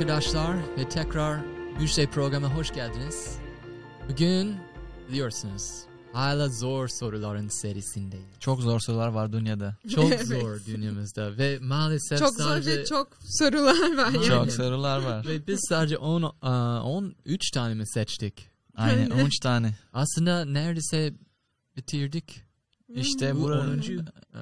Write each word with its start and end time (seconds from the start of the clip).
arkadaşlar 0.00 0.56
ve 0.78 0.88
tekrar 0.88 1.40
bir 1.80 1.86
şey 1.86 2.06
programa 2.06 2.54
hoş 2.54 2.72
geldiniz. 2.74 3.38
Bugün 4.10 4.56
biliyorsunuz 5.08 5.62
hala 6.12 6.48
zor 6.48 6.88
soruların 6.88 7.48
serisindeyiz. 7.48 8.26
Çok 8.40 8.60
zor 8.62 8.80
sorular 8.80 9.08
var 9.08 9.32
dünyada. 9.32 9.76
Çok 9.94 10.04
Evet. 10.12 10.26
zor 10.26 10.64
dünyamızda 10.66 11.38
ve 11.38 11.58
maalesef 11.62 12.18
Çok 12.18 12.34
zor 12.34 12.44
sadece 12.44 12.70
ve 12.80 12.84
çok 12.84 13.08
sorular 13.38 13.96
var. 13.96 14.10
Yani. 14.12 14.24
Çok 14.26 14.52
sorular 14.52 15.02
var. 15.02 15.26
ve 15.26 15.46
biz 15.46 15.60
sadece 15.68 15.98
10 15.98 16.32
aa, 16.42 16.82
13 16.82 17.50
tane 17.50 17.74
mi 17.74 17.86
seçtik? 17.88 18.50
Aynen 18.74 19.10
Aynen. 19.10 19.24
13 19.24 19.38
tane. 19.38 19.74
Aslında 19.92 20.44
neredeyse 20.44 21.14
bitirdik. 21.76 22.42
İşte 22.88 23.36
Bu 23.36 23.40
bu 23.40 23.44
10. 23.46 23.50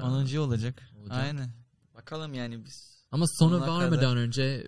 10. 0.02 0.37
olacak. 0.37 0.83
Olacak. 1.01 1.16
Aynen. 1.23 1.51
Bakalım 1.95 2.34
yani 2.34 2.65
biz. 2.65 2.95
Ama 3.12 3.25
Sonuna 3.39 3.61
varmadan 3.61 3.91
kadar. 3.91 4.16
önce 4.16 4.66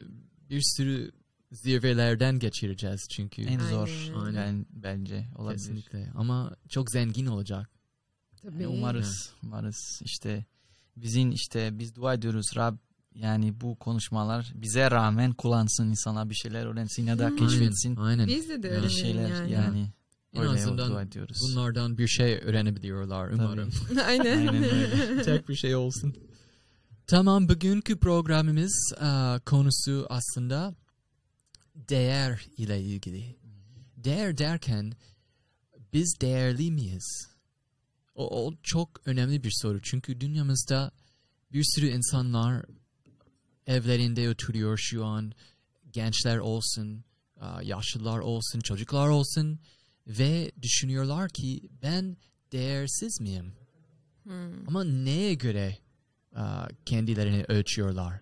bir 0.50 0.62
sürü 0.76 1.12
zirvelerden 1.52 2.38
geçireceğiz 2.38 3.06
çünkü. 3.10 3.42
En 3.42 3.58
zor 3.60 4.10
Aynen. 4.24 4.46
yani 4.46 4.64
bence 4.70 5.26
olabilir. 5.36 5.58
Kesinlikle. 5.58 6.10
Ama 6.14 6.56
çok 6.68 6.90
zengin 6.90 7.26
olacak. 7.26 7.70
Tabii. 8.42 8.62
Yani 8.62 8.66
umarız, 8.66 9.32
umarız 9.42 10.00
işte 10.04 10.44
bizim 10.96 11.30
işte 11.32 11.78
biz 11.78 11.94
dua 11.94 12.14
ediyoruz 12.14 12.46
Rab 12.56 12.76
yani 13.14 13.60
bu 13.60 13.74
konuşmalar 13.78 14.52
bize 14.54 14.90
rağmen 14.90 15.32
kullansın 15.32 15.90
insana 15.90 16.30
bir 16.30 16.34
şeyler 16.34 16.66
öğrensin 16.66 17.06
ya 17.06 17.18
da 17.18 17.28
Hmm. 17.28 17.36
keşfetsin 17.36 17.96
Aynen. 17.96 18.26
Biz 18.28 18.48
de 18.48 18.62
de 18.62 18.70
bir 18.70 18.76
öyle 18.76 18.88
şeyler 18.90 19.28
yani. 19.28 19.52
yani. 19.52 19.92
En 20.34 20.42
Öyle 20.42 20.50
azından 20.50 20.90
dua 20.90 21.02
ediyoruz. 21.02 21.38
Bunlardan 21.42 21.98
bir 21.98 22.08
şey 22.08 22.34
öğrenebiliyorlar 22.42 23.28
umarım. 23.30 23.70
Aynen. 24.06 24.38
Aynen 24.38 24.54
öyle. 24.64 25.22
Tek 25.24 25.48
bir 25.48 25.54
şey 25.54 25.74
olsun. 25.76 26.14
Tamam 27.06 27.48
bugünkü 27.48 27.98
programımız 27.98 28.92
e, 29.00 29.40
konusu 29.44 30.06
aslında 30.10 30.74
değer 31.74 32.46
ile 32.56 32.82
ilgili. 32.82 33.36
Değer 33.96 34.38
derken 34.38 34.92
biz 35.92 36.16
değerli 36.20 36.70
miyiz? 36.70 37.28
O, 38.14 38.46
o 38.46 38.54
çok 38.62 39.06
önemli 39.06 39.44
bir 39.44 39.52
soru. 39.54 39.82
Çünkü 39.82 40.20
dünyamızda 40.20 40.90
bir 41.52 41.64
sürü 41.64 41.88
insanlar 41.88 42.64
evlerinde 43.66 44.30
oturuyor 44.30 44.78
şu 44.78 45.04
an. 45.04 45.32
Gençler 45.92 46.38
olsun, 46.38 47.04
e, 47.36 47.46
yaşlılar 47.62 48.18
olsun, 48.18 48.60
çocuklar 48.60 49.08
olsun 49.08 49.58
ve 50.06 50.52
düşünüyorlar 50.62 51.30
ki 51.30 51.68
ben 51.82 52.16
değersiz 52.52 53.20
miyim? 53.20 53.52
Hmm. 54.22 54.68
Ama 54.68 54.84
neye 54.84 55.34
göre 55.34 55.85
kendilerini 56.86 57.44
ölçüyorlar? 57.48 58.20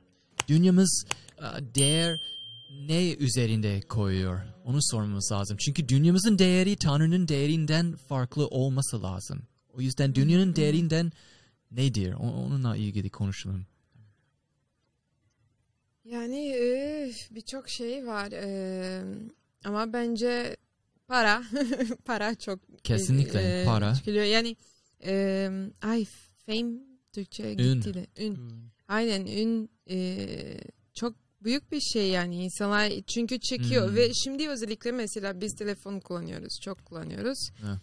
Dünyamız 0.48 1.04
aa, 1.38 1.58
değer 1.74 2.20
ne 2.86 3.12
üzerinde 3.12 3.80
koyuyor? 3.80 4.40
Onu 4.64 4.78
sormamız 4.82 5.32
lazım. 5.32 5.56
Çünkü 5.56 5.88
dünyamızın 5.88 6.38
değeri 6.38 6.76
Tanrı'nın 6.76 7.28
değerinden 7.28 7.96
farklı 7.96 8.46
olması 8.46 9.02
lazım. 9.02 9.42
O 9.74 9.80
yüzden 9.80 10.14
dünyanın 10.14 10.56
değerinden 10.56 11.12
nedir? 11.70 12.12
Onunla 12.12 12.76
ilgili 12.76 13.10
konuşalım. 13.10 13.66
Yani 16.04 16.48
e, 16.48 17.12
birçok 17.30 17.68
şey 17.68 18.06
var. 18.06 18.32
e, 18.32 19.04
ama 19.64 19.92
bence 19.92 20.56
para. 21.08 21.42
para 22.04 22.34
çok 22.34 22.84
Kesinlikle 22.84 23.60
e, 23.60 23.64
para. 23.64 23.94
çıkıyor. 23.94 24.24
Yani 24.24 24.56
e, 25.04 25.50
ay 25.82 26.06
fame 26.47 26.94
Türkçe 27.14 27.52
Ün. 27.52 27.56
gitti 27.75 27.94
de. 27.94 28.06
Ün. 28.19 28.38
Aynen 28.88 29.26
ün 29.26 29.70
e, 29.91 30.26
çok 30.94 31.14
büyük 31.44 31.72
bir 31.72 31.80
şey 31.80 32.08
yani 32.08 32.44
insanlar 32.44 32.92
çünkü 33.06 33.41
çekiyor 33.41 33.88
Hmm. 33.88 33.97
ve 33.97 34.12
şimdi 34.14 34.48
özellikle 34.48 34.92
mesela 34.92 35.41
biz 35.41 35.54
telefon 35.54 36.00
kullanıyoruz 36.00 36.60
çok 36.62 36.84
kullanıyoruz 36.84 37.50
Evet. 37.66 37.78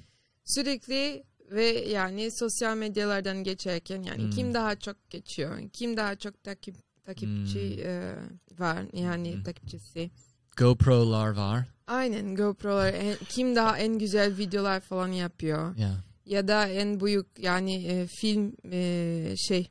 sürekli 0.45 1.23
ve 1.51 1.65
yani 1.65 2.29
sosyal 2.31 2.77
medyalardan 2.77 3.43
geçerken 3.43 4.03
yani 4.03 4.23
Hmm. 4.23 4.29
kim 4.29 4.53
daha 4.53 4.75
çok 4.79 5.09
geçiyor 5.09 5.69
kim 5.73 5.97
daha 5.97 6.15
çok 6.15 6.43
takip 6.43 6.75
takipçi 7.05 7.75
Hmm. 7.75 7.85
e, 7.85 8.15
var 8.59 8.83
yani 8.93 9.33
Hmm. 9.35 9.43
takipçisi 9.43 10.11
GoPro'lar 10.57 11.29
var. 11.31 11.65
aynen 11.87 12.35
GoPro'lar 12.35 12.93
en- 12.93 13.17
kim 13.29 13.55
daha 13.55 13.77
en 13.77 13.99
güzel 13.99 14.37
videolar 14.37 14.79
falan 14.81 15.07
yapıyor 15.11 15.75
Ya. 15.77 16.03
Ya 16.25 16.47
da 16.47 16.67
en 16.67 16.99
büyük 16.99 17.27
yani 17.39 17.75
e, 17.85 18.07
film 18.07 18.53
e, 18.71 19.33
şey 19.37 19.69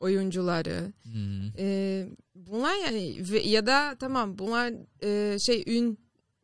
oyuncuları 0.00 0.92
Hmm. 1.02 1.48
e, 1.58 2.06
bunlar 2.34 2.74
yani 2.84 3.22
ya 3.48 3.66
da 3.66 3.96
tamam 4.00 4.38
bunlar 4.38 4.72
e, 5.04 5.36
şey 5.46 5.64
ün 5.66 5.98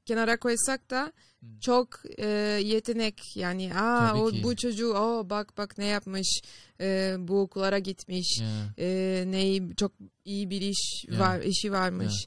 kenara 0.07 0.37
koysak 0.39 0.91
da 0.91 1.13
Hmm. 1.41 1.59
çok 1.61 1.89
e, 2.19 2.27
yetenek 2.65 3.21
yani 3.37 3.75
aa 3.75 4.09
Tabii 4.11 4.19
o 4.21 4.31
ki. 4.31 4.43
bu 4.43 4.57
çocuğu 4.57 4.95
o 4.95 5.31
bak 5.31 5.59
bak 5.59 5.79
ne 5.79 5.85
yapmış 5.87 6.41
e, 6.81 7.15
bu 7.19 7.41
okullara 7.41 7.79
gitmiş 7.79 8.41
Ya. 8.41 8.75
e, 8.79 9.25
ne 9.27 9.75
çok 9.77 9.93
iyi 10.25 10.51
bir 10.51 10.61
iş 10.61 11.05
Ya. 11.11 11.19
var 11.19 11.41
işi 11.41 11.73
varmış 11.73 12.27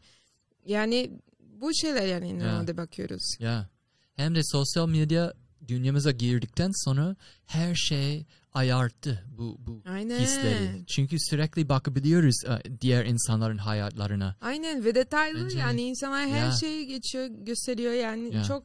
yani 0.66 1.12
bu 1.40 1.74
şeyler 1.74 2.08
yani 2.08 2.30
Ya. 2.30 2.36
normalde 2.36 2.78
bakıyoruz 2.78 3.36
Ya. 3.40 3.70
Hem 4.16 4.36
de 4.36 4.42
sosyal 4.44 4.88
medya 4.90 5.34
dünyamıza 5.70 6.12
girdikten 6.12 6.72
sonra 6.86 7.16
her 7.46 7.76
şey 7.76 8.26
ayarttı 8.54 9.24
bu 9.38 9.58
bu 9.60 9.82
aynen 9.86 10.20
hisleri. 10.20 10.84
Çünkü 10.88 11.18
sürekli 11.20 11.70
bakabiliyoruz 11.70 12.36
e, 12.46 12.82
diğer 12.82 13.06
insanların 13.06 13.58
hayatlarına. 13.58 14.36
aynen 14.42 14.86
ve 14.86 14.96
detaylı 14.96 15.44
Bence 15.44 15.60
yani 15.60 15.82
insanlar 15.82 16.28
her 16.28 16.46
Ya. 16.46 16.52
şeyi 16.52 16.88
geçiyor 16.88 17.26
gösteriyor 17.26 17.94
yani 17.94 18.36
Ya. 18.36 18.44
çok 18.44 18.64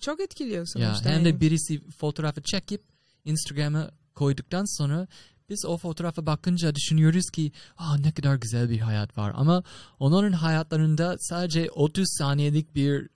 çok 0.00 0.20
etkiliyor 0.20 0.66
sonuçta 0.66 1.10
hem 1.10 1.24
de 1.24 1.40
birisi 1.40 1.90
fotoğrafı 1.90 2.42
çekip 2.42 2.82
Instagram'a 3.24 3.90
koyduktan 4.14 4.78
sonra 4.78 5.06
biz 5.50 5.64
o 5.66 5.76
fotoğrafa 5.76 6.26
bakınca 6.26 6.74
düşünüyoruz 6.74 7.30
ki 7.30 7.52
ah 7.78 7.98
ne 7.98 8.12
kadar 8.12 8.34
güzel 8.36 8.70
bir 8.70 8.78
hayat 8.78 9.18
var 9.18 9.32
ama 9.36 9.62
onların 9.98 10.32
hayatlarında 10.32 11.16
sadece 11.20 11.70
30 11.70 12.04
saniyelik 12.18 12.74
bir 12.74 13.08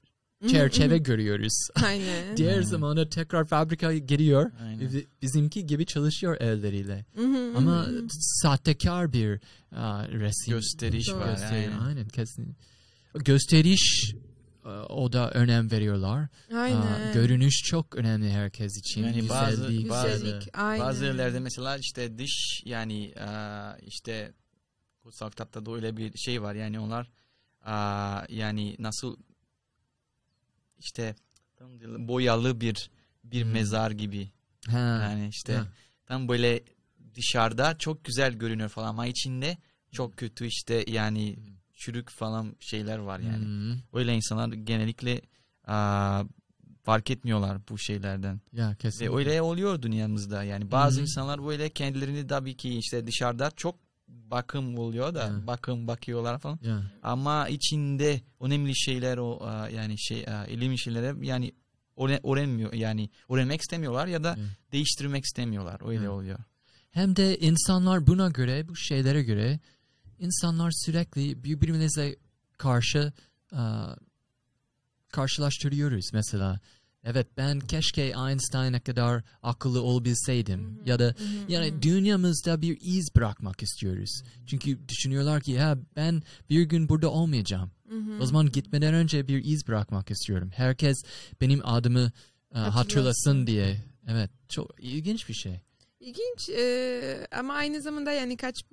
çerçeve 0.48 0.98
görüyoruz. 0.98 1.68
aynen 1.84 2.36
Diğer 2.36 2.52
Aynen. 2.52 2.62
zamanda 2.62 3.08
tekrar 3.08 3.44
fabrikaya 3.44 3.98
giriyor. 3.98 4.50
Aynen. 4.62 4.90
Bizimki 5.22 5.66
gibi 5.66 5.86
çalışıyor 5.86 6.36
elleriyle. 6.40 7.04
Hı 7.14 7.22
hı, 7.26 7.52
Ama 7.56 7.86
sahtekar 8.42 9.12
bir 9.12 9.40
aa, 9.76 10.08
resim. 10.08 10.54
Gösteriş 10.54 11.08
Doğru. 11.08 11.20
var. 11.20 11.30
Gösteri, 11.30 11.52
aynen. 11.54 11.78
aynen. 11.78 12.08
kesin. 12.08 12.56
Gösteriş 13.14 14.14
o 14.88 15.12
da 15.12 15.30
önem 15.30 15.70
veriyorlar. 15.70 16.22
Aa, 16.52 16.56
aynen 16.58 17.12
görünüş 17.14 17.54
çok 17.64 17.96
önemli 17.96 18.30
herkes 18.30 18.78
için. 18.78 19.04
Yani 19.04 19.28
bazı- 19.28 19.56
Güzellik, 19.56 19.90
bazı- 19.90 20.12
güzellik 20.24 20.48
aynen 20.52 20.86
Bazı 20.86 21.04
yerlerde 21.04 21.40
mesela 21.40 21.76
işte 21.76 22.18
dış 22.18 22.62
yani 22.64 22.98
eee, 23.04 23.86
işte 23.86 24.32
kutsal 25.02 25.30
kitapta 25.30 25.66
da 25.66 25.72
öyle 25.74 25.96
bir 25.96 26.18
şey 26.18 26.42
var 26.42 26.54
yani 26.54 26.80
onlar 26.80 27.10
eee, 27.66 28.36
yani 28.36 28.76
nasıl 28.78 29.16
işte 30.82 31.14
boyalı 31.98 32.60
bir 32.60 32.90
bir 33.24 33.42
Hmm. 33.44 33.52
mezar 33.52 33.90
gibi 33.90 34.30
Ha, 34.68 34.78
yani 34.78 35.28
işte 35.28 35.54
ha. 35.54 35.66
tam 36.06 36.28
böyle 36.28 36.62
dışarıda 37.14 37.78
çok 37.78 38.04
güzel 38.04 38.32
görünüyor 38.32 38.68
falan 38.68 38.88
ama 38.88 39.06
içinde 39.06 39.58
çok 39.92 40.16
kötü 40.16 40.46
işte 40.46 40.84
yani 40.88 41.36
çürük 41.74 42.10
falan 42.10 42.56
şeyler 42.60 42.98
var 42.98 43.18
yani. 43.20 43.44
Hmm. 43.44 43.78
Öyle 43.92 44.14
insanlar 44.14 44.48
genellikle 44.52 45.20
eee, 45.68 46.26
fark 46.82 47.10
etmiyorlar 47.10 47.58
bu 47.68 47.78
şeylerden. 47.78 48.40
Ya 48.52 48.70
Ve 48.70 48.74
kesinlikle. 48.74 49.16
öyle 49.16 49.42
oluyor 49.42 49.82
dünyamızda 49.82 50.42
yani 50.44 50.70
bazı 50.70 50.98
Hı. 50.98 51.02
insanlar 51.02 51.44
böyle 51.46 51.68
kendilerini 51.68 52.26
tabii 52.26 52.56
ki 52.56 52.78
işte 52.78 53.06
dışarıda 53.06 53.50
çok 53.50 53.76
bakım 54.32 54.78
oluyor 54.78 55.14
da 55.14 55.28
Hı. 55.30 55.46
bakım 55.46 55.86
bakıyorlar 55.88 56.38
falan 56.38 56.58
Ya. 56.62 56.82
ama 57.02 57.48
içinde 57.48 58.20
önemli 58.40 58.76
şeyler 58.76 59.18
o 59.18 59.40
e, 59.68 59.74
yani 59.74 59.98
şey 59.98 60.20
e, 60.20 60.46
ilim 60.48 60.78
şeylere 60.78 61.26
yani 61.26 61.52
öğren- 61.96 62.32
öğrenmiyor 62.32 62.72
yani 62.72 63.10
öğrenmek 63.28 63.60
istemiyorlar 63.60 64.06
ya 64.06 64.24
da 64.24 64.32
Hı. 64.36 64.40
değiştirmek 64.72 65.24
istemiyorlar 65.24 65.88
öyle 65.88 66.06
Hı. 66.06 66.10
oluyor. 66.10 66.38
Hem 66.90 67.16
de 67.16 67.38
insanlar 67.38 68.06
buna 68.06 68.28
göre, 68.28 68.68
bu 68.68 68.76
şeylere 68.76 69.22
göre 69.22 69.60
insanlar 70.18 70.70
sürekli 70.70 71.44
birbirimizle 71.44 72.16
karşı 72.58 73.12
aa, 73.52 73.94
karşılaştırıyoruz 75.10 76.10
mesela. 76.12 76.60
Evet 77.04 77.26
ben 77.36 77.60
keşke 77.60 78.02
Einstein'a 78.02 78.80
kadar 78.80 79.22
akıllı 79.42 79.82
olabilseydim 79.82 80.80
ya 80.86 80.98
da 80.98 81.14
yani 81.48 81.82
dünyamızda 81.82 82.62
bir 82.62 82.78
iz 82.80 83.14
bırakmak 83.16 83.62
istiyoruz. 83.62 84.22
Çünkü 84.46 84.88
düşünüyorlar 84.88 85.40
ki 85.40 85.52
ya 85.52 85.78
ben 85.96 86.22
bir 86.50 86.62
gün 86.62 86.88
burada 86.88 87.10
olmayacağım. 87.10 87.70
O 88.20 88.26
zaman 88.26 88.52
gitmeden 88.52 88.94
önce 88.94 89.28
bir 89.28 89.44
iz 89.44 89.68
bırakmak 89.68 90.10
istiyorum. 90.10 90.50
Herkes 90.54 90.96
benim 91.40 91.60
adımı 91.64 92.12
e, 92.54 92.58
hatırlasın 92.58 93.46
diye. 93.46 93.76
Evet 94.08 94.30
çok 94.48 94.70
ilginç 94.78 95.28
bir 95.28 95.34
şey. 95.34 95.60
İlginç 96.00 96.48
e, 96.48 97.26
ama 97.32 97.54
aynı 97.54 97.82
zamanda 97.82 98.12
yani 98.12 98.36
kaç 98.36 98.64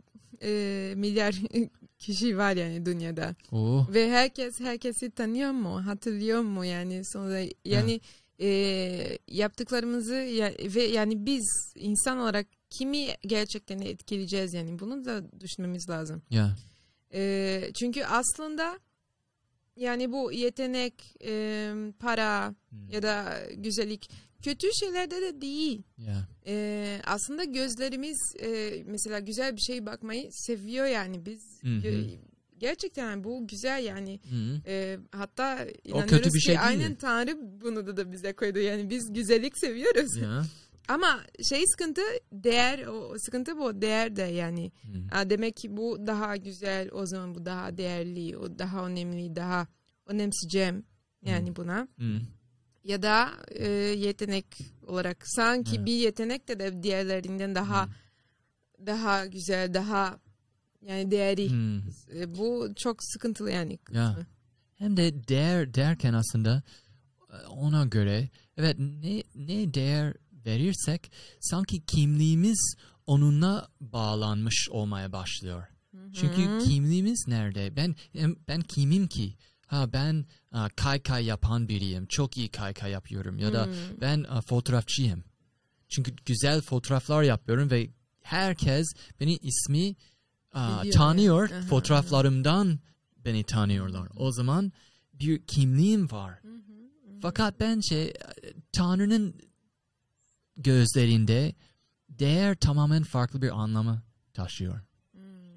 e, 0.43 0.93
milyar 0.95 1.35
kişi 1.99 2.37
var 2.37 2.55
yani 2.55 2.85
dünyada. 2.85 3.35
Oh. 3.51 3.93
Ve 3.93 4.11
herkes 4.11 4.59
herkesi 4.59 5.11
tanıyor 5.11 5.51
mu? 5.51 5.85
Hatırlıyor 5.85 6.41
mu 6.41 6.65
yani 6.65 7.05
sonra 7.05 7.39
yani 7.65 8.01
e, 8.41 9.17
yaptıklarımızı 9.27 10.13
ya- 10.15 10.53
ve 10.75 10.83
yani 10.83 11.25
biz 11.25 11.73
insan 11.75 12.17
olarak 12.17 12.47
kimi 12.69 13.07
gerçekten 13.21 13.79
etkileyeceğiz 13.79 14.53
yani 14.53 14.79
bunu 14.79 15.05
da 15.05 15.39
düşünmemiz 15.41 15.89
lazım. 15.89 16.21
Yeah. 16.29 16.51
E, 17.13 17.61
çünkü 17.79 18.03
aslında 18.03 18.79
yani 19.75 20.11
bu 20.11 20.31
yetenek, 20.31 21.15
e, 21.25 21.73
para 21.99 22.55
Hmm. 22.69 22.89
ya 22.91 23.01
da 23.03 23.39
güzellik 23.55 24.09
kötü 24.43 24.67
şeylerde 24.79 25.21
de 25.21 25.41
değil. 25.41 25.81
Yeah. 25.97 26.23
E, 26.47 27.01
aslında 27.05 27.43
gözlerimiz 27.43 28.17
e, 28.39 28.71
mesela 28.85 29.19
güzel 29.19 29.55
bir 29.55 29.61
şey 29.61 29.85
bakmayı 29.85 30.29
seviyor 30.31 30.85
yani 30.85 31.25
biz. 31.25 31.41
Gö- 31.63 32.17
Gerçekten 32.59 33.23
bu 33.23 33.47
güzel 33.47 33.83
yani. 33.83 34.19
E, 34.65 34.97
hatta 35.11 35.57
O 35.85 35.89
inanıyoruz 35.89 36.09
kötü 36.09 36.29
bir 36.33 36.39
ki 36.39 36.45
şey 36.45 36.55
değil. 36.55 36.67
aynen 36.67 36.95
Tanrı 36.95 37.37
bunu 37.61 37.87
da, 37.87 37.97
da 37.97 38.11
bize 38.11 38.33
koydu. 38.33 38.59
Yani 38.59 38.89
biz 38.89 39.13
güzellik 39.13 39.57
seviyoruz. 39.57 40.17
Yeah. 40.17 40.45
Ama 40.87 41.19
şey 41.49 41.63
sıkıntı 41.67 42.01
değer, 42.31 42.87
o 42.87 42.91
o 42.91 43.15
sıkıntı 43.17 43.57
bu 43.57 43.81
değer 43.81 44.15
de 44.15 44.21
yani. 44.21 44.71
Ha, 45.11 45.29
demek 45.29 45.55
ki 45.57 45.77
bu 45.77 46.07
daha 46.07 46.37
güzel, 46.37 46.89
o 46.91 47.05
zaman 47.05 47.35
bu 47.35 47.45
daha 47.45 47.77
değerli, 47.77 48.37
o 48.37 48.59
daha 48.59 48.85
önemli, 48.87 49.35
daha 49.35 49.67
önemseyeceğim 50.05 50.83
yani 51.21 51.55
buna. 51.55 51.87
Hmm. 51.95 52.19
Ya 52.83 53.01
da 53.01 53.29
e, 53.51 53.67
yetenek 53.71 54.45
olarak 54.87 55.23
sanki 55.27 55.75
Evet. 55.75 55.85
bir 55.85 55.93
yetenek 55.93 56.47
de, 56.47 56.59
de 56.59 56.83
diğerlerinden 56.83 57.55
daha 57.55 57.85
Hmm. 57.85 57.93
daha 58.85 59.25
güzel, 59.25 59.73
daha 59.73 60.19
yani 60.81 61.11
değerli. 61.11 61.49
Hmm. 61.49 61.77
E, 62.21 62.37
bu 62.37 62.69
çok 62.77 63.03
sıkıntılı 63.03 63.51
yani. 63.51 63.79
Ya. 63.91 64.17
Hem 64.75 64.97
de 64.97 65.27
değer 65.27 65.73
derken 65.73 66.13
aslında 66.13 66.63
e, 67.29 67.47
ona 67.47 67.85
göre 67.85 68.29
evet 68.57 68.75
ne 68.79 69.23
ne 69.35 69.73
değer 69.73 70.13
verirsek 70.45 71.11
sanki 71.39 71.85
kimliğimiz 71.85 72.75
onunla 73.05 73.67
bağlanmış 73.81 74.69
olmaya 74.71 75.11
başlıyor. 75.11 75.63
Çünkü 76.13 76.41
Hı. 76.41 76.59
kimliğimiz 76.59 77.25
nerede? 77.27 77.75
Ben 77.75 77.95
ben 78.47 78.61
kimim 78.61 79.07
ki? 79.07 79.33
Ha 79.67 79.93
ben 79.93 80.25
a, 80.51 80.69
kaykay 80.69 81.25
yapan 81.25 81.67
biriyim. 81.69 82.05
Çok 82.05 82.37
iyi 82.37 82.49
kaykay 82.49 82.91
yapıyorum 82.91 83.39
ya 83.39 83.53
da 83.53 83.65
Hmm. 83.65 83.73
ben 84.01 84.23
a, 84.29 84.41
fotoğrafçıyım. 84.41 85.23
Çünkü 85.89 86.13
güzel 86.25 86.61
fotoğraflar 86.61 87.23
yapıyorum 87.23 87.71
ve 87.71 87.89
herkes 88.21 88.87
beni 89.19 89.37
ismi 89.37 89.95
a, 90.53 90.79
Biliyor, 90.79 90.93
tanıyor. 90.93 91.49
Aha, 91.49 91.61
Fotoğraflarımdan 91.61 92.79
beni 93.25 93.43
tanıyorlar. 93.43 94.07
O 94.15 94.31
zaman 94.31 94.71
bir 95.13 95.41
kimliğim 95.45 96.11
var. 96.11 96.39
Fakat 97.21 97.59
bence 97.59 97.95
e, 97.97 98.13
Tanrı'nın 98.71 99.35
gözlerinde 100.57 101.55
değer 102.09 102.55
tamamen 102.55 103.03
farklı 103.03 103.41
bir 103.41 103.61
anlamı 103.61 104.01
taşıyor. 104.33 104.81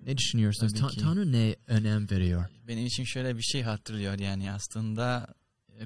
Ne 0.06 0.16
düşünüyorsunuz? 0.16 0.72
Ta-. 0.72 0.88
Tanrı 0.88 1.32
ne 1.32 1.56
önem 1.66 2.10
veriyor? 2.10 2.44
Benim 2.68 2.86
için 2.86 3.04
şöyle 3.04 3.36
bir 3.36 3.42
şey 3.42 3.62
hatırlıyor 3.62 4.18
yani 4.18 4.52
aslında 4.52 5.34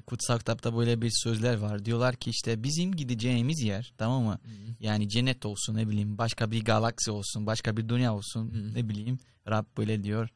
kutsal 0.01 0.39
kitapta 0.39 0.77
böyle 0.77 1.01
bir 1.01 1.11
sözler 1.23 1.57
var. 1.57 1.85
Diyorlar 1.85 2.15
ki 2.15 2.29
işte 2.29 2.63
bizim 2.63 2.95
gideceğimiz 2.95 3.61
yer 3.61 3.93
tamam 3.97 4.23
mı? 4.23 4.39
Yani 4.79 5.09
cennet 5.09 5.45
olsun 5.45 5.75
ne 5.75 5.89
bileyim 5.89 6.17
başka 6.17 6.51
bir 6.51 6.65
galaksi 6.65 7.11
olsun 7.11 7.45
başka 7.45 7.77
bir 7.77 7.89
dünya 7.89 8.15
olsun 8.15 8.53
Hı. 8.53 8.73
ne 8.73 8.89
bileyim 8.89 9.19
Rab 9.47 9.65
böyle 9.77 10.03
diyor. 10.03 10.29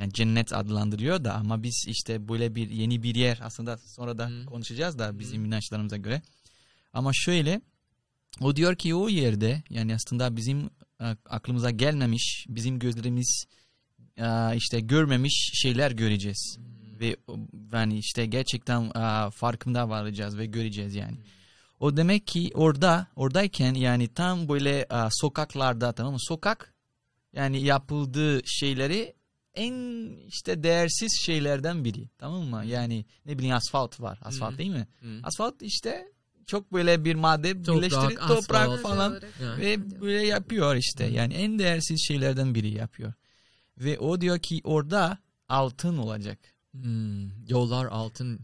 Yani 0.00 0.12
cennet 0.12 0.52
adlandırıyor 0.52 1.24
da 1.24 1.34
ama 1.34 1.62
biz 1.62 1.84
işte 1.88 2.28
böyle 2.28 2.54
bir 2.54 2.70
yeni 2.70 3.02
bir 3.02 3.14
yer 3.14 3.38
aslında 3.42 3.78
sonra 3.78 4.18
da 4.18 4.28
Hı. 4.28 4.46
konuşacağız 4.46 4.98
da 4.98 5.18
bizim 5.18 5.44
inançlarımıza 5.44 5.96
göre. 5.96 6.22
Ama 6.92 7.10
şöyle 7.14 7.60
o 8.40 8.56
diyor 8.56 8.76
ki 8.76 8.94
o 8.94 9.08
yerde 9.08 9.62
yani 9.70 9.94
aslında 9.94 10.36
bizim 10.36 10.70
e, 11.00 11.04
aklımıza 11.28 11.70
gelmemiş 11.70 12.46
bizim 12.48 12.78
gözlerimiz 12.78 13.44
e, 14.16 14.56
işte 14.56 14.80
görmemiş 14.80 15.50
şeyler 15.54 15.90
göreceğiz. 15.90 16.58
Ve 17.00 17.16
yani 17.72 17.98
işte 17.98 18.26
gerçekten 18.26 18.82
e, 18.84 19.30
farkında 19.30 19.88
varacağız 19.88 20.38
ve 20.38 20.46
göreceğiz 20.46 20.94
yani. 20.94 21.16
O 21.80 21.96
demek 21.96 22.26
ki 22.26 22.50
orada 22.54 23.06
oradayken 23.16 23.74
yani 23.74 24.08
tam 24.08 24.48
böyle 24.48 24.78
e, 24.80 25.08
sokaklarda 25.10 25.92
tamam 25.92 26.12
mı? 26.12 26.20
Sokak 26.20 26.74
yani 27.32 27.62
yapıldığı 27.62 28.40
şeyleri 28.46 29.14
en 29.54 29.74
işte 30.26 30.62
değersiz 30.62 31.20
şeylerden 31.26 31.84
biri. 31.84 32.08
Tamam 32.18 32.42
mı? 32.42 32.64
Yani 32.66 33.04
ne 33.26 33.38
bileyim 33.38 33.56
asfalt 33.56 34.00
var. 34.00 34.18
Asfalt 34.22 34.52
Hı. 34.54 34.58
değil 34.58 34.70
mi? 34.70 34.86
Hı. 35.00 35.20
Asfalt 35.22 35.62
işte 35.62 36.12
çok 36.46 36.72
böyle 36.72 37.04
bir 37.04 37.14
madde 37.14 37.62
Toprak, 37.62 37.76
birleştirip 37.76 38.20
toprak 38.28 38.68
asfalt. 38.68 38.80
falan 38.80 39.20
Ya. 39.42 39.56
ve 39.58 40.00
böyle 40.00 40.26
yapıyor 40.26 40.76
işte. 40.76 41.04
Yani 41.04 41.34
en 41.34 41.58
değersiz 41.58 42.04
şeylerden 42.08 42.54
biri 42.54 42.68
yapıyor. 42.74 43.12
Ve 43.78 43.98
o 43.98 44.20
diyor 44.20 44.38
ki 44.38 44.60
orada 44.64 45.18
altın 45.48 45.98
olacak. 45.98 46.38
Hmm, 46.82 47.48
Yollar 47.48 47.86
altın. 47.86 48.40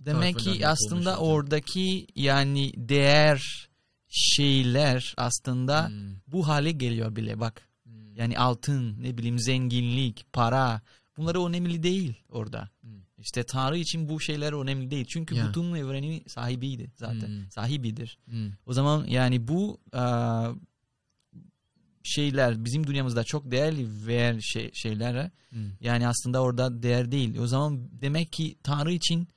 Demek 0.00 0.38
ki 0.38 0.66
aslında 0.66 1.16
oradaki 1.18 2.06
yani 2.16 2.72
değer 2.76 3.68
şeyler 4.08 5.14
aslında 5.16 5.88
Hmm, 5.88 6.14
bu 6.26 6.48
hale 6.48 6.72
geliyor 6.72 7.16
bile 7.16 7.40
bak. 7.40 7.68
hmm, 7.84 8.16
Yani 8.16 8.38
altın, 8.38 9.02
ne 9.02 9.18
bileyim 9.18 9.38
zenginlik, 9.38 10.32
para 10.32 10.80
bunları 11.16 11.44
önemli 11.46 11.82
değil 11.82 12.14
orada. 12.28 12.68
Hmm. 12.80 12.90
İşte 13.18 13.42
Tanrı 13.42 13.78
için 13.78 14.08
bu 14.08 14.20
şeyler 14.20 14.52
önemli 14.62 14.90
değil. 14.90 15.04
Çünkü 15.08 15.34
Ya. 15.34 15.48
bütün 15.48 15.74
evrenin 15.74 16.22
sahibiydi 16.26 16.90
zaten. 16.96 17.28
Hmm. 17.28 17.50
Sahibidir. 17.50 18.18
hmm, 18.30 18.50
O 18.66 18.72
zaman 18.72 19.06
yani 19.06 19.48
bu 19.48 19.80
aa, 19.92 20.52
şeyler 22.02 22.64
bizim 22.64 22.86
dünyamızda 22.86 23.24
çok 23.24 23.50
değerli 23.50 24.06
ver 24.06 24.40
şey, 24.40 24.70
şeyler 24.74 25.30
hmm. 25.50 25.60
yani 25.80 26.08
aslında 26.08 26.42
orada 26.42 26.82
değer 26.82 27.12
değil. 27.12 27.38
O 27.38 27.46
zaman 27.46 27.88
demek 28.00 28.32
ki 28.32 28.56
Tanrı 28.62 28.92
için 28.92 29.28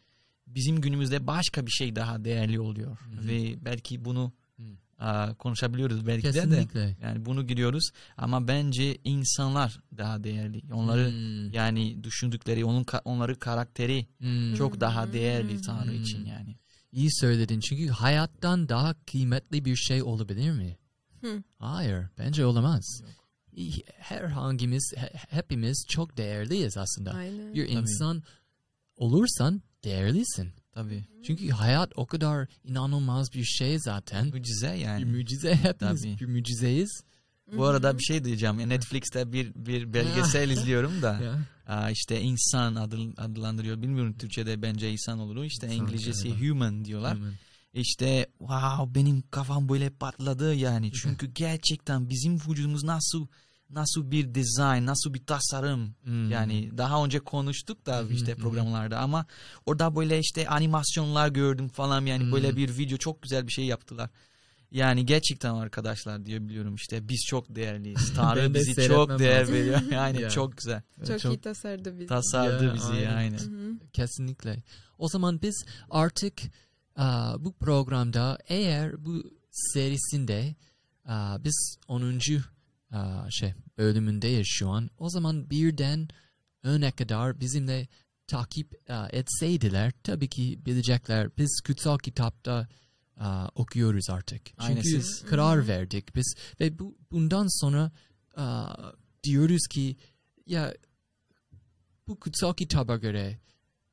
bizim 0.47 0.81
günümüzde 0.81 1.27
başka 1.27 1.65
bir 1.65 1.71
şey 1.71 1.95
daha 1.95 2.25
değerli 2.25 2.59
oluyor. 2.59 2.97
Hı. 2.97 3.27
Ve 3.27 3.65
belki 3.65 4.05
bunu 4.05 4.33
Hı. 4.57 4.63
aa, 4.99 5.33
konuşabiliyoruz 5.33 6.07
belki 6.07 6.27
de 6.27 6.33
de. 6.33 6.41
Kesinlikle. 6.41 6.97
Yani 7.01 7.25
bunu 7.25 7.47
giriyoruz 7.47 7.89
ama 8.17 8.47
bence 8.47 8.97
insanlar 9.03 9.79
daha 9.97 10.23
değerli. 10.23 10.61
Onları 10.73 11.11
Hmm, 11.11 11.51
yani 11.51 12.03
düşündükleri, 12.03 12.65
onun 12.65 12.85
onları 13.05 13.39
karakteri 13.39 14.07
hmm. 14.17 14.55
çok 14.55 14.79
daha 14.79 15.13
değerli 15.13 15.61
Tanrı 15.61 15.91
Hmm. 15.91 16.01
için 16.01 16.25
yani. 16.25 16.55
İyi 16.91 17.11
söyledin 17.11 17.59
çünkü 17.59 17.87
hayattan 17.87 18.69
daha 18.69 18.93
kıymetli 19.05 19.65
bir 19.65 19.75
şey 19.75 20.03
olabilir 20.03 20.51
mi? 20.51 20.77
Hı. 21.23 21.43
Hayır, 21.59 22.05
bence 22.17 22.45
olamaz. 22.45 23.01
İyi, 23.53 23.83
Herhangimiz, 23.97 24.93
he- 24.97 25.13
hepimiz 25.29 25.85
çok 25.89 26.17
değerliyiz 26.17 26.77
aslında. 26.77 27.11
Aynen. 27.11 27.53
Bir 27.53 27.67
insan 27.69 28.23
olursan 28.97 29.61
değerlisin. 29.83 30.49
Tabii. 30.71 31.03
Çünkü 31.27 31.49
hayat 31.49 31.91
o 31.95 32.05
kadar 32.05 32.47
inanılmaz 32.63 33.27
bir 33.33 33.43
şey 33.43 33.79
zaten. 33.79 34.27
Mucize 34.27 34.73
Bir 34.73 34.79
yani. 34.79 35.05
mucize 35.05 35.55
hepimiz 35.55 36.01
Tabii. 36.01 36.19
bir 36.19 36.25
mucizeyiz. 36.25 37.01
Bu 37.57 37.65
arada 37.65 37.97
bir 37.97 38.03
şey 38.03 38.23
diyeceğim. 38.23 38.69
Netflix'te 38.69 39.31
bir 39.33 39.53
bir 39.55 39.93
belgesel 39.93 40.49
izliyorum 40.57 41.01
da. 41.01 41.19
Aa, 41.67 41.89
işte 41.89 42.21
insan 42.21 42.75
adı, 42.75 42.97
adlandırıyor. 43.17 43.81
Bilmiyorum 43.81 44.13
Türkçe'de 44.17 44.61
bence 44.61 44.91
insan 44.91 45.19
olur. 45.19 45.43
İşte 45.43 45.67
İnsan 45.67 45.79
İngilizcesi 45.79 46.29
galiba. 46.29 46.45
human 46.45 46.85
diyorlar. 46.85 47.15
Hemen. 47.17 47.33
İşte 47.73 48.27
wow 48.39 48.95
benim 48.95 49.23
kafam 49.31 49.69
böyle 49.69 49.89
patladı 49.89 50.53
yani. 50.55 50.91
Çünkü 50.91 51.27
gerçekten 51.27 52.09
bizim 52.09 52.35
vücudumuz 52.35 52.83
nasıl 52.83 53.27
nasıl 53.69 54.11
bir 54.11 54.35
dizayn, 54.35 54.85
nasıl 54.85 55.13
bir 55.13 55.25
tasarım. 55.25 55.95
Hmm. 56.03 56.31
Yani 56.31 56.77
daha 56.77 57.05
önce 57.05 57.19
konuştuk 57.19 57.85
da 57.85 58.03
işte 58.11 58.35
programlarda 58.35 58.99
ama 58.99 59.25
orada 59.65 59.95
böyle 59.95 60.19
işte 60.19 60.47
animasyonlar 60.47 61.29
gördüm 61.29 61.67
falan 61.67 62.05
yani 62.05 62.23
Hı. 62.27 62.31
böyle 62.31 62.55
bir 62.57 62.77
video 62.77 62.97
çok 62.97 63.21
güzel 63.21 63.47
bir 63.47 63.51
şey 63.51 63.65
yaptılar. 63.65 64.09
Yani 64.71 65.05
gerçekten 65.05 65.53
arkadaşlar 65.53 66.25
diye 66.25 66.47
biliyorum 66.47 66.75
işte 66.75 67.09
biz 67.09 67.25
çok 67.27 67.55
değerliyiz. 67.55 68.13
Tanrı 68.15 68.53
de 68.53 68.59
bizi 68.59 68.87
çok 68.87 69.19
değer 69.19 69.47
veriyor. 69.47 69.81
Yani 69.91 70.21
Ya. 70.21 70.29
çok 70.29 70.57
güzel. 70.57 70.81
Çok, 71.07 71.19
Çok- 71.19 71.33
iyi 71.33 71.41
tasarladı 71.41 71.99
bizi. 71.99 72.07
Tasarladı 72.07 72.65
Ya, 72.65 72.73
bizi 72.73 72.93
aynen. 72.93 73.15
aynen. 73.15 73.37
Hı 73.37 73.43
hı. 73.43 73.73
Kesinlikle. 73.93 74.63
O 74.97 75.09
zaman 75.09 75.41
biz 75.41 75.65
artık 75.89 76.41
aa, 76.95 77.45
bu 77.45 77.53
programda 77.53 78.37
eğer 78.47 79.05
bu 79.05 79.23
serisinde 79.51 80.55
aa, 81.05 81.43
biz 81.43 81.77
10. 81.87 82.19
aa, 82.91 83.31
şey 83.31 83.53
bölümündeyiz 83.77 84.47
şu 84.47 84.69
an. 84.69 84.89
O 84.97 85.09
zaman 85.09 85.49
birden 85.49 86.07
öne 86.63 86.91
kadar 86.91 87.39
bizimle 87.39 87.87
takip 88.27 88.89
etseydiler 89.11 89.91
tabii 90.03 90.27
ki 90.29 90.59
bilecekler. 90.65 91.37
Biz 91.37 91.61
kutsal 91.67 91.97
kitapta 91.97 92.67
aa, 93.17 93.47
okuyoruz 93.55 94.09
artık. 94.09 94.41
Aynen, 94.57 94.81
Çünkü 94.81 94.89
siz- 95.01 95.25
karar 95.25 95.67
verdik 95.67 96.15
biz 96.15 96.35
ve 96.59 96.79
bu 96.79 96.97
bundan 97.11 97.61
sonra 97.61 97.91
aa, 98.35 98.75
diyoruz 99.23 99.67
ki 99.71 99.95
ya 100.45 100.73
bu 102.07 102.19
kutsal 102.19 102.53
kitaba 102.53 102.95
göre 102.97 103.39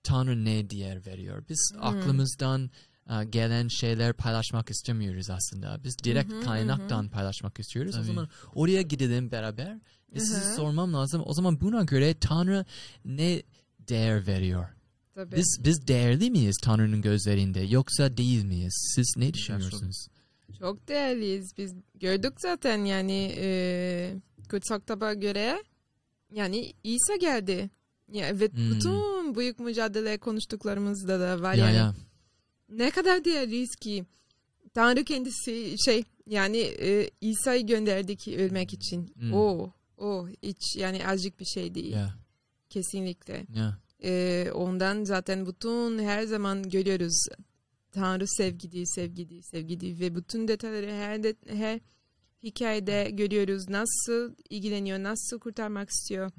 Tanrı 0.03 0.45
ne 0.45 0.71
değer 0.71 1.07
veriyor? 1.07 1.45
Biz 1.49 1.73
Hmm. 1.75 1.85
aklımızdan 1.85 2.71
gelen 3.31 3.69
şeyler 3.69 4.13
paylaşmak 4.13 4.71
istemiyoruz 4.71 5.31
aslında. 5.31 5.85
Biz 5.85 5.97
direkt 6.05 6.33
Hı 6.33 6.37
hı, 6.37 6.41
kaynaktan 6.41 7.09
paylaşmak 7.09 7.59
istiyoruz. 7.61 7.95
O 7.95 7.97
Tabii. 7.99 8.07
zaman 8.07 8.29
oraya 8.55 8.83
gidelim 8.83 9.31
beraber. 9.31 9.79
Ve 10.15 10.19
Hı 10.19 10.25
size 10.25 10.51
hı. 10.51 10.55
sormam 10.55 10.93
lazım. 10.95 11.23
O 11.27 11.35
zaman 11.35 11.61
buna 11.61 11.83
göre 11.83 12.15
Tanrı 12.21 12.65
ne 13.05 13.43
değer 13.89 14.27
veriyor? 14.27 14.69
Tabii. 15.15 15.37
Biz 15.37 15.59
biz 15.65 15.87
değerli 15.87 16.31
miyiz 16.31 16.57
Tanrı'nın 16.63 17.03
gözlerinde 17.03 17.61
yoksa 17.61 18.17
değil 18.17 18.45
miyiz? 18.45 18.93
Siz 18.95 19.15
ne 19.17 19.35
düşünüyorsunuz? 19.35 20.07
Çok 20.59 20.89
değerliyiz. 20.89 21.53
Biz 21.59 21.75
gördük 21.95 22.33
zaten 22.39 22.85
yani 22.85 23.35
e, 23.39 24.17
kutsal 24.51 24.81
kitaba 24.81 25.15
göre 25.15 25.63
yani 26.33 26.73
İsa 26.85 27.17
geldi. 27.17 27.71
Ya, 28.13 28.41
ve 28.41 28.49
Hmm. 28.49 28.71
bütün 28.71 29.35
büyük 29.35 29.59
mücadele 29.61 30.19
konuştuklarımızda 30.19 31.21
da 31.21 31.43
var 31.43 31.55
Ya 31.55 31.65
yani. 31.67 31.77
ya. 31.77 31.95
Ne 32.71 32.91
kadar 32.91 33.25
değerliyiz 33.25 33.77
ki 33.77 34.05
Tanrı 34.75 35.05
kendisi 35.05 35.75
şey 35.85 36.05
yani 36.27 36.59
e, 36.59 37.11
İsa'yı 37.21 37.67
gönderdi 37.67 38.17
ki 38.17 38.39
ölmek 38.39 38.73
için. 38.73 39.13
Hmm. 39.15 39.35
O 39.35 39.73
o 39.99 40.29
hiç 40.43 40.77
yani 40.77 41.07
azıcık 41.07 41.41
bir 41.41 41.45
şey 41.45 41.75
değil. 41.75 41.93
Ya 41.93 42.15
Kesinlikle. 42.71 43.47
ya. 43.55 43.79
E, 44.03 44.47
ondan 44.55 45.05
zaten 45.05 45.47
bütün 45.47 45.99
her 45.99 46.23
zaman 46.23 46.63
görüyoruz 46.63 47.27
Tanrı 47.93 48.29
sevgidi, 48.29 48.87
sevgidi, 48.87 49.43
sevgidi 49.43 50.01
ve 50.01 50.15
bütün 50.15 50.49
detayları 50.49 50.91
her 50.91 51.23
de, 51.23 51.35
her 51.49 51.81
hikayede 52.43 53.11
görüyoruz 53.11 53.69
nasıl 53.69 54.35
ilgileniyor, 54.51 55.03
nasıl 55.03 55.39
kurtarmak 55.39 55.91
istiyor. 55.91 56.31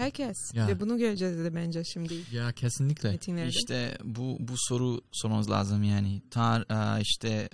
Herkes 0.00 0.36
Ya. 0.54 0.68
ve 0.68 0.80
bunu 0.80 0.98
göreceğiz 0.98 1.38
de 1.38 1.54
bence 1.54 1.84
şimdi 1.84 2.14
Ya 2.32 2.52
kesinlikle. 2.52 3.10
metinlerde. 3.10 3.48
İşte 3.50 3.98
bu 4.04 4.36
bu 4.40 4.52
soru 4.56 5.00
sormamız 5.12 5.50
lazım 5.50 5.82
yani. 5.82 6.22
Tar 6.30 6.60
e, 6.98 7.00
işte 7.02 7.48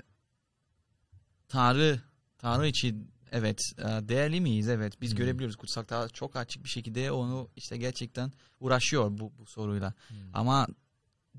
Tanrı 1.49 2.01
Tanrı 2.39 2.67
için 2.69 3.11
evet 3.33 3.59
e, 3.79 3.83
değerli 4.09 4.41
miyiz? 4.41 4.69
Evet 4.69 5.01
biz 5.01 5.11
Hmm. 5.11 5.19
görebiliyoruz. 5.19 5.57
Kutsal 5.57 5.83
kitap 5.83 6.15
çok 6.15 6.37
açık 6.37 6.65
bir 6.65 6.69
şekilde 6.69 7.11
onu 7.13 7.49
işte 7.57 7.77
gerçekten 7.77 8.33
uğraşıyor 8.61 9.19
bu, 9.19 9.33
bu 9.39 9.47
soruyla. 9.47 9.95
Hmm. 10.09 10.17
Ama 10.33 10.67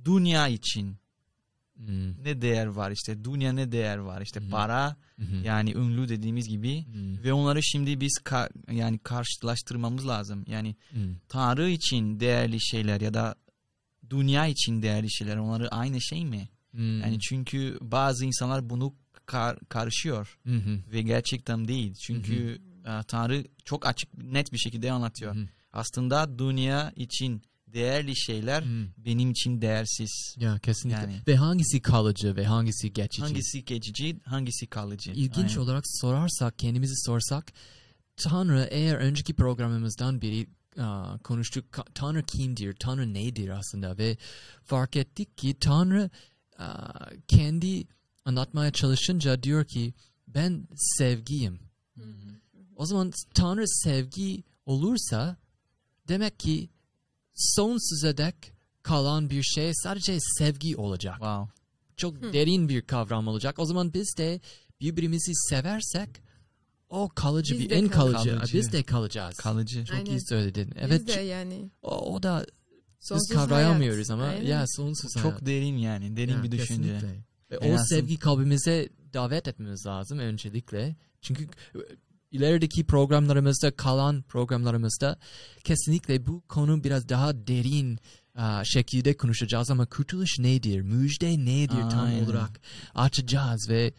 dünya 0.06 0.48
için 0.48 0.98
Hmm. 1.78 2.24
ne 2.24 2.42
değer 2.42 2.66
var? 2.66 2.92
İşte 2.92 3.24
dünya 3.24 3.52
ne 3.54 3.72
değer 3.72 3.98
var? 3.98 4.22
İşte 4.22 4.40
Hmm. 4.40 4.50
para 4.50 4.96
hı. 5.20 5.36
yani 5.44 5.72
ünlü 5.74 6.10
dediğimiz 6.10 6.48
gibi 6.50 6.86
Hmm. 6.86 7.24
ve 7.24 7.34
onları 7.34 7.64
şimdi 7.64 8.02
biz 8.02 8.14
ka- 8.26 8.74
yani 8.74 9.00
karşılaştırmamız 9.00 10.08
lazım. 10.08 10.44
Yani 10.48 10.76
Hmm. 10.90 11.16
Tanrı 11.30 11.70
için 11.70 12.20
değerli 12.20 12.62
şeyler 12.62 13.02
ya 13.02 13.14
da 13.14 13.36
dünya 14.10 14.48
için 14.48 14.82
değerli 14.82 15.12
şeyler 15.12 15.38
onları 15.38 15.70
aynı 15.70 16.02
şey 16.02 16.26
mi? 16.26 16.50
Hmm. 16.72 17.02
Yani 17.02 17.20
çünkü 17.20 17.78
bazı 17.82 18.26
insanlar 18.26 18.70
bunu 18.70 18.94
kar- 19.26 19.60
karışıyor 19.70 20.38
hı. 20.46 20.80
ve 20.92 21.02
gerçekten 21.02 21.68
değil. 21.68 21.94
Çünkü 21.94 22.62
e, 22.86 23.04
Tanrı 23.08 23.44
çok 23.66 23.86
açık 23.88 24.18
net 24.18 24.54
bir 24.54 24.58
şekilde 24.58 24.92
anlatıyor. 24.92 25.36
Hı. 25.36 25.48
Aslında 25.74 26.40
dünya 26.40 26.92
için 26.96 27.42
değerli 27.74 28.18
şeyler 28.18 28.64
Hmm. 28.64 28.88
benim 28.98 29.32
için 29.32 29.62
değersiz. 29.62 30.36
Ya 30.40 30.60
kesinlikle. 30.60 31.02
Yani. 31.02 31.22
Ve 31.28 31.36
hangisi 31.36 31.82
kalıcı 31.82 32.36
ve 32.36 32.46
hangisi 32.46 32.94
geçici? 32.94 33.22
Hangisi 33.22 33.66
geçici, 33.66 34.20
hangisi 34.26 34.68
kalıcı? 34.68 35.12
İlginç 35.12 35.50
Aynen. 35.52 35.62
olarak 35.62 35.84
sorarsak, 35.88 36.60
kendimizi 36.60 36.96
sorsak, 37.06 37.54
Tanrı 38.18 38.68
eğer 38.72 38.96
önceki 38.96 39.34
programımızdan 39.34 40.22
biri 40.22 40.48
aa, 40.80 41.18
konuştuk, 41.18 41.66
Tanrı 41.94 42.24
kimdir, 42.24 42.74
Tanrı 42.74 43.14
nedir 43.14 43.50
aslında 43.50 43.98
ve 43.98 44.18
fark 44.64 44.96
ettik 44.96 45.38
ki 45.38 45.56
Tanrı 45.60 46.10
kendi 47.28 47.88
anlatmaya 48.26 48.72
çalışınca 48.72 49.44
diyor 49.44 49.66
ki 49.66 49.94
ben 50.28 50.68
sevgiyim. 50.76 51.60
O 52.76 52.86
zaman 52.86 53.12
Tanrı 53.34 53.68
sevgi 53.68 54.44
olursa 54.66 55.38
demek 56.08 56.40
ki 56.40 56.70
sonsuza 57.38 58.18
dek 58.18 58.36
kalan 58.84 59.30
bir 59.30 59.44
şey 59.44 59.72
sadece 59.76 60.18
sevgi 60.20 60.76
olacak 60.78 61.16
Wow. 61.16 61.54
çok 61.98 62.18
Hı. 62.22 62.34
derin 62.34 62.70
bir 62.70 62.82
kavram 62.82 63.28
olacak. 63.28 63.60
O 63.60 63.66
zaman 63.66 63.94
biz 63.94 64.16
de 64.18 64.40
birbirimizi 64.82 65.32
seversek 65.36 66.10
o 66.90 67.10
kalıcı 67.16 67.54
Biz 67.54 67.62
bir 67.62 67.72
en 67.72 67.88
kal- 67.88 68.12
kalıcı. 68.14 68.38
Kalıcı. 68.38 68.58
biz 68.58 68.72
de 68.72 68.84
kalacağız. 68.84 69.38
Kalıcı. 69.38 69.86
çok 69.86 69.96
Aynen. 69.98 70.12
iyi 70.12 70.26
söyledin. 70.30 70.68
Biz 70.76 70.82
Evet. 70.82 71.08
de 71.08 71.22
yani 71.22 71.70
o, 71.82 72.14
o 72.16 72.24
da 72.24 72.46
biz 72.48 73.08
sonsuz 73.10 73.30
kavrayamıyoruz 73.36 74.10
hayat. 74.10 74.22
ama 74.22 74.24
Aynen. 74.32 74.46
ya 74.48 74.66
sonsuz 74.68 75.16
hayat. 75.16 75.32
Çok 75.40 75.46
derin 75.46 75.78
yani. 75.78 76.18
Derin 76.18 76.34
Ya, 76.34 76.44
bir 76.44 76.52
düşünce. 76.52 76.94
kesinlikle. 76.94 77.24
Ve 77.52 77.58
o 77.58 77.78
sevgi 77.90 78.20
kalbimize 78.20 78.90
davet 79.14 79.48
etmemiz 79.48 79.86
lazım 79.86 80.20
öncelikle. 80.20 80.96
Çünkü 81.22 81.48
ilerideki 82.32 82.86
programlarımızda 82.86 83.72
kalan 83.72 84.22
programlarımızda 84.22 85.20
kesinlikle 85.64 86.26
bu 86.26 86.42
konu 86.48 86.84
biraz 86.84 87.10
daha 87.10 87.48
derin 87.48 88.00
aa, 88.36 88.64
şekilde 88.66 89.18
konuşacağız 89.18 89.72
ama 89.72 89.86
kurtuluş 89.86 90.40
nedir? 90.40 90.82
Müjde 90.82 91.46
nedir 91.46 91.90
tam 91.92 92.06
Aynen. 92.06 92.26
olarak 92.26 92.62
açacağız 92.96 93.70
ve 93.70 93.94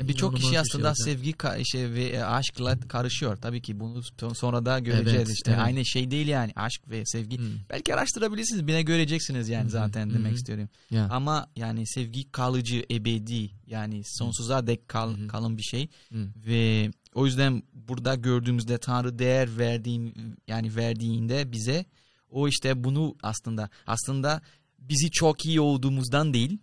e, 0.00 0.08
Birçok 0.08 0.32
inanılmaz 0.32 0.40
kişi 0.42 0.60
aslında 0.60 0.94
şey 0.94 1.04
sevgi 1.04 1.32
ka- 1.32 1.64
şey 1.64 1.92
ve 1.92 2.04
e, 2.04 2.22
aşkla 2.22 2.80
karışıyor. 2.80 3.36
Tabii 3.36 3.62
ki 3.62 3.80
bunu 3.80 4.02
sonra 4.34 4.66
da 4.66 4.78
göreceğiz 4.78 5.28
Evet, 5.28 5.36
işte. 5.36 5.50
evet. 5.50 5.60
Aynı 5.60 5.86
şey 5.86 6.10
değil 6.10 6.28
yani 6.28 6.52
aşk 6.56 6.90
ve 6.90 7.02
sevgi. 7.06 7.38
Hmm. 7.38 7.46
Belki 7.70 7.94
araştırabilirsiniz. 7.94 8.66
Bine 8.66 8.82
göreceksiniz 8.82 9.48
yani 9.48 9.64
hı, 9.64 9.70
zaten 9.70 10.10
hı 10.10 10.14
demek 10.14 10.32
hı. 10.32 10.36
istiyorum. 10.36 10.68
Ya. 10.90 11.08
Ama 11.10 11.50
yani 11.56 11.86
sevgi 11.86 12.32
kalıcı, 12.32 12.84
ebedi 12.90 13.50
yani 13.66 14.02
sonsuza 14.04 14.66
dek 14.66 14.88
kal, 14.88 15.16
hı. 15.16 15.28
kalın 15.28 15.58
bir 15.58 15.62
şey 15.62 15.88
Hmm. 16.08 16.26
ve 16.46 16.90
o 17.16 17.26
yüzden 17.26 17.62
burada 17.72 18.14
gördüğümüzde 18.14 18.78
Tanrı 18.78 19.18
değer 19.18 19.58
verdiğim 19.58 20.14
yani 20.48 20.76
verdiğinde 20.76 21.52
bize 21.52 21.84
o 22.30 22.48
işte 22.48 22.84
bunu 22.84 23.16
aslında 23.22 23.70
aslında 23.86 24.42
bizi 24.78 25.10
çok 25.10 25.46
iyi 25.46 25.60
olduğumuzdan 25.60 26.34
değil. 26.34 26.58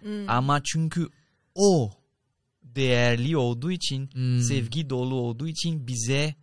Hmm. 0.00 0.28
ama 0.30 0.62
çünkü 0.64 1.08
o 1.54 1.92
değerli 2.62 3.36
olduğu 3.36 3.72
için 3.72 4.10
Hmm. 4.12 4.42
sevgi 4.42 4.90
dolu 4.90 5.14
olduğu 5.14 5.48
için 5.48 5.86
bize 5.86 6.34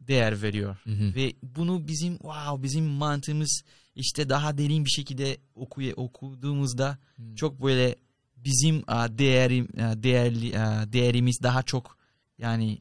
değer 0.00 0.42
veriyor. 0.42 0.76
Hı 0.84 0.90
hı. 0.90 1.14
Ve 1.14 1.32
bunu 1.42 1.88
bizim 1.88 2.16
wow 2.18 2.62
bizim 2.62 2.84
mantığımız 2.84 3.62
işte 3.94 4.28
daha 4.28 4.58
derin 4.58 4.84
bir 4.84 4.90
şekilde 4.90 5.36
okuya, 5.54 5.94
okuduğumuzda 5.94 6.98
Hmm. 7.16 7.34
çok 7.34 7.62
böyle 7.62 7.96
bizim 8.36 8.82
a, 8.86 9.18
değerim 9.18 9.68
a, 9.80 10.02
değerli 10.02 10.58
a, 10.58 10.92
değerimiz 10.92 11.38
daha 11.42 11.62
çok 11.62 11.97
yani 12.38 12.78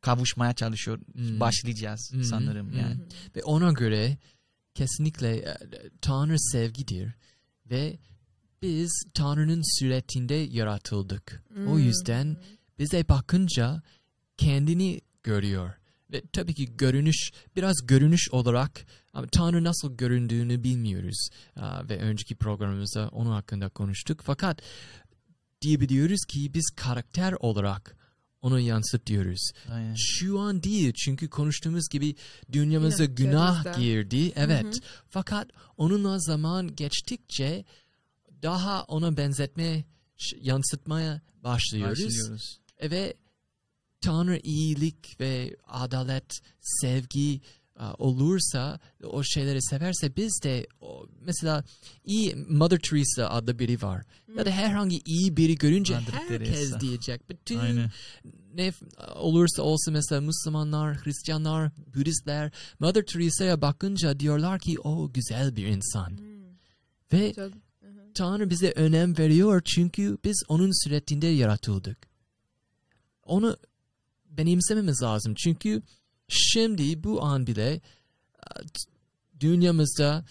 kavuşmaya 0.00 0.52
çalışıyor 0.54 1.00
Hmm. 1.12 1.40
başlayacağız 1.40 2.10
Hmm. 2.12 2.24
sanırım 2.24 2.70
Hmm. 2.70 2.78
yani. 2.78 2.96
Ve 3.36 3.42
ona 3.42 3.72
göre 3.72 4.16
kesinlikle 4.74 5.36
e, 5.36 5.56
Tanrı 6.00 6.40
sevgidir 6.40 7.14
ve 7.70 7.98
biz 8.62 9.04
Tanrı'nın 9.14 9.78
suretinde 9.78 10.34
yaratıldık. 10.34 11.42
O 11.50 11.54
Hmm. 11.54 11.78
yüzden 11.78 12.36
bize 12.78 13.08
bakınca 13.08 13.82
kendini 14.36 15.00
görüyor. 15.22 15.70
Ve 16.12 16.22
tabii 16.32 16.54
ki 16.54 16.76
görünüş, 16.76 17.30
biraz 17.56 17.74
görünüş 17.86 18.28
olarak 18.30 18.86
ama 19.12 19.26
Tanrı 19.26 19.64
nasıl 19.64 19.96
göründüğünü 19.96 20.64
bilmiyoruz. 20.64 21.28
Aa, 21.56 21.88
ve 21.88 21.98
önceki 21.98 22.34
programımızda 22.34 23.08
onun 23.08 23.30
hakkında 23.30 23.68
konuştuk. 23.68 24.20
Fakat 24.24 24.62
diyebiliyoruz 25.62 26.24
ki 26.28 26.54
biz 26.54 26.70
karakter 26.76 27.32
olarak 27.40 27.96
onu 28.42 28.60
yansıtıyoruz. 28.60 29.50
Aynen. 29.70 29.94
Şu 29.98 30.38
an 30.40 30.62
değil 30.62 30.92
çünkü 31.04 31.28
konuştuğumuz 31.28 31.88
gibi 31.88 32.16
dünyamıza 32.52 33.04
Günah 33.04 33.64
günah 33.64 33.78
girdi. 33.78 34.32
Evet. 34.36 34.64
Hı 34.64 34.68
hı. 34.68 34.72
Fakat 35.10 35.48
onunla 35.76 36.18
zaman 36.18 36.76
geçtikçe 36.76 37.64
daha 38.42 38.84
ona 38.84 39.16
benzetmeye, 39.16 39.84
ş- 40.16 40.36
yansıtmaya 40.40 41.20
başlıyoruz. 41.44 42.04
Başlıyoruz. 42.04 42.58
Ve 42.82 43.14
Tanrı 44.00 44.38
iyilik 44.42 45.20
ve 45.20 45.56
adalet, 45.68 46.40
sevgi 46.60 47.40
olursa, 47.98 48.80
o 49.04 49.22
şeyleri 49.24 49.62
severse 49.62 50.16
biz 50.16 50.40
de 50.42 50.66
mesela 51.20 51.64
iyi 52.04 52.36
Mother 52.36 52.78
Teresa 52.78 53.28
adlı 53.28 53.58
biri 53.58 53.82
var. 53.82 54.04
Ya 54.36 54.46
da 54.46 54.50
herhangi 54.50 55.00
iyi 55.04 55.36
biri 55.36 55.54
görünce 55.54 55.94
Mother 55.98 56.12
herkes 56.12 56.48
Teresa. 56.48 56.80
diyecek. 56.80 57.28
Bütün 57.30 57.58
Aynen. 57.58 57.90
ne 58.54 58.72
olursa 59.14 59.62
olsun 59.62 59.94
mesela 59.94 60.20
Müslümanlar, 60.20 60.96
Hristiyanlar, 61.04 61.70
Budistler 61.94 62.52
Mother 62.80 63.02
Teresa'ya 63.06 63.62
bakınca 63.62 64.20
diyorlar 64.20 64.58
ki 64.60 64.80
o 64.80 65.12
güzel 65.12 65.56
bir 65.56 65.66
insan. 65.66 66.10
Hmm. 66.10 66.32
Ve 67.12 67.32
Çok- 67.34 67.52
Tanrı 68.14 68.50
bize 68.50 68.70
önem 68.70 69.18
veriyor 69.18 69.62
çünkü 69.64 70.18
biz 70.24 70.42
onun 70.48 70.84
suretinde 70.84 71.26
yaratıldık. 71.26 71.98
Onu 73.24 73.56
benimsememiz 74.30 75.02
lazım 75.02 75.34
çünkü 75.34 75.82
şimdi 76.28 77.04
bu 77.04 77.22
an 77.24 77.46
bile 77.46 77.72
e, 77.72 77.80
dünyamızda 79.40 80.24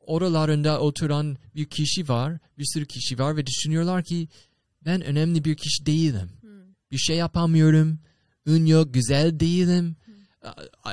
oralarında 0.00 0.80
oturan 0.80 1.36
bir 1.54 1.64
kişi 1.64 2.08
var, 2.08 2.38
bir 2.58 2.64
sürü 2.74 2.86
kişi 2.86 3.18
var 3.18 3.36
ve 3.36 3.46
düşünüyorlar 3.46 4.04
ki 4.04 4.28
ben 4.84 5.02
önemli 5.02 5.44
bir 5.44 5.56
kişi 5.56 5.86
değilim. 5.86 6.30
Bir 6.90 6.98
şey 6.98 7.16
yapamıyorum, 7.16 7.98
ün 8.46 8.66
yok, 8.66 8.94
güzel 8.94 9.40
değilim. 9.40 9.96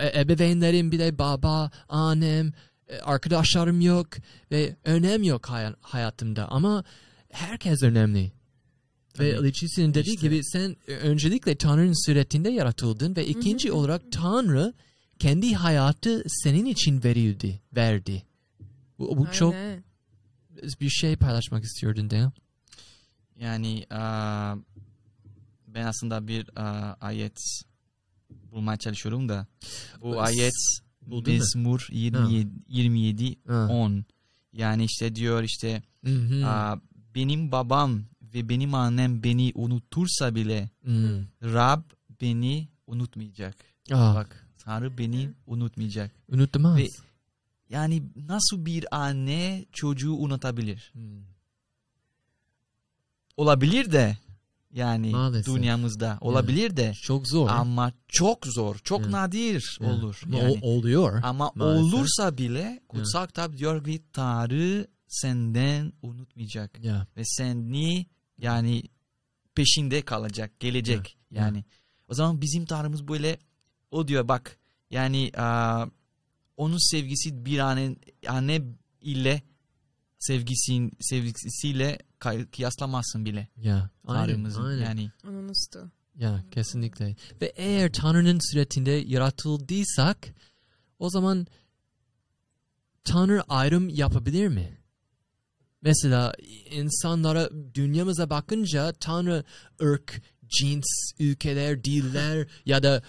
E- 0.02 0.20
Ebeveynlerim 0.22 0.92
bile 0.92 1.18
baba, 1.20 1.72
annem, 1.90 2.54
e, 2.88 3.00
arkadaşlarım 3.00 3.82
yok 3.82 4.08
ve 4.52 4.76
önem 4.84 5.24
yok 5.24 5.50
hay- 5.50 5.76
hayatımda 5.82 6.48
ama 6.52 6.84
herkes 7.32 7.84
önemli. 7.84 8.32
Ve. 9.20 9.44
Letizia'nın 9.44 9.94
dediği 9.94 10.16
İşte. 10.16 10.28
gibi 10.28 10.44
sen 10.44 10.76
e, 10.88 10.94
öncelikle 10.94 11.56
Tanrı'nın 11.56 12.06
suretinde 12.06 12.50
yaratıldın 12.50 13.16
ve 13.16 13.28
ikinci 13.28 13.72
olarak 13.72 14.12
Tanrı 14.12 14.74
kendi 15.20 15.54
hayatı 15.56 16.24
senin 16.28 16.66
için 16.66 17.04
verildi, 17.04 17.62
verdi. 17.76 18.24
Bu, 19.00 19.18
bu 19.18 19.32
çok 19.32 19.56
bir 20.82 20.90
şey 20.90 21.16
paylaşmak 21.16 21.64
istiyordun 21.64 22.10
değil 22.10 22.24
mi? 22.24 22.32
Yani 23.40 23.86
aa, 23.90 24.56
ben 25.68 25.86
aslında 25.86 26.28
bir 26.28 26.50
aa, 26.56 26.96
ayet 27.02 27.38
bulmaya 28.52 28.78
çalışıyorum 28.78 29.30
da 29.30 29.48
bu 30.02 30.14
S- 30.14 30.20
ayet 30.20 30.54
buldun 31.02 31.34
mu? 31.34 31.40
Mezmur 31.40 31.88
27, 31.92 32.50
27 32.68 33.36
Ha. 33.48 33.68
10 33.72 34.06
yani 34.54 34.86
işte 34.86 35.16
diyor 35.16 35.44
işte 35.44 35.84
Hı 36.06 36.10
benim 37.16 37.52
babam 37.52 38.04
ve 38.38 38.50
benim 38.50 38.74
annem 38.75 39.24
beni 39.24 39.51
unutursa 39.56 40.36
bile 40.36 40.70
Hı. 40.86 41.25
Rab 41.44 41.82
beni 42.22 42.67
unutmayacak. 42.88 43.56
Ah, 43.94 44.15
Bak 44.15 44.48
Tanrı 44.58 44.98
beni 44.98 45.29
unutmayacak. 45.48 46.12
unutmaz. 46.32 46.77
Ve- 46.77 46.88
Yani 47.70 48.03
nasıl 48.15 48.65
bir 48.65 48.86
anne 48.98 49.65
çocuğu 49.72 50.13
unutabilir? 50.13 50.91
Hı. 50.96 51.00
Olabilir 53.38 53.91
de 53.91 54.17
yani 54.72 55.10
Maalesef. 55.12 55.56
dünyamızda 55.56 56.17
olabilir 56.22 56.77
de 56.77 56.94
Çok 57.01 57.27
zor. 57.27 57.50
ama 57.50 57.91
çok 58.08 58.46
zor, 58.48 58.75
çok 58.84 59.01
Evet. 59.01 59.10
nadir 59.12 59.77
Evet. 59.82 59.91
olur. 59.91 60.22
Yani. 60.32 60.60
o- 60.62 60.67
oluyor. 60.67 61.20
Ama 61.24 61.51
maalesef. 61.56 61.94
olursa 61.94 62.38
bile 62.38 62.82
kutsal 62.88 63.27
kitap 63.27 63.58
diyor 63.58 63.84
ki 63.84 64.03
Tanrı 64.13 64.88
senden 65.08 65.94
unutmayacak 66.01 66.84
Ya. 66.84 67.08
ve 67.17 67.22
seni 67.25 68.06
yani 68.38 68.84
peşinde 69.56 70.01
kalacak, 70.01 70.60
gelecek 70.60 71.17
Ya, 71.32 71.41
yani. 71.41 71.65
O 72.08 72.13
zaman 72.13 72.41
bizim 72.41 72.65
Tanrımız 72.65 73.08
böyle 73.08 73.39
o 73.91 74.08
diyor 74.08 74.27
bak 74.27 74.58
yani 74.89 75.32
aa, 75.38 75.86
onun 76.58 76.91
sevgisi 76.91 77.46
bir 77.46 77.60
anne, 77.60 77.96
anne 78.27 78.62
ile 79.01 79.41
sevgisin 80.20 80.91
sevgisiyle 81.00 82.00
kıyaslamazsın 82.51 83.25
bile 83.25 83.48
Ya. 83.58 83.89
Aynen, 84.06 84.25
Tanrımızın 84.25 84.63
aynen. 84.63 84.86
yani. 84.86 85.12
Onun 85.27 85.50
üstü. 85.50 85.79
Ya 86.15 86.44
kesinlikle. 86.51 87.15
Ve 87.41 87.53
eğer 87.56 87.94
Tanrı'nın 87.94 88.39
suretinde 88.51 88.91
yaratıldıysak 88.91 90.27
o 91.00 91.10
zaman 91.10 91.48
Tanrı 93.03 93.44
ayrım 93.50 93.89
yapabilir 93.89 94.48
mi? 94.48 94.77
Mesela 95.82 96.34
insanlara 96.72 97.50
dünyamıza 97.74 98.30
bakınca 98.30 98.94
Tanrı 98.94 99.44
ırk, 99.82 100.22
cins, 100.48 100.86
ülkeler, 101.20 101.84
diller 101.84 102.48
ya 102.66 102.84
da 102.84 103.02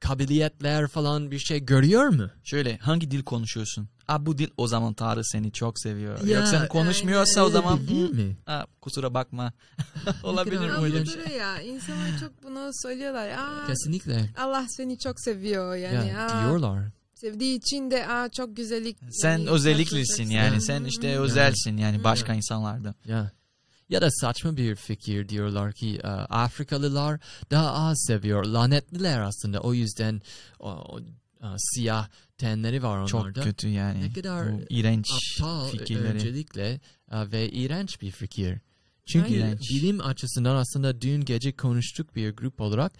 kabiliyetler 0.00 0.86
falan 0.88 1.30
bir 1.30 1.38
şey 1.38 1.64
görüyor 1.64 2.04
mu? 2.08 2.30
Şöyle 2.44 2.76
hangi 2.78 3.10
dil 3.10 3.22
konuşuyorsun? 3.22 3.88
Aa, 4.08 4.26
bu 4.26 4.38
dil 4.38 4.48
o 4.56 4.66
zaman 4.66 4.94
Tanrı 4.94 5.24
seni 5.24 5.52
çok 5.52 5.78
seviyor. 5.80 6.24
Ya, 6.26 6.36
Yoksa 6.38 6.68
konuşmuyorsa 6.68 7.40
o 7.40 7.44
Öyle 7.44 7.52
zaman 7.52 7.86
değil 7.86 8.10
"Hı, 8.10 8.14
mi? 8.14 8.36
aa, 8.46 8.64
kusura 8.80 9.14
bakma. 9.14 9.52
Olabilir 10.22 10.58
mi 10.58 10.72
öyle 10.82 11.00
bir 11.02 11.06
şey? 11.06 11.36
Ya 11.36 11.60
insanlar 11.62 12.18
çok 12.20 12.42
bunu 12.42 12.70
söylüyorlar. 12.82 13.28
Aa, 13.28 13.66
Kesinlikle. 13.66 14.30
Allah 14.38 14.66
seni 14.68 14.98
çok 14.98 15.20
seviyor 15.20 15.74
yani. 15.76 16.08
ya, 16.08 16.26
aa, 16.26 16.38
diyorlar. 16.40 16.84
Sevdiği 17.20 17.58
için 17.58 17.90
de 17.90 18.08
aa, 18.08 18.28
çok 18.28 18.56
güzellik. 18.56 18.96
Sen 19.10 19.38
yani 19.38 19.50
özelliklisin 19.50 20.30
yani. 20.30 20.62
Sen 20.62 20.84
işte 20.84 21.18
özelsin 21.18 21.76
yani 21.76 21.98
Hı. 21.98 22.04
başka 22.04 22.34
insanlardan. 22.34 22.94
Ya. 23.04 23.32
Ya 23.88 24.00
da 24.00 24.10
saçma 24.10 24.56
bir 24.56 24.76
fikir 24.76 25.28
diyorlar 25.28 25.72
ki 25.72 26.02
Afrikalılar 26.28 27.20
daha 27.50 27.72
az 27.72 28.04
seviyor. 28.06 28.44
Lanetliler 28.44 29.20
aslında. 29.20 29.60
O 29.60 29.74
yüzden 29.74 30.22
o, 30.60 30.70
o, 30.70 31.00
siyah 31.58 32.08
tenleri 32.38 32.82
var 32.82 33.06
Çok 33.06 33.20
onlarda. 33.20 33.40
kötü 33.40 33.68
yani. 33.68 34.00
Ne 34.02 34.12
kadar 34.12 34.52
Bu 34.52 34.60
iğrenç 34.68 35.06
Aptal 35.12 35.68
e, 35.68 35.70
fikirleri. 35.70 36.06
öncelikle 36.06 36.80
ve 37.12 37.50
iğrenç 37.50 38.00
bir 38.00 38.10
fikir. 38.10 38.58
Çünkü 39.06 39.34
Aynen. 39.34 39.58
bilim 39.70 40.00
açısından 40.00 40.56
aslında 40.56 41.00
dün 41.00 41.24
gece 41.24 41.56
konuştuk 41.56 42.16
bir 42.16 42.30
grup 42.36 42.60
olarak. 42.60 42.92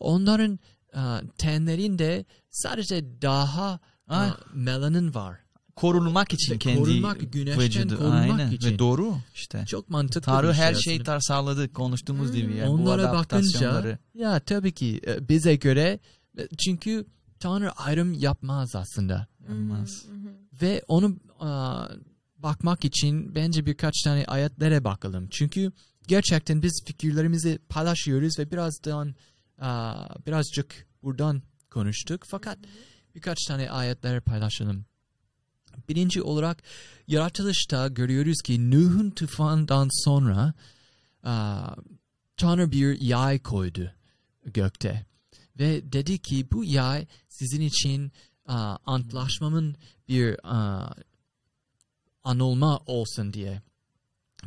Onların 0.00 0.58
e, 0.94 1.00
tenlerinde 1.38 2.24
sadece 2.50 3.22
daha 3.22 3.80
Ay. 4.08 4.30
melanin 4.54 5.14
var. 5.14 5.38
Korunmak 5.76 6.32
için 6.32 6.54
Ve 6.54 6.58
kendi 6.58 6.78
korunmak, 6.78 7.32
güneşten 7.32 7.64
vücudu. 7.64 7.98
korunmak 7.98 8.40
Aynen. 8.40 8.50
için. 8.50 8.70
Ve 8.74 8.78
doğru 8.78 9.14
işte. 9.34 9.64
Çok 9.66 9.90
mantıklı 9.90 10.20
Tanrı 10.20 10.54
şey 10.54 10.64
her 10.64 10.74
şeyi 10.74 10.94
aslında. 11.00 11.04
tasarladı 11.04 11.72
konuştuğumuz 11.72 12.32
gibi 12.32 12.54
yani 12.56 12.68
bu 12.68 12.72
Onlara 12.72 13.12
bakınca 13.12 13.98
ya 14.14 14.40
tabii 14.40 14.72
ki 14.72 15.00
e, 15.06 15.28
bize 15.28 15.56
göre 15.56 15.98
çünkü 16.64 17.06
Tanrı 17.40 17.70
ayrım 17.72 18.12
yapmaz 18.12 18.74
aslında. 18.74 19.26
Yapmaz. 19.48 20.04
hı. 20.08 20.62
Ve 20.62 20.82
onu 20.88 21.16
aa, 21.40 21.88
bakmak 22.38 22.84
için 22.84 23.34
bence 23.34 23.66
birkaç 23.66 24.02
tane 24.04 24.24
ayetlere 24.24 24.84
bakalım. 24.84 25.28
Çünkü 25.30 25.72
gerçekten 26.08 26.62
biz 26.62 26.82
fikirlerimizi 26.86 27.58
paylaşıyoruz 27.68 28.38
ve 28.38 28.50
birazdan 28.50 29.14
birazcık 30.26 30.86
buradan 31.02 31.42
konuştuk. 31.70 32.24
Fakat 32.30 32.58
birkaç 33.14 33.38
tane 33.48 33.70
ayetler 33.70 34.20
paylaşalım. 34.20 34.84
Birinci 35.88 36.22
olarak 36.22 36.62
yaratılışta 37.06 37.88
görüyoruz 37.88 38.42
ki 38.44 38.70
Nuh'un 38.70 39.10
tufandan 39.10 39.88
sonra 40.04 40.54
Tanrı 42.36 42.72
bir 42.72 43.00
yay 43.00 43.38
koydu 43.38 43.92
gökte. 44.44 45.06
Ve 45.58 45.92
dedi 45.92 46.18
ki 46.18 46.48
bu 46.52 46.64
yay 46.64 47.06
sizin 47.28 47.60
için 47.60 48.12
antlaşmamın 48.86 49.76
bir 50.08 50.36
anılma 52.24 52.78
olsun 52.78 53.32
diye. 53.32 53.62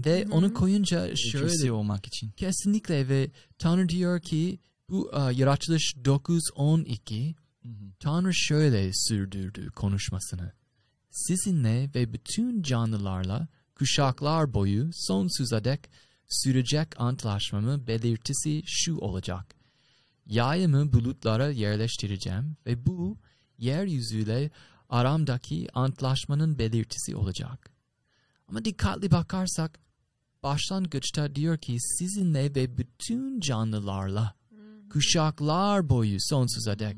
Ve 0.06 0.24
Hı 0.24 0.28
hı. 0.28 0.34
onu 0.34 0.54
koyunca 0.54 1.16
Şöyle 1.16 1.50
şöyle 1.58 1.72
olmak 1.72 2.08
için. 2.08 2.32
kesinlikle 2.32 3.10
ve 3.10 3.32
Tanrı 3.58 3.90
diyor 3.90 4.22
ki 4.22 4.60
bu 4.94 5.10
aa, 5.14 5.32
yaratılış 5.32 5.94
9.12 6.04 7.36
Hı 7.64 7.70
hı. 7.70 7.74
Tanrı 8.00 8.34
şöyle 8.34 8.92
sürdürdü 8.94 9.72
konuşmasını. 9.72 10.52
Sizinle 11.12 11.90
ve 11.96 12.14
bütün 12.14 12.62
canlılarla 12.62 13.48
kuşaklar 13.76 14.54
boyu 14.54 14.90
sonsuza 14.94 15.64
dek 15.64 15.90
sürecek 16.28 16.88
antlaşmamı 16.98 17.88
belirtisi 17.88 18.64
şu 18.66 18.98
olacak. 18.98 19.56
Yayımı 20.26 20.94
bulutlara 20.94 21.50
yerleştireceğim 21.50 22.58
ve 22.66 22.86
bu 22.86 23.18
yeryüzüyle 23.58 24.52
aramdaki 24.90 25.68
antlaşmanın 25.74 26.60
belirtisi 26.60 27.16
olacak. 27.16 27.72
Ama 28.48 28.66
dikkatli 28.66 29.12
bakarsak 29.12 29.80
başlangıçta 30.44 31.36
diyor 31.36 31.58
ki 31.58 31.78
sizinle 31.80 32.56
ve 32.56 32.78
bütün 32.78 33.40
canlılarla 33.40 34.43
kuşaklar 34.94 35.90
boyu 35.90 36.18
sonsuza 36.20 36.80
dek 36.80 36.96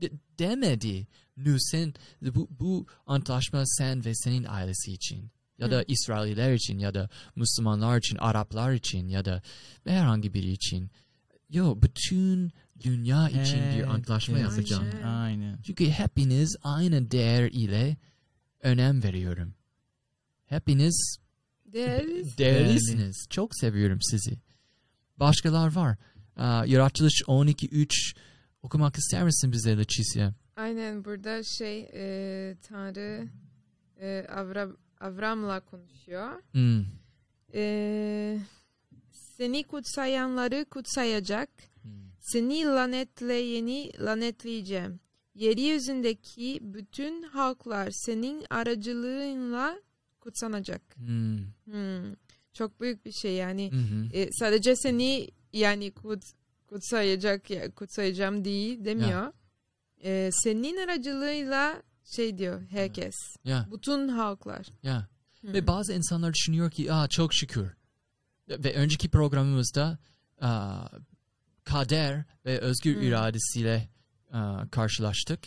de- 0.00 0.10
demedi. 0.38 1.06
Nu 1.36 1.56
sen 1.60 1.94
bu, 2.22 2.48
bu 2.50 2.86
antlaşma 3.06 3.66
sen 3.66 4.04
ve 4.04 4.14
senin 4.14 4.44
ailesi 4.44 4.92
için 4.92 5.30
ya 5.58 5.70
da 5.70 5.84
İsraililer 5.88 6.52
için 6.52 6.78
ya 6.78 6.94
da 6.94 7.08
Müslümanlar 7.36 7.98
için, 7.98 8.16
Araplar 8.16 8.72
için 8.72 9.08
ya 9.08 9.24
da 9.24 9.42
herhangi 9.84 10.34
biri 10.34 10.50
için. 10.52 10.90
Yo 11.50 11.78
bütün 11.82 12.52
dünya 12.84 13.28
için 13.28 13.58
bir 13.58 13.78
Evet, 13.78 13.88
antlaşma 13.88 14.38
evet. 14.38 14.50
yapacağım. 14.50 14.84
Aynen. 14.94 15.04
Aynen. 15.04 15.58
Çünkü 15.62 15.88
hepiniz 15.90 16.56
aynı 16.62 17.10
değer 17.10 17.50
ile 17.52 17.96
önem 18.62 19.02
veriyorum. 19.02 19.54
Hepiniz 20.46 21.16
Değerli. 21.72 22.38
değerlisiniz. 22.38 23.26
Çok 23.30 23.56
seviyorum 23.56 23.98
sizi. 24.02 24.38
Başkalar 25.16 25.74
var. 25.74 25.96
Aa, 26.38 26.64
Yaratılış 26.66 27.22
12.3 27.26 28.16
okumak 28.62 28.96
ister 28.98 29.24
misin 29.24 29.52
bize 29.52 29.78
Leticia? 29.78 30.32
Aynen 30.56 31.04
burada 31.04 31.42
şey 31.42 31.88
e, 31.94 32.56
Tanrı 32.68 33.28
e, 34.00 34.26
Avram, 34.34 34.76
Avram'la 35.00 35.60
konuşuyor. 35.60 36.42
Hmm. 36.52 36.84
E, 37.54 38.38
seni 39.10 39.64
kutsayanları 39.64 40.64
kutsayacak. 40.70 41.50
Seni 42.20 42.64
lanetleyeni 42.64 43.92
lanetleyeceğim. 44.00 45.00
yeryüzündeki 45.34 46.58
bütün 46.62 47.22
halklar 47.22 47.90
senin 47.90 48.44
aracılığınla 48.50 49.80
kutsanacak. 50.20 50.82
Hmm. 50.96 51.38
Hmm. 51.64 52.14
Çok 52.52 52.80
büyük 52.80 53.04
bir 53.04 53.12
şey 53.12 53.34
yani. 53.34 53.70
Hı 53.72 53.76
hı. 53.76 54.08
E, 54.12 54.32
sadece 54.32 54.76
seni 54.76 55.28
yani 55.52 55.90
kut, 55.90 56.22
kutsayacak 56.66 57.50
ya, 57.50 57.70
kutsayacağım 57.74 58.44
değil 58.44 58.84
demiyor. 58.84 59.32
E, 60.04 60.30
senin 60.32 60.76
aracılığıyla 60.76 61.82
şey 62.04 62.38
diyor 62.38 62.62
herkes. 62.70 63.14
Ya, 63.44 63.68
Bütün 63.72 64.08
halklar. 64.08 64.66
ya. 64.82 65.08
Hı. 65.40 65.52
Ve 65.52 65.66
bazı 65.66 65.92
insanlar 65.92 66.34
düşünüyor 66.34 66.70
ki 66.70 66.92
Aa, 66.92 67.08
çok 67.08 67.34
şükür. 67.34 67.68
Ve 68.48 68.74
önceki 68.74 69.08
programımızda 69.08 69.98
aa, 70.40 70.88
kader 71.64 72.24
ve 72.44 72.58
özgür 72.58 72.94
Hmm. 72.94 73.02
iradesiyle 73.02 73.88
aa, 74.32 74.68
karşılaştık. 74.70 75.40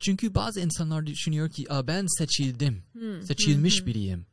Çünkü 0.00 0.34
bazı 0.34 0.60
insanlar 0.60 1.06
düşünüyor 1.06 1.50
ki 1.50 1.72
Aa, 1.72 1.86
ben 1.86 2.06
seçildim, 2.18 2.82
Hı, 2.92 3.22
seçilmiş 3.26 3.82
hı. 3.82 3.86
biriyim. 3.86 4.26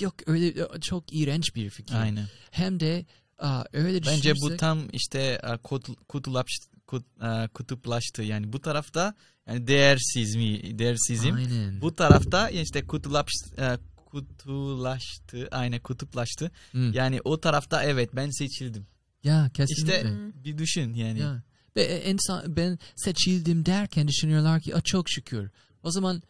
Yok 0.00 0.14
öyle 0.26 0.54
çok 0.80 1.04
iğrenç 1.12 1.54
bir 1.54 1.70
fikir. 1.70 1.94
Aynen. 1.94 2.26
Hem 2.50 2.80
de 2.80 3.06
aa, 3.42 3.64
öyle 3.72 4.00
Bence 4.06 4.34
bu 4.42 4.56
tam 4.56 4.78
işte 4.92 5.40
e, 5.42 5.56
kutu, 5.56 5.94
kutulaş- 6.08 6.68
kut- 6.86 7.44
e, 7.44 7.48
kutuplaştı. 7.48 8.22
Yani 8.22 8.52
bu 8.52 8.60
tarafta 8.60 9.14
yani 9.48 9.66
değersiz 9.66 10.36
mi? 10.36 10.78
Değersizim. 10.78 11.34
Aynen. 11.34 11.80
Bu 11.80 11.96
tarafta 11.96 12.48
işte 12.50 12.86
kutulaş, 12.86 13.26
e, 13.58 13.78
kutulaştı. 14.06 15.48
Aynen 15.50 15.80
kutuplaştı. 15.80 16.50
Hı. 16.72 16.78
Yani 16.94 17.20
o 17.24 17.40
tarafta 17.40 17.82
evet 17.84 18.10
ben 18.16 18.30
seçildim. 18.30 18.86
Ya 19.24 19.50
kesinlikle. 19.54 19.96
İşte 19.96 20.08
bir 20.44 20.58
düşün 20.58 20.94
yani. 20.94 21.18
Ya. 21.20 21.42
Ve 21.76 22.04
insan 22.10 22.56
ben 22.56 22.78
seçildim 22.96 23.66
derken 23.66 24.08
düşünüyorlar 24.08 24.60
ki 24.60 24.76
"Aa, 24.76 24.80
çok 24.80 25.10
şükür. 25.10 25.50
O 25.82 25.90
zaman 25.90 26.22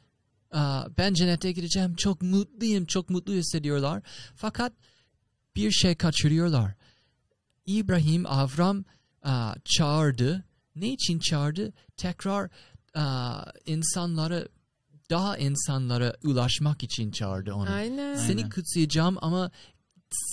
aa, 0.50 0.84
ben 0.98 1.14
cennete 1.14 1.52
gideceğim. 1.52 1.94
Çok 1.96 2.22
mutluyum. 2.22 2.86
Çok 2.86 3.10
mutlu 3.10 3.32
hissediyorlar. 3.32 4.02
Fakat 4.36 4.72
bir 5.56 5.70
şey 5.70 5.94
kaçırıyorlar. 5.94 6.74
İbrahim 7.66 8.26
Avram 8.26 8.84
aa, 9.22 9.54
çağırdı. 9.64 10.44
Ne 10.76 10.92
için 10.92 11.18
çağırdı? 11.18 11.72
Tekrar 11.96 12.50
aa, 12.94 13.44
insanlara 13.66 14.44
daha 15.10 15.36
insanlara 15.38 16.14
ulaşmak 16.24 16.82
için 16.82 17.10
çağırdı 17.10 17.54
onu. 17.54 17.70
Aynen. 17.70 18.14
Seni 18.16 18.36
Aynen. 18.36 18.50
kutsayacağım 18.50 19.16
ama 19.20 19.50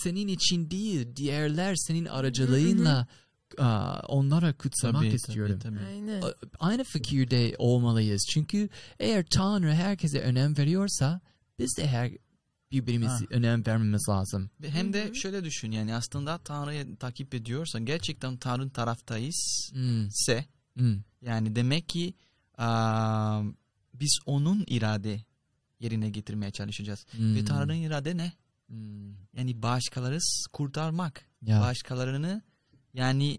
senin 0.04 0.28
için 0.28 0.72
değil, 0.72 1.16
diğerler 1.16 1.76
senin 1.76 2.06
aracılığınla 2.06 3.08
aa, 3.58 4.00
onlara 4.08 4.54
kutsamak 4.54 5.02
Tabii, 5.02 5.14
istiyorum. 5.16 5.60
tabii, 5.64 5.76
tabii. 5.78 5.86
Aynen. 5.88 6.22
A- 6.22 6.34
Aynı 6.60 6.84
fikirde 6.84 7.56
olmalıyız. 7.58 8.26
Çünkü 8.34 8.70
eğer 9.00 9.26
Tanrı 9.26 9.74
herkese 9.74 10.22
önem 10.22 10.58
veriyorsa 10.58 11.22
biz 11.60 11.78
de 11.78 11.88
her 11.88 12.12
birbirimize 12.72 13.12
Ha. 13.12 13.26
önem 13.30 13.66
vermemiz 13.66 14.06
lazım. 14.10 14.50
Hem 14.66 14.94
de 14.94 15.14
şöyle 15.14 15.44
düşün 15.44 15.72
yani 15.72 15.96
aslında 15.96 16.38
Tanrı'yı 16.38 16.96
takip 16.96 17.34
ediyorsan 17.36 17.86
gerçekten 17.86 18.38
Tanrı'nın 18.38 18.70
taraftayız 18.70 19.70
Hmm, 19.74 20.08
ise 20.08 20.46
hmm, 20.78 20.98
yani 21.22 21.56
demek 21.56 21.90
ki 21.90 22.14
aa, 22.58 23.42
biz 23.94 24.20
onun 24.26 24.64
irade 24.68 25.24
yerine 25.80 26.10
getirmeye 26.10 26.52
çalışacağız. 26.52 27.06
hmm, 27.12 27.36
Ve 27.36 27.46
Tanrı'nın 27.46 27.74
irade 27.74 28.18
ne? 28.18 28.32
hmm. 28.68 29.10
Yani 29.34 29.62
başkaları 29.64 30.18
kurtarmak. 30.54 31.26
Ya. 31.42 31.62
Başkalarını 31.62 32.42
yani 32.94 33.38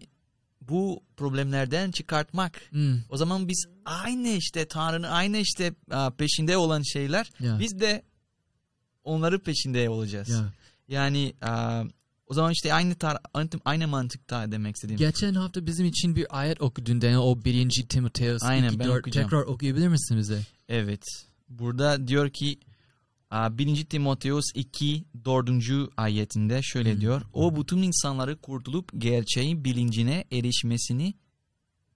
bu 0.61 1.03
problemlerden 1.17 1.91
çıkartmak. 1.91 2.61
Hmm, 2.69 2.99
O 3.09 3.17
zaman 3.17 3.47
biz 3.47 3.65
aynı 3.85 4.27
işte 4.27 4.67
Tanrı'nın 4.67 5.07
aynı 5.07 5.37
işte 5.37 5.73
peşinde 6.17 6.57
olan 6.57 6.81
şeyler 6.81 7.29
ya, 7.39 7.59
biz 7.59 7.79
de 7.79 8.03
onları 9.03 9.39
peşinde 9.39 9.89
olacağız. 9.89 10.29
ya. 10.29 10.53
Yani 10.87 11.33
aa, 11.41 11.83
o 12.27 12.33
zaman 12.33 12.51
işte 12.51 12.73
aynı 12.73 12.95
tar 12.95 13.17
aynı, 13.65 13.87
mantıkta 13.87 14.51
demek 14.51 14.75
istediğim. 14.75 14.99
Geçen 14.99 15.33
hafta 15.33 15.65
bizim 15.65 15.85
için 15.85 16.15
bir 16.15 16.39
ayet 16.39 16.61
okudun 16.61 17.01
Daniel, 17.01 17.17
o 17.17 17.43
birinci 17.45 17.87
Timoteus 17.87 18.43
Aynen, 18.43 18.69
2, 18.69 18.79
ben 18.79 18.87
4. 18.87 18.99
okuyacağım. 18.99 19.29
Tekrar 19.29 19.43
okuyabilir 19.43 19.87
misin 19.87 20.17
bize? 20.17 20.41
Evet. 20.69 21.03
Burada 21.49 22.07
diyor 22.07 22.29
ki 22.29 22.59
aa, 23.29 23.57
1. 23.57 23.85
Timoteus 23.85 24.45
2 24.55 25.05
4. 25.25 25.49
ayetinde 25.97 26.59
şöyle 26.63 26.93
Hı. 26.93 27.01
diyor. 27.01 27.21
O 27.33 27.55
bütün 27.55 27.81
insanları 27.81 28.37
kurtulup 28.37 28.89
gerçeğin 28.97 29.65
bilincine 29.65 30.23
erişmesini 30.31 31.13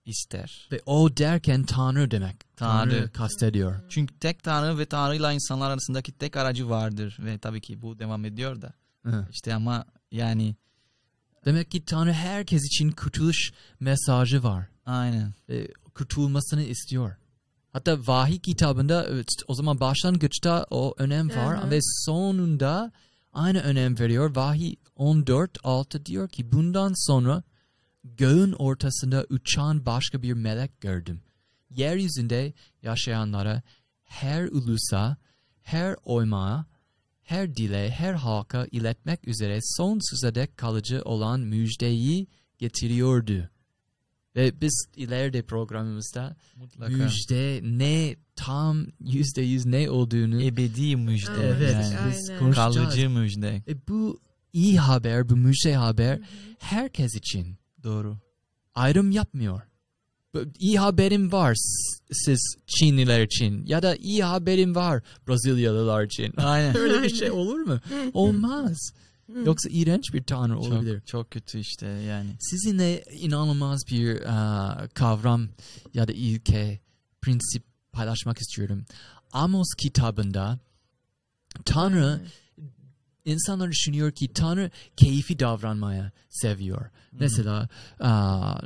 ister. 0.06 0.68
Ve 0.72 0.82
o 0.86 1.18
derken 1.18 1.64
Tanrı 1.64 2.12
demek. 2.12 2.36
Tanrı, 2.58 2.90
Tanrı. 2.92 3.12
kastediyor. 3.12 3.76
Çünkü 3.90 4.20
tek 4.20 4.44
Tanrı 4.44 4.78
ve 4.78 4.86
Tanrı'yla 4.86 5.32
insanlar 5.34 5.72
arasındaki 5.72 6.12
tek 6.12 6.38
aracı 6.38 6.70
vardır. 6.70 7.18
Ve 7.20 7.38
tabii 7.38 7.62
ki 7.62 7.82
bu 7.82 8.00
devam 8.00 8.26
ediyor 8.26 8.62
da. 8.62 8.74
Hı. 9.06 9.28
İşte 9.32 9.54
ama 9.54 9.86
yani 10.12 10.56
Demek 11.46 11.72
ki 11.72 11.86
Tanrı 11.86 12.14
herkes 12.14 12.64
için 12.66 12.92
kurtuluş 12.92 13.52
mesajı 13.80 14.44
var. 14.44 14.68
aynen. 14.86 15.34
e, 15.50 15.68
kurtulmasını 15.94 16.64
istiyor. 16.64 17.16
Hatta 17.74 18.08
vahiy 18.08 18.40
kitabında 18.40 19.08
o 19.48 19.56
zaman 19.56 19.80
başlangıçta 19.80 20.66
o 20.70 20.96
önem 20.98 21.30
var 21.30 21.56
Aha. 21.56 21.72
ve 21.72 21.80
sonunda 21.82 22.92
aynı 23.34 23.60
önem 23.60 24.00
veriyor. 24.00 24.36
Vahiy 24.36 24.76
14.6 24.98 26.06
diyor 26.06 26.30
ki 26.30 26.52
bundan 26.52 26.94
sonra 27.08 27.44
göğün 28.18 28.52
ortasında 28.52 29.26
uçan 29.30 29.86
başka 29.86 30.22
bir 30.22 30.34
melek 30.34 30.82
gördüm. 30.82 31.22
Yeryüzünde 31.70 32.54
yaşayanlara 32.82 33.62
her 34.04 34.48
ulusa, 34.48 35.18
her 35.62 35.96
oymağa, 36.04 36.66
her 37.24 37.56
dile, 37.56 37.92
her 37.92 38.14
halka 38.14 38.68
iletmek 38.72 39.28
üzere 39.28 39.60
sonsuza 39.62 40.36
dek 40.36 40.58
kalıcı 40.58 41.02
olan 41.06 41.40
müjdeyi 41.40 42.28
getiriyordu. 42.58 43.50
Ve 44.36 44.62
biz 44.62 44.86
ileride 44.96 45.42
programımızda 45.42 46.36
Mutlaka. 46.56 46.92
müjde 46.92 47.60
ne 47.64 48.16
tam 48.36 48.88
yüzde 49.00 49.42
yüz 49.42 49.66
ne 49.66 49.90
olduğunu 49.90 50.44
Ebedi 50.44 50.96
müjde. 50.96 51.32
Evet, 51.44 51.74
yani. 51.74 51.96
biz 52.10 52.30
aynen. 52.30 52.40
konuşacağız. 52.40 52.76
Kalıcı 52.76 53.10
müjde. 53.10 53.64
E 53.68 53.88
bu 53.88 54.20
iyi 54.54 54.80
haber, 54.80 55.30
bu 55.30 55.36
müjde 55.36 55.76
haber 55.76 56.20
herkes 56.60 57.16
için 57.16 57.58
Doğru. 57.86 58.18
ayrım 58.76 59.12
yapmıyor. 59.12 59.62
İyi 60.60 60.80
haberim 60.80 61.32
var 61.32 61.56
siz 62.12 62.56
Çinliler 62.68 63.22
için 63.22 63.66
ya 63.66 63.84
da 63.84 63.96
iyi 63.96 64.24
haberim 64.24 64.76
var 64.76 65.04
Brezilyalılar 65.28 66.04
için. 66.04 66.34
Aynen. 66.38 66.78
Öyle 66.80 67.04
bir 67.04 67.16
şey 67.16 67.32
olur 67.32 67.60
mu? 67.60 67.80
Olmaz. 68.14 68.92
Yoksa 69.46 69.70
iğrenç 69.70 70.14
bir 70.14 70.24
tanrı 70.24 70.60
olabilir. 70.60 71.00
çok, 71.00 71.08
çok 71.08 71.32
kötü 71.32 71.60
işte 71.60 71.88
yani. 71.88 72.30
Sizinle 72.40 73.04
inanılmaz 73.04 73.82
bir 73.92 74.22
aa, 74.30 74.88
kavram 74.94 75.48
ya 75.94 76.08
da 76.08 76.12
ilke, 76.12 76.80
prensip 77.22 77.64
paylaşmak 77.92 78.38
istiyorum. 78.38 78.86
Amos 79.32 79.68
kitabında 79.78 80.60
Tanrı 81.66 82.22
insanlar 83.26 83.72
düşünüyor 83.72 84.12
ki 84.12 84.34
Tanrı 84.34 84.72
keyfi 84.98 85.40
davranmaya 85.40 86.12
seviyor. 86.30 86.90
Mesela 87.12 87.70
aa, 88.00 88.60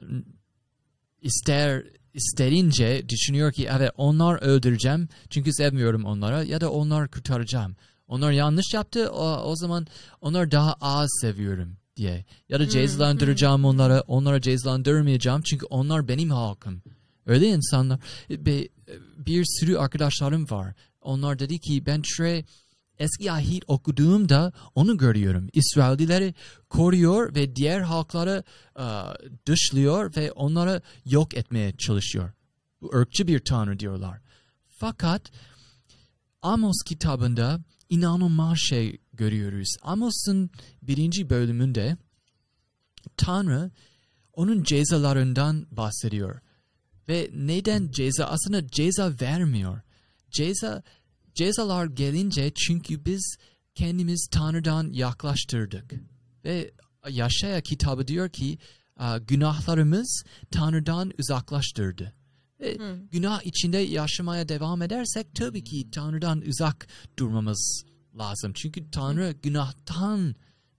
ister 1.22 1.84
isterince 2.14 3.10
düşünüyor 3.10 3.52
ki 3.52 3.68
evet 3.72 3.92
onlar 3.98 4.42
öldüreceğim 4.42 5.10
çünkü 5.30 5.54
sevmiyorum 5.54 6.06
onlara 6.06 6.44
ya 6.44 6.62
da 6.62 6.72
onlar 6.72 7.08
kurtaracağım. 7.08 7.76
Onlar 8.08 8.32
yanlış 8.32 8.74
yaptı 8.74 9.12
o, 9.12 9.38
o 9.38 9.56
zaman 9.56 9.88
onlar 10.22 10.52
daha 10.52 10.74
az 10.82 11.10
seviyorum 11.22 11.78
diye. 11.96 12.26
Ya 12.50 12.60
da 12.60 12.70
cezalandıracağım 12.70 13.66
onlara 13.66 14.02
onlara 14.02 14.42
cezalandırmayacağım 14.42 15.42
çünkü 15.42 15.66
onlar 15.66 16.08
benim 16.08 16.32
halkım. 16.32 16.82
Öyle 17.26 17.48
insanlar 17.48 18.00
bir 19.18 19.46
sürü 19.46 19.78
arkadaşlarım 19.78 20.50
var. 20.50 20.74
Onlar 21.02 21.40
dedi 21.40 21.60
ki 21.60 21.86
ben 21.86 22.02
şuraya 22.06 22.44
eski 23.00 23.32
ahit 23.32 23.64
okuduğumda 23.68 24.54
onu 24.76 24.98
görüyorum. 24.98 25.50
İsraillileri 25.54 26.34
koruyor 26.70 27.36
ve 27.36 27.56
diğer 27.56 27.82
halkları 27.82 28.44
e, 28.80 28.86
dışlıyor 29.46 30.16
ve 30.16 30.32
onları 30.32 30.82
yok 31.06 31.38
etmeye 31.38 31.78
çalışıyor. 31.78 32.32
Bu 32.82 32.96
ırkçı 32.96 33.28
bir 33.28 33.40
tanrı 33.40 33.80
diyorlar. 33.80 34.20
Fakat 34.68 35.32
Amos 36.42 36.84
kitabında 36.86 37.60
inanılmaz 37.90 38.58
şey 38.58 38.98
görüyoruz. 39.14 39.76
Amos'un 39.82 40.50
birinci 40.82 41.30
bölümünde 41.30 41.98
Tanrı 43.18 43.72
onun 44.34 44.64
cezalarından 44.64 45.68
bahsediyor. 45.72 46.40
Ve 47.10 47.30
neden 47.34 47.92
ceza? 47.92 48.26
Aslında 48.26 48.68
ceza 48.68 49.14
vermiyor. 49.22 49.82
Ceza 50.32 50.84
cezalar 51.36 51.86
gelince 51.86 52.52
çünkü 52.54 53.06
biz 53.06 53.38
kendimiz 53.76 54.28
Tanrı'dan 54.32 54.92
yaklaştırdık. 54.94 55.94
Ve 56.46 56.72
Yaşaya 57.10 57.62
kitabı 57.62 58.08
diyor 58.08 58.30
ki 58.30 58.58
"Aa, 58.98 59.18
günahlarımız 59.18 60.24
Tanrı'dan 60.52 61.12
uzaklaştırdı. 61.20 62.14
Ve 62.60 62.78
Hı. 62.78 63.00
günah 63.12 63.42
içinde 63.46 63.78
yaşamaya 63.78 64.50
devam 64.50 64.82
edersek 64.82 65.36
tabii 65.36 65.64
ki 65.64 65.92
Tanrı'dan 65.92 66.42
uzak 66.42 66.88
durmamız 67.20 67.84
lazım. 68.18 68.54
Çünkü 68.56 68.92
Tanrı 68.92 69.36
günahtan 69.44 70.36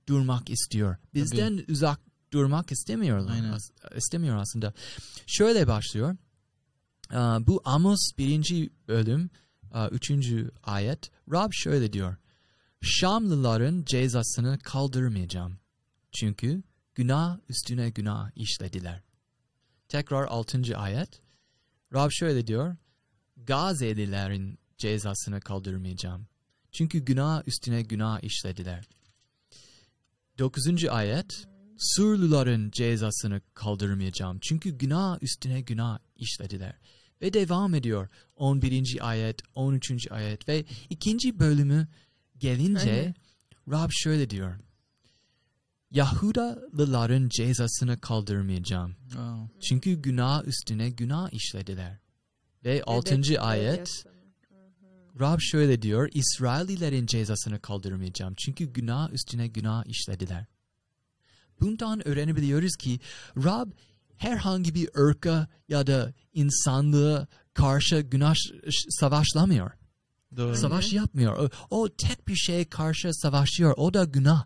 durmak 0.09 0.51
istiyor. 0.51 0.97
Bizden 1.15 1.65
uzak 1.69 2.01
durmak 2.33 2.73
istemiyor. 2.73 3.29
Aynen. 3.31 3.59
istemiyor 3.97 4.37
aslında. 4.37 4.75
Şöyle 5.27 5.67
başlıyor. 5.67 6.17
Bu 7.47 7.61
Amos 7.65 8.11
birinci 8.19 8.71
bölüm 8.89 9.31
üçüncü 9.91 10.51
ayet. 10.63 11.11
Rab 11.33 11.51
şöyle 11.53 11.93
diyor. 11.93 12.17
Şamlıların 12.83 13.85
cezasını 13.85 14.59
kaldırmayacağım. 14.59 15.59
Çünkü 16.13 16.63
günah 16.95 17.39
üstüne 17.49 17.91
günah 17.91 18.31
işlediler. 18.37 19.03
Tekrar 19.89 20.25
altıncı 20.25 20.79
ayet. 20.79 21.21
Rab 21.95 22.11
şöyle 22.11 22.47
diyor. 22.47 22.77
Gazze'lilerin 23.37 24.59
cezasını 24.79 25.41
kaldırmayacağım. 25.41 26.27
Çünkü 26.73 26.99
günah 26.99 27.49
üstüne 27.49 27.83
günah 27.83 28.25
işlediler. 28.25 28.89
Dokuzuncu 30.39 30.93
ayet. 30.93 31.47
Surluların 31.79 32.71
cezasını 32.71 33.41
kaldırmayacağım. 33.55 34.39
Çünkü 34.41 34.71
günah 34.71 35.23
üstüne 35.23 35.61
günah 35.61 35.99
işlediler. 36.17 36.79
Ve 37.23 37.33
devam 37.33 37.75
ediyor. 37.75 38.09
11. 38.37 39.09
ayet, 39.09 39.43
13. 39.55 40.11
ayet 40.11 40.49
ve 40.49 40.65
ikinci 40.91 41.39
bölümü 41.39 41.89
gelince 42.39 42.91
Aynen. 42.91 43.15
Rab 43.71 43.91
şöyle 43.93 44.31
diyor. 44.31 44.59
Yahudalıların 45.91 47.29
cezasını 47.29 48.01
kaldırmayacağım. 48.01 48.97
Wow. 49.03 49.61
Çünkü 49.61 49.95
günah 49.95 50.45
üstüne 50.45 50.91
günah 50.91 51.33
işlediler. 51.33 51.99
Ve 52.65 52.83
6. 52.87 53.17
Bebek 53.23 53.43
ayet 53.43 53.79
yasanı. 53.79 54.21
Rab 55.21 55.39
şöyle 55.41 55.83
diyor. 55.83 56.09
İsraillilerin 56.15 57.07
cezasını 57.07 57.61
kaldırmayacağım. 57.61 58.35
Çünkü 58.35 58.65
günah 58.65 59.13
üstüne 59.13 59.47
günah 59.47 59.87
işlediler. 59.87 60.47
Bundan 61.61 62.09
öğrenebiliyoruz 62.09 62.77
ki 62.77 63.01
Rab 63.37 63.71
herhangi 64.21 64.75
bir 64.75 64.89
ırka 64.99 65.49
ya 65.69 65.87
da 65.87 66.13
insanlığa 66.33 67.27
karşı 67.55 68.01
günah 68.01 68.35
savaşlamıyor. 68.89 69.71
Doğru. 70.37 70.57
Savaş 70.57 70.93
yapmıyor. 70.93 71.51
O, 71.71 71.81
o 71.81 71.89
tek 71.89 72.29
bir 72.29 72.37
şeye 72.37 72.65
karşı 72.65 73.15
savaşıyor. 73.15 73.75
O 73.77 73.95
da 73.95 74.05
günah. 74.05 74.45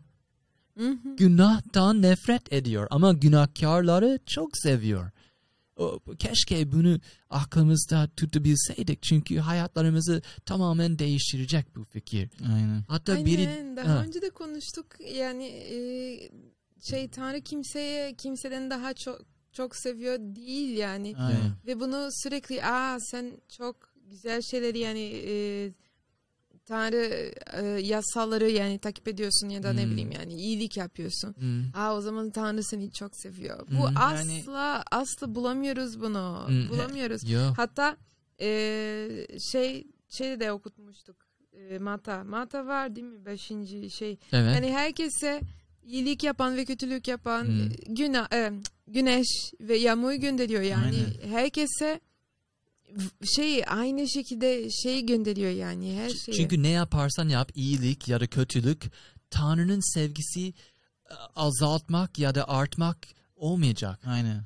Hı 0.79 0.89
hı. 0.89 1.17
Günahtan 1.17 2.03
nefret 2.03 2.53
ediyor 2.53 2.87
ama 2.91 3.13
günahkarları 3.13 4.19
çok 4.27 4.57
seviyor. 4.57 5.11
O, 5.77 6.01
keşke 6.19 6.73
bunu 6.73 7.01
aklımızda 7.31 8.09
tutabilseydik 8.17 9.03
çünkü 9.03 9.39
hayatlarımızı 9.39 10.23
tamamen 10.47 10.99
değiştirecek 10.99 11.77
bu 11.77 11.85
fikir. 11.85 12.31
Aynen. 12.55 12.85
Hatta 12.89 13.13
Aynen, 13.13 13.27
biri 13.27 13.77
daha 13.77 13.89
Ha. 13.89 14.05
önce 14.05 14.23
de 14.23 14.31
konuştuk 14.31 14.87
yani 15.15 15.45
e, 15.47 15.77
şey 16.91 17.09
Tanrı 17.09 17.41
kimseye 17.41 18.15
kimseden 18.15 18.71
daha 18.71 18.95
çok 18.95 19.34
çok 19.55 19.77
seviyor 19.77 20.19
değil 20.19 20.77
yani 20.77 21.15
Aynen. 21.19 21.53
ve 21.67 21.81
bunu 21.81 22.09
sürekli 22.13 22.65
aa 22.65 23.01
sen 23.01 23.33
çok 23.49 23.77
güzel 24.11 24.43
şeyleri 24.43 24.79
yani 24.79 25.23
e, 25.27 25.35
Tanrı 26.67 27.33
e, 27.53 27.67
yasaları 27.67 28.51
yani 28.51 28.79
takip 28.79 29.09
ediyorsun 29.09 29.49
ya 29.49 29.63
da 29.63 29.73
ne 29.73 29.83
Hmm. 29.85 29.91
bileyim 29.91 30.11
yani 30.13 30.35
iyilik 30.35 30.77
yapıyorsun. 30.77 31.35
Hmm. 31.39 31.63
Aa 31.75 31.97
o 31.97 32.01
zaman 32.01 32.31
Tanrı 32.31 32.65
seni 32.65 32.91
çok 32.93 33.17
seviyor. 33.17 33.69
Hmm. 33.69 33.79
Bu 33.79 33.83
Yani- 33.85 33.99
asla 33.99 34.85
asla 34.91 35.35
bulamıyoruz 35.35 36.01
bunu. 36.01 36.45
Hmm. 36.47 36.69
Bulamıyoruz. 36.69 37.31
Yo. 37.31 37.41
Hatta 37.57 37.97
e, 38.41 39.27
şey 39.53 39.87
şey 40.09 40.41
de 40.41 40.53
okutmuştuk. 40.53 41.17
E, 41.53 41.79
Mata. 41.79 42.25
Mata 42.25 42.67
var 42.67 42.97
değil 42.97 43.07
mi? 43.07 43.27
Beşinci 43.27 43.91
şey. 43.91 44.19
Evet. 44.33 44.55
Yani 44.55 44.73
herkese 44.73 45.41
iyilik 45.85 46.23
yapan 46.25 46.57
ve 46.57 46.65
kötülük 46.65 47.09
yapan 47.09 47.45
Hmm. 47.45 47.69
günah, 47.95 48.33
e, 48.33 48.53
güneş 48.87 49.27
ve 49.61 49.77
yağmur 49.77 50.13
gönderiyor 50.13 50.63
yani. 50.63 50.97
Herkese 51.29 52.01
v- 52.93 53.27
şey 53.37 53.63
aynı 53.67 54.09
şekilde 54.09 54.71
şey 54.71 55.07
gönderiyor 55.07 55.51
yani 55.51 55.97
her 55.99 56.09
şeyi. 56.11 56.37
Çünkü 56.37 56.63
ne 56.63 56.69
yaparsan 56.69 57.29
yap 57.29 57.51
iyilik 57.55 58.09
ya 58.09 58.21
da 58.21 58.27
kötülük 58.27 58.83
Tanrı'nın 59.31 59.95
sevgisi 59.95 60.47
e, 61.11 61.15
azaltmak 61.37 62.19
ya 62.19 62.35
da 62.35 62.49
artmak 62.49 62.99
olmayacak. 63.37 64.01
Aynen. 64.07 64.45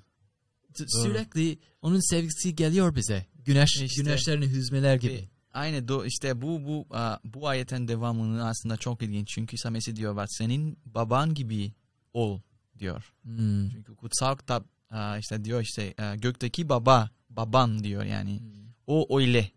T- 0.75 0.85
Sürekli 1.03 1.59
onun 1.83 2.11
sevgisi 2.11 2.57
geliyor 2.57 2.97
bize. 2.97 3.27
Güneş 3.45 3.71
İşte- 3.77 4.03
güneşlerini 4.03 4.47
hüzmeler 4.51 4.95
gibi. 4.97 5.29
Aynen 5.53 5.89
do 5.89 6.05
işte 6.05 6.43
bu 6.43 6.65
bu 6.65 6.87
bu 7.25 7.49
ayetin 7.49 7.89
devamını 7.89 8.49
aslında 8.49 8.77
çok 8.77 9.03
ilginç 9.03 9.29
çünkü 9.29 9.57
İsa 9.57 9.71
Mesih 9.71 9.97
diyor 9.97 10.17
bak 10.17 10.27
senin 10.31 10.79
baban 10.87 11.35
gibi 11.35 11.73
ol 12.15 12.41
diyor. 12.79 13.13
Hmm. 13.23 13.71
Çünkü 13.71 13.97
kutsal 13.97 14.37
kitap 14.37 14.67
a, 14.91 15.19
işte 15.19 15.45
diyor 15.45 15.61
işte 15.63 15.95
a, 15.99 16.15
gökteki 16.15 16.69
baba 16.69 17.11
baban 17.31 17.85
diyor 17.85 18.05
yani 18.05 18.41
o 18.87 19.19
öyle 19.19 19.51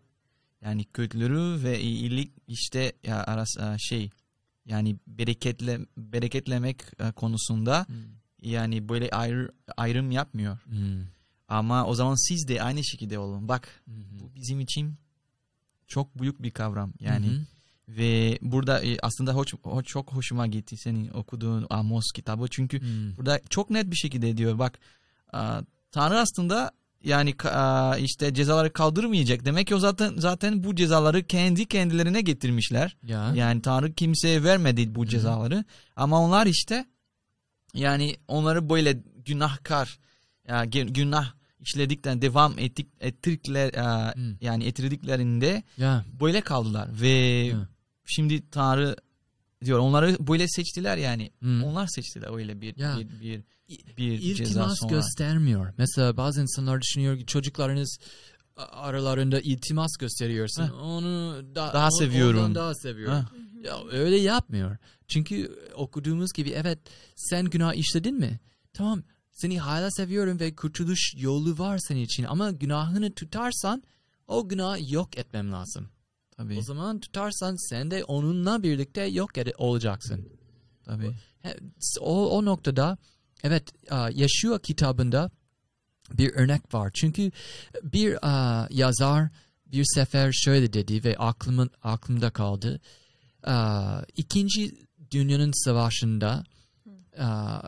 yani 0.60 0.84
kötülüğü 0.84 1.62
ve 1.64 1.80
iyilik 1.80 2.32
işte 2.48 2.92
ya 3.04 3.24
arası 3.24 3.62
a, 3.64 3.78
şey 3.78 4.10
yani 4.66 4.96
bereketle 5.06 5.80
bereketlemek 5.96 6.82
konusunda 7.16 7.86
Hmm. 7.86 7.96
yani 8.42 8.88
böyle 8.88 9.10
ayrı, 9.10 9.52
ayrım 9.76 10.10
yapmıyor. 10.10 10.58
Hmm. 10.64 11.04
Ama 11.48 11.86
o 11.86 11.94
zaman 11.94 12.28
siz 12.28 12.48
de 12.48 12.62
aynı 12.62 12.84
şekilde 12.84 13.18
olun. 13.18 13.48
Bak 13.48 13.82
Hmm. 13.84 14.20
bu 14.20 14.34
bizim 14.34 14.60
için 14.60 14.94
çok 15.86 16.18
büyük 16.18 16.42
bir 16.42 16.50
kavram. 16.50 16.92
Yani 17.00 17.26
hı. 17.26 17.40
Ve 17.98 18.38
burada 18.42 18.84
e, 18.84 18.96
aslında 19.02 19.32
hoş, 19.32 19.48
ho- 19.54 19.84
çok 19.84 20.12
hoşuma 20.12 20.46
gitti 20.46 20.76
senin 20.76 21.08
okuduğun 21.10 21.66
Amos 21.70 22.04
kitabı. 22.14 22.48
Çünkü 22.50 22.80
Hmm. 22.80 23.16
burada 23.16 23.40
çok 23.50 23.70
net 23.70 23.90
bir 23.90 23.96
şekilde 23.96 24.36
diyor 24.36 24.58
bak 24.58 24.78
Tanrı 25.92 26.18
aslında 26.20 26.70
yani 27.04 27.34
işte 28.04 28.34
cezaları 28.34 28.72
kaldırmayacak. 28.72 29.44
Demek 29.44 29.66
ki 29.66 29.74
o 29.74 29.78
zaten 29.78 30.14
zaten 30.16 30.64
bu 30.64 30.74
cezaları 30.76 31.26
kendi 31.26 31.66
kendilerine 31.66 32.20
getirmişler. 32.20 32.96
Ya. 33.02 33.32
Yani 33.34 33.62
Tanrı 33.62 33.92
kimseye 33.92 34.44
vermedi 34.44 34.94
bu 34.94 35.06
cezaları. 35.06 35.64
Ama 35.96 36.20
onlar 36.20 36.46
işte 36.46 36.84
yani 37.74 38.16
onları 38.28 38.68
böyle 38.70 38.98
günahkar 39.24 39.98
ya, 40.48 40.64
gü- 40.64 40.92
günah 40.92 41.32
işledikten 41.60 42.22
devam 42.22 42.58
ettik 42.58 42.86
ettikler 43.00 43.68
e, 43.74 44.14
Hmm. 44.14 44.36
yani 44.40 44.64
ettirdiklerinde 44.64 45.62
Ya. 45.76 46.04
böyle 46.20 46.40
kaldılar 46.40 46.88
ve 47.00 47.08
Ya. 47.08 47.68
Şimdi 48.06 48.50
Tanrı 48.50 48.96
diyor 49.64 49.78
onları 49.78 50.16
böyle 50.26 50.48
seçtiler 50.48 50.96
yani. 50.96 51.30
Hmm. 51.38 51.64
Onlar 51.64 51.86
seçtiler 51.86 52.34
öyle 52.36 52.60
bir 52.60 52.76
Ya. 52.76 52.98
bir 52.98 53.42
bir, 53.68 53.96
bir 53.96 54.34
ceza 54.34 54.42
İltimas 54.50 54.78
sonra. 54.80 54.90
göstermiyor. 54.92 55.72
Mesela 55.78 56.16
bazı 56.16 56.42
insanlar 56.42 56.80
düşünüyor 56.80 57.18
ki 57.18 57.26
çocuklarınız 57.26 57.98
aralarında 58.56 59.40
iltimas 59.40 59.96
gösteriyorsun. 60.00 60.62
Heh. 60.66 60.72
Onu 60.82 61.42
da, 61.54 61.70
Daha 61.72 61.90
seviyorum. 61.90 62.54
daha 62.54 62.74
seviyorum. 62.74 63.26
Ya 63.64 63.78
öyle 63.92 64.16
yapmıyor. 64.16 64.76
Çünkü 65.08 65.58
okuduğumuz 65.74 66.32
gibi 66.32 66.50
evet 66.50 66.78
sen 67.16 67.44
günah 67.44 67.74
işledin 67.74 68.14
mi? 68.18 68.40
Tamam 68.72 69.02
seni 69.32 69.60
hala 69.60 69.90
seviyorum 69.90 70.40
ve 70.40 70.54
kurtuluş 70.56 71.14
yolu 71.16 71.58
var 71.58 71.78
senin 71.78 72.00
için 72.02 72.24
ama 72.24 72.50
günahını 72.50 73.14
tutarsan 73.14 73.82
o 74.26 74.48
günahı 74.48 74.92
yok 74.94 75.18
etmem 75.18 75.52
lazım. 75.52 75.88
Tabii. 76.36 76.58
O 76.58 76.62
zaman 76.62 77.00
tutarsan 77.00 77.68
sen 77.68 77.90
de 77.90 78.04
onunla 78.04 78.62
birlikte 78.62 79.02
yok 79.02 79.38
ede- 79.38 79.54
olacaksın. 79.58 80.28
tabii. 80.84 81.14
O, 82.00 82.30
o 82.30 82.44
noktada 82.44 82.98
evet 83.42 83.72
Yaşua 84.12 84.58
kitabında 84.58 85.30
bir 86.12 86.34
örnek 86.34 86.74
var. 86.74 86.90
Çünkü 86.94 87.30
bir 87.82 88.18
a, 88.28 88.66
yazar 88.70 89.28
bir 89.66 89.84
sefer 89.94 90.32
şöyle 90.32 90.72
dedi 90.72 91.04
ve 91.04 91.16
aklımın 91.16 91.70
aklımda 91.82 92.30
kaldı. 92.30 92.80
A, 93.44 94.02
İkinci 94.16 94.74
Dünyanın 95.10 95.64
Savaşı'nda 95.64 96.44
a, 97.18 97.60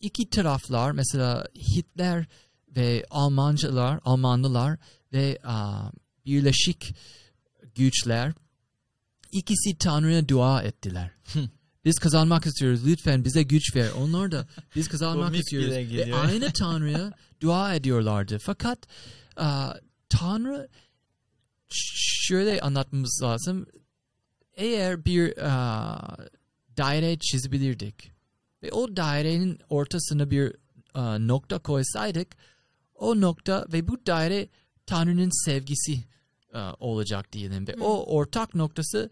iki 0.00 0.30
taraflar 0.30 0.92
mesela 0.92 1.46
Hitler 1.54 2.26
ve 2.76 3.04
Almancılar, 3.10 4.00
Almanlılar 4.04 4.78
ve 5.12 5.38
a, 5.44 5.90
Birleşik 6.26 6.94
Güçler 7.76 8.32
ikisi 9.32 9.78
Tanrı'ya 9.78 10.28
dua 10.28 10.62
ettiler. 10.62 11.10
Biz 11.84 11.98
kazanmak 11.98 12.46
istiyoruz. 12.46 12.86
Lütfen 12.86 13.24
bize 13.24 13.42
güç 13.42 13.76
ver. 13.76 13.90
Onlar 13.90 14.32
da 14.32 14.46
biz 14.76 14.88
kazanmak 14.88 15.36
istiyoruz. 15.40 15.70
Ve 15.70 16.14
aynı 16.14 16.52
Tanrı'ya 16.58 17.12
dua 17.40 17.74
ediyorlardı. 17.74 18.38
Fakat 18.38 18.78
a, 19.36 19.74
Tanrı 20.08 20.68
şöyle 22.28 22.60
anlatmamız 22.60 23.20
lazım. 23.22 23.66
Eğer 24.54 25.04
bir 25.04 25.34
a, 25.38 26.16
daire 26.76 27.18
çizebilirdik 27.18 28.12
ve 28.62 28.72
o 28.72 28.96
dairenin 28.96 29.58
ortasına 29.68 30.30
bir 30.30 30.52
a, 30.94 31.18
nokta 31.18 31.58
koysaydık 31.58 32.36
o 32.94 33.20
nokta 33.20 33.66
ve 33.72 33.88
bu 33.88 34.06
daire 34.06 34.48
Tanrı'nın 34.86 35.44
sevgisi 35.44 36.04
olacak 36.78 37.32
diyelim 37.32 37.68
ve 37.68 37.72
Hı. 37.72 37.84
o 37.84 38.16
ortak 38.16 38.54
noktası 38.54 39.10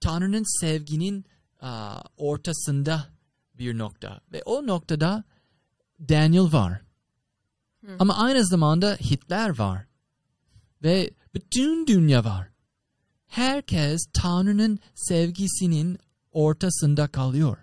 Tanrı'nın 0.00 0.60
sevginin 0.60 1.24
e, 1.62 1.68
ortasında 2.16 3.06
bir 3.54 3.78
nokta 3.78 4.20
ve 4.32 4.42
o 4.42 4.66
noktada 4.66 5.24
Daniel 6.08 6.52
var. 6.52 6.80
Hı. 7.86 7.96
Ama 7.98 8.16
aynı 8.16 8.44
zamanda 8.44 8.92
Hitler 8.94 9.58
var. 9.58 9.86
Ve 10.82 11.10
bütün 11.34 11.86
dünya 11.86 12.24
var. 12.24 12.48
Herkes 13.26 14.00
Tanrı'nın 14.12 14.78
sevgisinin 14.94 15.98
ortasında 16.32 17.08
kalıyor. 17.08 17.58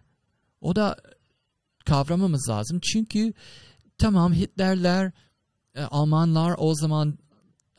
O 0.61 0.75
da 0.75 0.95
kavramamız 1.85 2.49
lazım. 2.49 2.79
Çünkü 2.79 3.33
tamam 3.97 4.33
Hitlerler, 4.33 5.11
e, 5.75 5.81
Almanlar 5.83 6.55
o 6.57 6.75
zaman 6.75 7.17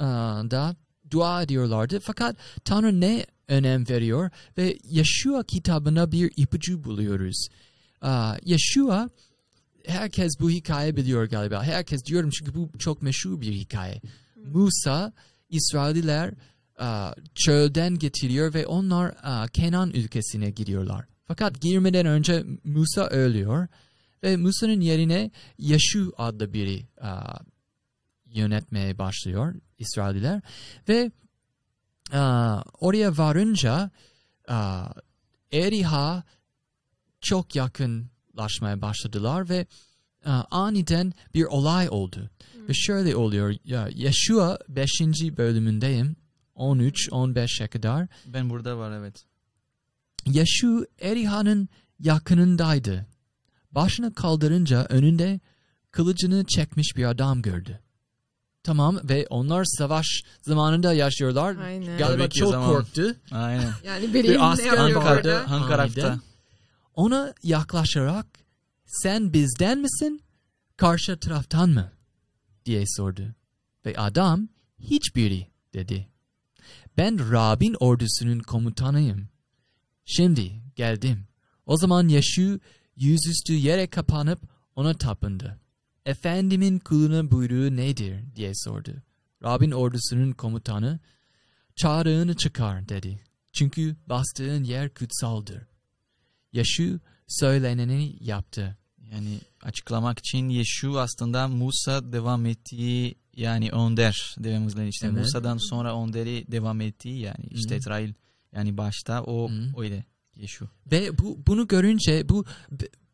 e, 0.00 0.04
da 0.50 0.76
dua 1.14 1.42
ediyorlardı. 1.42 2.00
Fakat 2.00 2.36
Tanrı 2.64 3.00
ne 3.00 3.26
önem 3.48 3.88
veriyor? 3.88 4.30
Ve 4.58 4.78
Yeshua 4.84 5.42
kitabına 5.42 6.12
bir 6.12 6.32
ipucu 6.36 6.84
buluyoruz. 6.84 7.48
E, 8.02 8.10
Yeshua 8.44 9.10
herkes 9.86 10.32
bu 10.40 10.50
hikaye 10.50 10.96
biliyor 10.96 11.24
galiba. 11.24 11.64
Herkes 11.64 12.04
diyorum 12.04 12.30
çünkü 12.30 12.54
bu 12.54 12.70
çok 12.78 13.02
meşhur 13.02 13.40
bir 13.40 13.52
hikaye. 13.52 14.00
Musa, 14.36 15.12
İsraililer 15.48 16.34
e, 16.80 16.88
çölden 17.34 17.98
getiriyor 17.98 18.54
ve 18.54 18.66
onlar 18.66 19.08
e, 19.08 19.48
Kenan 19.48 19.90
ülkesine 19.90 20.50
giriyorlar. 20.50 21.04
Fakat 21.26 21.60
girmeden 21.60 22.06
önce 22.06 22.44
Musa 22.64 23.06
ölüyor 23.06 23.68
ve 24.22 24.36
Musa'nın 24.36 24.80
yerine 24.80 25.30
Yeshu 25.58 26.12
adlı 26.16 26.52
biri 26.52 26.86
yönetmeye 28.34 28.98
başlıyor 28.98 29.54
İsraililer 29.78 30.40
ve 30.88 31.10
e, 32.12 32.18
oraya 32.80 33.18
varınca 33.18 33.90
e, 34.48 34.56
Eriha 35.52 36.24
çok 37.20 37.56
yakınlaşmaya 37.56 38.82
başladılar 38.82 39.48
ve 39.48 39.66
e, 40.26 40.30
aniden 40.30 41.12
bir 41.34 41.44
olay 41.44 41.88
oldu. 41.90 42.30
Ve 42.68 42.74
şöyle 42.74 43.16
oluyor. 43.16 43.54
Ya, 43.64 43.88
Yeshua 43.94 44.58
5. 44.68 44.90
bölümündeyim. 45.36 46.16
13-15'e 46.56 47.68
kadar. 47.68 48.08
Ben 48.26 48.50
burada 48.50 48.78
var 48.78 48.98
evet. 48.98 49.24
Yeshu 50.26 50.86
Eriha'nın 51.00 51.68
yakınındaydı. 51.98 53.06
Başını 53.70 54.14
kaldırınca 54.14 54.84
önünde 54.84 55.40
kılıcını 55.90 56.44
çekmiş 56.44 56.96
bir 56.96 57.04
adam 57.04 57.42
gördü. 57.42 57.80
Tamam 58.64 59.00
ve 59.04 59.26
onlar 59.30 59.64
savaş 59.64 60.06
zamanında 60.42 60.92
yaşıyorlar. 60.92 61.56
Aynen. 61.56 61.98
Galiba 61.98 62.22
Tabii 62.22 62.28
ki 62.28 62.38
çok 62.38 62.50
zaman. 62.50 62.68
korktu. 62.68 63.16
Aynen. 63.32 63.72
Yani 63.84 64.14
biri 64.14 64.28
Bir 64.28 64.52
asker 64.52 64.76
tarafta? 65.70 66.06
Aniden. 66.06 66.20
Ona 66.94 67.34
yaklaşarak 67.42 68.26
sen 68.86 69.32
bizden 69.32 69.78
misin 69.78 70.22
karşı 70.76 71.16
taraftan 71.16 71.70
mı 71.70 71.92
diye 72.64 72.84
sordu. 72.86 73.34
Ve 73.86 73.94
adam 73.96 74.48
hiçbiri 74.80 75.46
dedi. 75.74 76.08
Ben 76.98 77.32
Rab'in 77.32 77.76
ordusunun 77.80 78.38
komutanıyım. 78.38 79.28
Şimdi 80.04 80.62
geldim. 80.76 81.26
O 81.66 81.76
zaman 81.76 82.08
Yeşu 82.08 82.60
yüzüstü 82.96 83.52
yere 83.52 83.86
kapanıp 83.86 84.40
ona 84.76 84.94
tapındı. 84.94 85.58
Efendimin 86.06 86.78
kuluna 86.78 87.30
buyruğu 87.30 87.76
nedir 87.76 88.14
diye 88.36 88.52
sordu. 88.54 88.90
Rab'in 89.42 89.70
ordusunun 89.70 90.32
komutanı 90.32 90.98
çağrığını 91.76 92.36
çıkar 92.36 92.88
dedi. 92.88 93.20
Çünkü 93.52 93.96
bastığın 94.06 94.64
yer 94.64 94.94
kutsaldır. 94.94 95.62
Yeşu 96.52 97.00
söyleneni 97.28 98.16
yaptı. 98.20 98.76
Yani 99.12 99.38
açıklamak 99.62 100.18
için 100.18 100.48
Yeshu 100.48 101.00
aslında 101.00 101.48
Musa 101.48 102.12
devam 102.12 102.46
ettiği 102.46 103.14
yani 103.36 103.70
Önder 103.70 104.36
dememizden 104.38 104.86
işte 104.86 105.06
Evet. 105.06 105.18
Musa'dan 105.18 105.56
sonra 105.56 106.02
Önder'i 106.02 106.44
devam 106.52 106.80
ettiği 106.80 107.20
yani 107.20 107.46
işte. 107.50 107.76
İsrail 107.76 108.12
yani 108.52 108.76
başta 108.76 109.22
o 109.22 109.50
Hı. 109.50 109.80
öyle 109.80 110.04
Yeshu. 110.36 110.68
Ve 110.92 111.18
bu 111.18 111.38
bunu 111.46 111.68
görünce 111.68 112.28
bu 112.28 112.44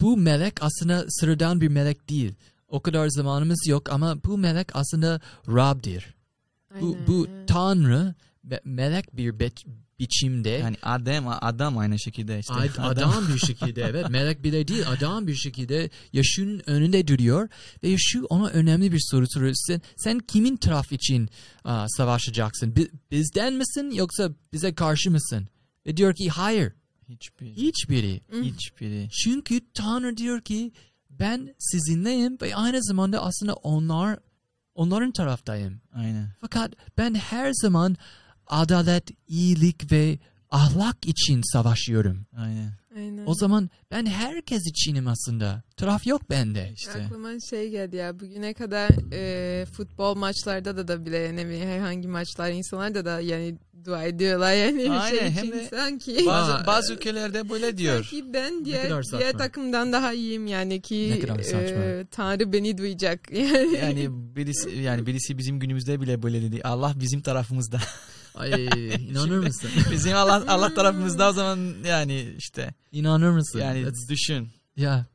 bu 0.00 0.16
melek 0.16 0.62
aslında 0.62 1.04
sıradan 1.08 1.60
bir 1.60 1.68
melek 1.68 2.10
değil. 2.10 2.34
O 2.70 2.80
kadar 2.80 3.08
zamanımız 3.08 3.66
yok 3.66 3.92
ama 3.92 4.24
bu 4.24 4.38
melek 4.38 4.76
aslında 4.76 5.20
Rab'dir. 5.48 6.14
Bu, 6.80 6.86
Aynen, 6.94 7.06
bu. 7.06 7.26
Tanrı 7.46 8.14
me- 8.48 8.60
melek 8.64 9.16
bir 9.16 9.40
be- 9.40 9.50
biçimde 9.98 10.48
Yani 10.48 10.76
adam 10.82 11.24
adam 11.40 11.78
aynı 11.78 11.98
şekilde 12.00 12.38
işte. 12.38 12.54
Ad- 12.54 12.78
adam 12.78 13.28
bir 13.34 13.38
şekilde 13.46 13.82
evet 13.82 14.10
melek 14.10 14.44
bile 14.44 14.68
değil 14.68 14.84
adam 14.88 15.26
bir 15.26 15.34
şekilde 15.34 15.90
Yaşu'nun 16.12 16.62
önünde 16.66 17.08
duruyor 17.08 17.48
ve 17.82 17.88
Yaşu 17.88 18.24
ona 18.24 18.48
önemli 18.48 18.92
bir 18.92 19.00
soru 19.00 19.24
soruyor. 19.28 19.54
Sen, 19.56 19.80
sen 19.96 20.18
kimin 20.18 20.56
taraf 20.56 20.92
için 20.92 21.28
aa, 21.64 21.86
savaşacaksın? 21.88 22.76
Bi- 22.76 22.90
bizden 23.10 23.52
misin 23.54 23.90
yoksa 23.90 24.30
bize 24.52 24.74
karşı 24.74 25.10
mısın? 25.10 25.48
Ve 25.86 25.96
diyor 25.96 26.14
ki 26.14 26.28
hayır 26.28 26.72
hiçbir 27.08 27.46
hiçbiri. 27.46 28.20
hiçbiri. 28.42 29.08
Çünkü 29.10 29.60
Tanrı 29.74 30.16
diyor 30.16 30.40
ki 30.40 30.72
ben 31.20 31.54
sizinleyim 31.58 32.38
ve 32.42 32.56
aynı 32.56 32.82
zamanda 32.82 33.22
aslında 33.22 33.54
onlar 33.54 34.18
onların 34.74 35.12
taraftayım. 35.12 35.80
Aynen. 35.94 36.28
Fakat 36.40 36.72
ben 36.98 37.14
her 37.14 37.52
zaman 37.52 37.96
adalet, 38.46 39.10
iyilik 39.28 39.92
ve 39.92 40.18
ahlak 40.50 41.06
için 41.06 41.42
savaşıyorum. 41.52 42.26
Aynen. 42.36 42.79
Aynen. 42.96 43.26
O 43.26 43.34
zaman 43.34 43.70
ben 43.90 44.06
herkes 44.06 44.66
içinim 44.66 45.08
aslında. 45.08 45.62
Taraf 45.76 46.06
yok 46.06 46.30
bende. 46.30 46.70
İşte. 46.74 47.04
Aklıma 47.06 47.40
şey 47.40 47.70
geldi 47.70 47.96
ya 47.96 48.20
bugüne 48.20 48.54
kadar 48.54 48.90
e, 49.12 49.64
futbol 49.64 50.14
maçlarda 50.14 50.76
da 50.76 50.88
da 50.88 51.06
bile 51.06 51.36
ne 51.36 51.46
bileyim 51.46 51.68
herhangi 51.68 52.08
maçlar 52.08 52.50
insanlar 52.50 52.94
da 52.94 53.04
da 53.04 53.20
yani 53.20 53.58
dua 53.84 54.04
ediyorlar 54.04 54.54
yani 54.54 54.90
Aynen, 54.90 55.18
şey 55.18 55.30
hem 55.30 55.44
için 55.44 55.52
de 55.52 55.68
sanki 55.70 56.26
Bazı 56.26 56.54
Aa, 56.54 56.66
bazı 56.66 56.94
ülkelerde 56.94 57.50
böyle 57.50 57.76
diyor. 57.76 57.94
sanki 57.94 58.32
ben 58.32 58.64
diğer, 58.64 59.02
diğer 59.18 59.32
takımdan 59.32 59.92
daha 59.92 60.12
iyiyim 60.12 60.46
yani 60.46 60.80
ki 60.80 61.22
e, 61.76 62.06
Tanrı 62.10 62.52
beni 62.52 62.78
duyacak 62.78 63.32
yani. 63.32 63.76
Yani 63.76 64.08
birisi 64.36 64.70
yani 64.70 65.06
birisi 65.06 65.38
bizim 65.38 65.58
günümüzde 65.58 66.00
bile 66.00 66.22
böyle 66.22 66.42
dedi. 66.42 66.60
Allah 66.64 66.92
bizim 66.96 67.20
tarafımızda. 67.20 67.80
Ay 68.34 68.64
inanır 69.10 69.38
mısın? 69.38 69.70
bizim 69.90 70.16
Allah 70.16 70.44
Allah 70.48 70.74
tarafımızda 70.74 71.28
o 71.28 71.32
zaman 71.32 71.58
yani 71.84 72.34
işte 72.38 72.74
İnanır 72.92 73.30
mısın? 73.30 73.58
yani 73.58 73.82
That's- 73.82 74.08
düşün. 74.08 74.48
Ya. 74.76 75.06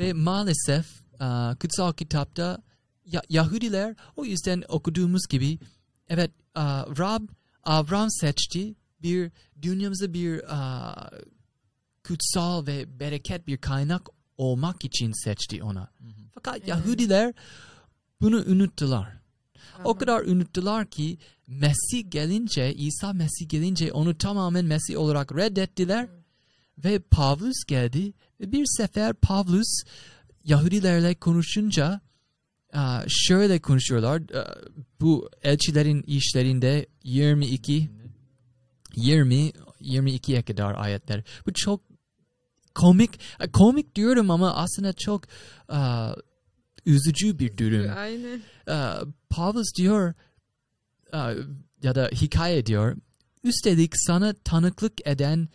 Ve 0.00 0.12
maalesef 0.12 0.86
aa, 1.20 1.54
kutsal 1.60 1.92
kitapta 1.92 2.62
Ya- 3.06 3.22
Yahudiler 3.28 3.96
o 4.16 4.24
yüzden 4.24 4.64
okuduğumuz 4.68 5.26
gibi 5.28 5.58
evet 6.08 6.30
aa, 6.54 6.84
Rab 6.98 7.22
Avram 7.62 8.10
seçti 8.10 8.74
bir 9.02 9.32
dünyamıza 9.62 10.12
bir 10.12 10.54
aa, 10.56 11.10
kutsal 12.06 12.66
ve 12.66 13.00
bereket 13.00 13.46
bir 13.46 13.56
kaynak 13.58 14.02
olmak 14.36 14.84
için 14.84 15.24
seçti 15.24 15.62
ona. 15.62 15.88
Fakat 16.34 16.56
Evet. 16.58 16.68
Yahudiler 16.68 17.34
bunu 18.20 18.36
unuttular. 18.36 19.12
O 19.84 19.94
kadar 19.96 20.20
unuttular 20.20 20.86
ki 20.86 21.18
Mesih 21.46 22.10
gelince, 22.10 22.74
İsa 22.74 23.12
Mesih 23.12 23.48
gelince 23.48 23.92
onu 23.92 24.18
tamamen 24.18 24.64
Mesih 24.64 24.98
olarak 24.98 25.36
reddettiler. 25.36 26.08
Ve 26.84 26.98
Pavlus 26.98 27.64
geldi 27.68 28.12
ve 28.40 28.52
bir 28.52 28.64
sefer 28.66 29.14
Pavlus 29.14 29.82
Yahudilerle 30.44 31.14
konuşunca 31.14 32.00
şöyle 33.08 33.60
konuşuyorlar. 33.60 34.22
Bu 35.00 35.30
elçilerin 35.42 36.02
işlerinde 36.02 36.86
22 37.04 37.90
20 38.96 39.52
22'ye 39.80 40.42
kadar 40.42 40.74
ayetler. 40.74 41.22
Bu 41.46 41.52
çok 41.52 41.80
komik 42.74 43.20
komik 43.52 43.96
diyorum 43.96 44.30
ama 44.30 44.54
aslında 44.54 44.92
çok 44.92 45.24
üzücü 46.86 47.38
bir 47.38 47.56
durum. 47.56 47.90
Aynen. 47.96 48.42
Pavlus 49.30 49.74
diyor 49.76 50.14
ya 51.82 51.94
da 51.94 52.10
hikaye 52.12 52.66
diyor. 52.66 52.96
Üstelik 53.44 53.92
sana 53.96 54.32
tanıklık 54.44 55.06
eden 55.06 55.48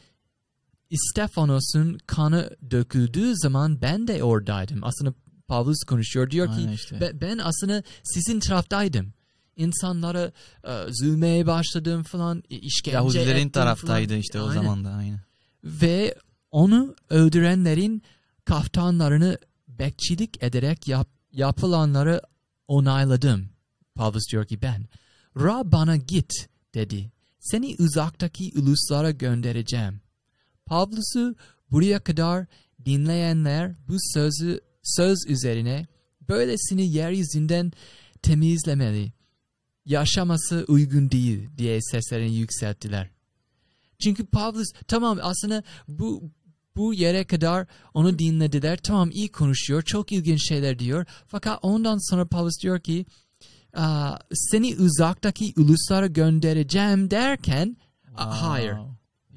İstefanos'un 0.90 1.98
kanı 2.08 2.50
döküldüğü 2.72 3.34
zaman 3.36 3.82
ben 3.82 4.08
de 4.08 4.24
oradaydım. 4.24 4.84
Aslında 4.84 5.14
Pavlus 5.48 5.84
konuşuyor. 5.88 6.32
Diyor 6.32 6.48
ki 6.48 6.54
Aynen 6.58 6.72
işte. 6.72 7.02
"Be- 7.02 7.22
ben 7.22 7.38
aslında 7.38 7.84
sizin 8.04 8.40
taraftaydım. 8.40 9.14
İnsanlara 9.56 10.32
e, 10.68 10.86
zulmeye 10.90 11.48
başladım 11.48 12.04
falan, 12.04 12.44
işkence 12.50 12.96
Yahudilerin 12.98 13.50
taraftaydı 13.50 14.08
falan. 14.10 14.20
işte 14.20 14.42
o 14.42 14.44
Aynen. 14.48 14.54
zaman 14.62 14.86
da 14.86 14.90
aynen. 14.90 15.20
Ve 15.64 16.16
onu 16.52 16.96
öldürenlerin 17.10 18.02
kaftanlarını 18.46 19.38
bekçilik 19.68 20.44
ederek 20.44 20.88
yap, 20.88 21.08
yapılanları 21.32 22.22
onayladım. 22.68 23.50
Pavlus 23.96 24.24
diyor 24.32 24.46
ki 24.46 24.62
ben. 24.62 24.86
Ra 25.38 25.72
bana 25.72 25.96
git 25.98 26.32
dedi. 26.74 27.12
Seni 27.40 27.76
uzaktaki 27.80 28.52
uluslara 28.56 29.12
göndereceğim. 29.12 30.02
Pavlus'u 30.66 31.36
buraya 31.72 32.00
kadar 32.00 32.46
dinleyenler 32.86 33.76
bu 33.88 33.96
sözü 34.14 34.62
söz 34.84 35.18
üzerine 35.28 35.88
böylesini 36.30 36.92
yeryüzünden 36.92 37.72
temizlemeli. 38.22 39.14
Yaşaması 39.86 40.66
uygun 40.68 41.12
değil 41.12 41.50
diye 41.58 41.82
seslerini 41.82 42.36
yükselttiler. 42.36 43.10
Çünkü 44.04 44.26
Pavlus 44.26 44.68
tamam 44.88 45.20
aslında 45.22 45.64
bu 45.88 46.32
bu 46.76 46.94
yere 46.94 47.24
kadar 47.28 47.68
onu 47.94 48.20
dinlediler. 48.20 48.80
Tamam 48.84 49.10
iyi 49.12 49.32
konuşuyor. 49.32 49.82
Çok 49.82 50.12
ilginç 50.12 50.48
şeyler 50.50 50.80
diyor. 50.80 51.06
Fakat 51.28 51.60
ondan 51.62 52.10
sonra 52.10 52.26
Pavlus 52.28 52.60
diyor 52.64 52.80
ki 52.80 53.06
"Aa, 53.06 53.08
seni 54.34 54.76
uzaktaki 54.76 55.54
uluslara 55.58 56.08
göndereceğim 56.08 57.12
derken 57.12 57.78
"Aa, 58.18 58.42
hayır. 58.50 58.74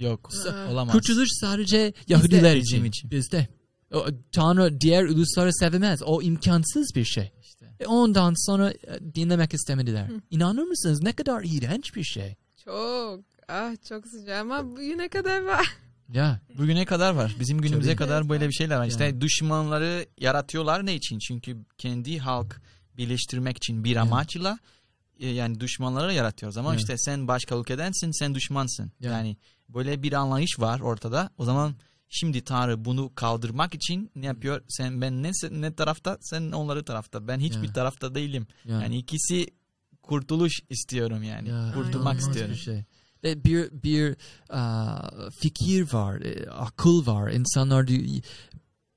Yok 0.00 0.30
olamaz. 0.70 0.92
Kurtuluş 0.92 1.28
sadece 1.40 1.92
Yahudiler 2.08 2.56
Bizim 2.60 2.78
için. 2.84 2.88
için. 2.88 3.10
Bizde. 3.10 3.48
O, 3.94 4.06
Tanrı 4.32 4.80
diğer 4.80 5.04
ulusları 5.04 5.54
sevmez. 5.54 6.02
O 6.02 6.22
imkansız 6.22 6.90
bir 6.94 7.04
şey. 7.04 7.32
İşte. 7.42 7.66
E 7.80 7.86
ondan 7.86 8.34
sonra 8.46 8.70
e, 8.70 9.14
dinlemek 9.14 9.54
istemediler. 9.54 10.10
İnanır 10.30 10.62
mısınız? 10.62 11.02
Ne 11.02 11.12
kadar 11.12 11.42
iğrenç 11.44 11.94
bir 11.96 12.04
şey. 12.04 12.34
Çok. 12.64 13.20
Ah 13.48 13.72
çok 13.88 14.06
sıcak 14.06 14.40
ama 14.40 14.70
bugüne 14.70 15.08
kadar 15.08 15.42
var. 15.42 15.66
Ya. 16.14 16.40
Bugüne 16.58 16.84
kadar 16.84 17.12
var. 17.14 17.36
Bizim 17.40 17.60
günümüze 17.60 17.96
kadar 17.96 18.28
böyle 18.28 18.48
bir 18.48 18.52
şeyler 18.52 18.76
var. 18.76 18.86
İşte 18.86 19.04
Yani. 19.04 19.20
düşmanları 19.20 20.06
yaratıyorlar 20.18 20.86
ne 20.86 20.94
için? 20.94 21.18
Çünkü 21.18 21.56
kendi 21.78 22.18
halk 22.18 22.60
birleştirmek 22.96 23.56
için 23.56 23.84
bir 23.84 23.96
amaçla 23.96 24.58
e, 25.20 25.28
yani 25.28 25.60
düşmanları 25.60 26.14
yaratıyoruz. 26.14 26.56
Ama 26.56 26.70
Evet. 26.70 26.80
işte 26.80 26.98
sen 26.98 27.28
başka 27.28 27.56
ülkedensin, 27.56 28.10
sen 28.18 28.34
düşmansın. 28.34 28.92
Yani. 29.00 29.12
Yani 29.12 29.36
böyle 29.68 30.02
bir 30.02 30.12
anlayış 30.12 30.58
var 30.60 30.80
ortada. 30.80 31.30
O 31.38 31.44
zaman 31.44 31.74
şimdi 32.08 32.44
Tanrı 32.44 32.84
bunu 32.84 33.14
kaldırmak 33.14 33.74
için 33.74 34.10
ne 34.16 34.26
yapıyor? 34.26 34.62
Sen 34.68 35.00
ben 35.00 35.22
ne 35.22 35.30
ne 35.50 35.74
tarafta? 35.74 36.18
Sen 36.20 36.52
onları 36.52 36.84
tarafta. 36.84 37.28
Ben 37.28 37.38
hiçbir 37.40 37.66
Ya. 37.68 37.72
tarafta 37.72 38.14
değilim. 38.14 38.46
ya. 38.64 38.80
Yani 38.80 38.98
ikisi 38.98 39.46
kurtuluş 40.02 40.52
istiyorum 40.70 41.22
yani. 41.22 41.48
Ya, 41.48 41.70
Kurtulmak 41.74 42.18
istiyorum. 42.20 42.52
Bir 42.52 42.58
şey. 42.58 42.84
Bir 43.24 43.82
bir 43.82 44.16
aa, 44.50 45.30
fikir 45.30 45.92
var, 45.92 46.20
e, 46.20 46.50
akıl 46.50 47.06
var. 47.06 47.30
İnsanlar 47.30 47.86
diyor, 47.86 48.22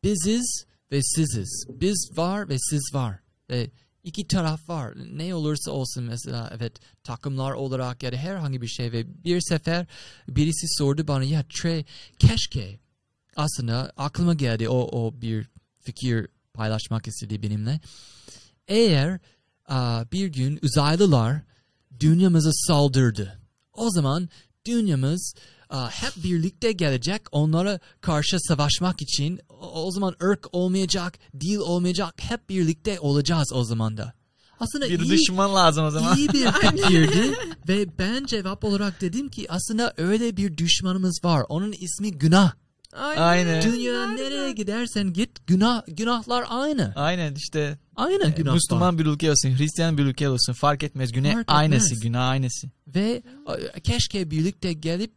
biziz 0.03 0.65
ve 0.91 1.01
siziz. 1.03 1.65
Biz 1.69 2.09
var 2.15 2.49
ve 2.49 2.59
siz 2.59 2.89
var. 2.93 3.19
Ve 3.49 3.71
iki 4.06 4.28
taraf 4.28 4.70
var. 4.70 4.93
Ne 5.18 5.36
olursa 5.36 5.72
olsun 5.72 6.03
mesela 6.03 6.51
evet 6.58 6.74
takımlar 7.03 7.51
olarak 7.51 8.03
ya 8.03 8.12
da 8.12 8.16
herhangi 8.16 8.62
bir 8.62 8.68
şey 8.68 8.91
ve 8.91 9.24
bir 9.24 9.41
sefer 9.41 9.86
birisi 10.28 10.68
sordu 10.78 11.08
bana 11.08 11.24
ya 11.24 11.45
Trey 11.49 11.86
keşke 12.20 12.80
aslında 13.36 13.93
aklıma 13.97 14.34
geldi 14.34 14.70
o 14.70 14.78
o 14.78 15.22
bir 15.22 15.47
fikir 15.82 16.28
paylaşmak 16.53 17.08
istedi 17.08 17.43
benimle. 17.43 17.80
Eğer 18.68 19.20
aa, 19.68 20.12
bir 20.12 20.28
gün 20.28 20.60
uzaylılar 20.62 21.41
dünyamıza 21.99 22.51
saldırdı. 22.53 23.39
O 23.74 23.89
zaman 23.89 24.30
dünyamız 24.66 25.34
hep 25.70 26.24
birlikte 26.24 26.72
gelecek 26.72 27.22
onlara 27.32 27.80
karşı 28.01 28.39
savaşmak 28.39 29.01
için. 29.01 29.39
O, 29.74 29.91
zaman 29.91 30.16
ırk 30.24 30.47
olmayacak, 30.51 31.13
dil 31.39 31.57
olmayacak. 31.57 32.13
Hep 32.18 32.49
birlikte 32.49 32.99
olacağız 32.99 33.53
o 33.53 33.63
zaman 33.63 33.97
da. 33.97 34.13
Aslında 34.59 34.89
Bir 34.89 34.99
iyi, 34.99 35.11
düşman 35.11 35.55
lazım 35.55 35.86
o 35.86 35.91
zaman. 35.91 36.18
iyi 36.18 36.30
bir 36.30 36.51
fikirdi 36.61 37.34
ve 37.68 37.97
ben 37.99 38.26
cevap 38.26 38.63
olarak 38.63 39.01
dedim 39.01 39.30
ki 39.30 39.45
aslında 39.49 39.93
öyle 39.97 40.38
bir 40.38 40.57
düşmanımız 40.57 41.20
var. 41.24 41.43
Onun 41.49 41.72
ismi 41.72 42.11
günah. 42.11 42.51
Aynen. 43.18 43.61
Dünya 43.61 44.07
nereye 44.07 44.51
gidersen 44.51 45.13
git 45.13 45.47
günah 45.47 45.82
günahlar 45.88 46.45
aynı. 46.49 46.93
Aynen 46.95 47.36
işte 47.36 47.78
Aynı 47.95 48.30
günah 48.36 48.53
Müslüman 48.53 48.99
bir 48.99 49.05
ülke 49.05 49.32
olsun, 49.32 49.57
Hristiyan 49.57 49.97
bir 49.97 50.03
ülke 50.05 50.30
olsun 50.30 50.53
fark 50.53 50.84
etmez. 50.84 51.11
Günah 51.11 51.34
Fark 51.34 51.45
aynısı, 51.47 51.86
etmez. 51.88 51.99
günah 52.03 52.28
aynısı. 52.30 52.68
Ve 52.88 53.24
e, 53.76 53.80
keşke 53.80 54.32
birlikte 54.32 54.74
gelip 54.74 55.13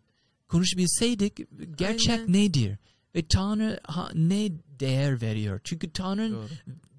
konuşabilseydik 0.49 1.38
gerçek 1.78 2.11
Aynen. 2.11 2.32
nedir? 2.32 2.78
Ve 3.14 3.26
Tanrı 3.28 3.80
ha, 3.84 4.11
ne 4.14 4.51
değer 4.80 5.20
veriyor? 5.22 5.61
Çünkü 5.64 5.92
Tanrı'nın 5.92 6.34
Doğru. 6.34 6.49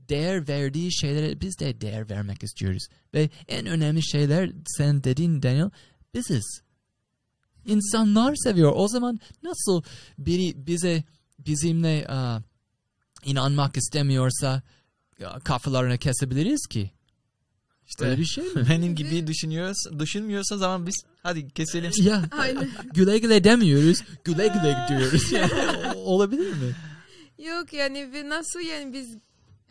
değer 0.09 0.47
verdiği 0.47 0.93
şeylere 0.93 1.41
biz 1.41 1.59
de 1.59 1.81
değer 1.81 2.09
vermek 2.09 2.43
istiyoruz. 2.43 2.87
Ve 3.13 3.29
en 3.47 3.65
önemli 3.65 4.03
şeyler 4.03 4.51
sen 4.65 5.03
dedin 5.03 5.41
Daniel 5.43 5.69
biziz. 6.13 6.61
İnsanlar 7.65 8.35
seviyor. 8.35 8.71
O 8.75 8.87
zaman 8.87 9.19
nasıl 9.43 9.81
biri 10.17 10.67
bize 10.67 11.03
bizimle 11.39 12.05
aa, 12.07 12.39
inanmak 13.25 13.77
istemiyorsa 13.77 14.61
kafalarını 15.43 15.97
kesebiliriz 15.97 16.67
ki? 16.67 16.91
İşte 17.89 18.05
Öyle 18.05 18.17
bir 18.21 18.25
şey 18.25 18.43
mi? 18.43 18.65
benim 18.69 18.95
gibi 18.95 19.27
düşünüyorsa, 19.27 19.99
düşünmüyorsa 19.99 20.57
zaman 20.57 20.87
biz 20.87 21.03
hadi 21.23 21.47
keselim. 21.49 21.91
ya 22.03 22.23
Aynen. 22.31 22.69
güle 22.93 23.17
güle 23.17 23.43
demiyoruz. 23.43 24.03
Güle 24.23 24.47
güle 24.47 24.77
diyoruz. 24.89 25.31
Yani, 25.31 25.51
olabilir 25.95 26.49
mi? 26.53 26.75
Yok 27.45 27.73
yani 27.73 28.13
ve 28.13 28.29
nasıl 28.29 28.59
yani 28.59 28.93
biz 28.93 29.17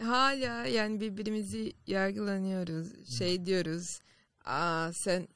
hala 0.02 0.66
yani 0.66 1.00
birbirimizi 1.00 1.72
yargılanıyoruz. 1.86 2.88
Şey 3.18 3.46
diyoruz. 3.46 3.98
Aa 4.44 4.90
sen 4.94 5.28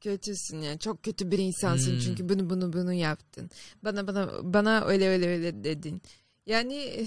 kötüsün 0.00 0.60
yani 0.60 0.78
çok 0.78 1.02
kötü 1.02 1.30
bir 1.30 1.38
insansın 1.38 1.92
Hmm. 1.92 2.00
çünkü 2.00 2.28
bunu 2.28 2.50
bunu 2.50 2.72
bunu 2.72 2.92
yaptın. 2.92 3.50
Bana 3.84 4.06
bana 4.06 4.30
bana 4.42 4.84
öyle 4.84 5.08
öyle 5.08 5.28
öyle 5.28 5.64
dedin. 5.64 6.02
Yani 6.46 7.06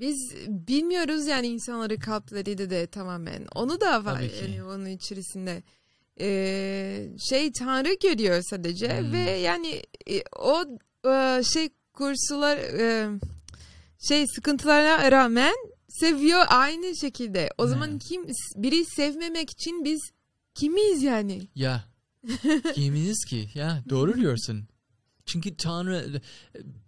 biz 0.00 0.34
bilmiyoruz 0.48 1.26
yani 1.26 1.46
insanları 1.46 1.98
kalpleri 1.98 2.58
de, 2.58 2.70
de 2.70 2.86
tamamen. 2.86 3.46
Onu 3.54 3.80
da 3.80 4.04
var 4.04 4.20
yani 4.42 4.64
onun 4.64 4.86
içerisinde. 4.86 5.62
Ee, 6.20 7.08
şey 7.30 7.52
Tanrı 7.52 7.94
görüyor 8.02 8.42
sadece 8.50 9.00
Hmm. 9.00 9.12
ve 9.12 9.30
yani 9.30 9.82
e, 10.10 10.22
o 10.38 10.64
e, 11.10 11.42
şey 11.44 11.68
kurslar 11.92 12.56
e, 12.56 13.10
şey 14.08 14.26
sıkıntılarına 14.26 15.12
rağmen 15.12 15.54
seviyor 15.88 16.44
aynı 16.48 16.96
şekilde. 16.96 17.50
O 17.58 17.62
Hmm. 17.62 17.70
zaman 17.70 17.98
kim 17.98 18.26
biri 18.56 18.84
sevmemek 18.84 19.50
için 19.50 19.84
biz 19.84 20.00
kimiz 20.54 21.02
yani? 21.02 21.48
Ya 21.54 21.84
kimiz 22.74 23.24
ki? 23.24 23.48
Ya 23.54 23.82
doğru 23.88 24.14
diyorsun. 24.16 24.68
Çünkü 25.26 25.56
Tanrı 25.56 26.20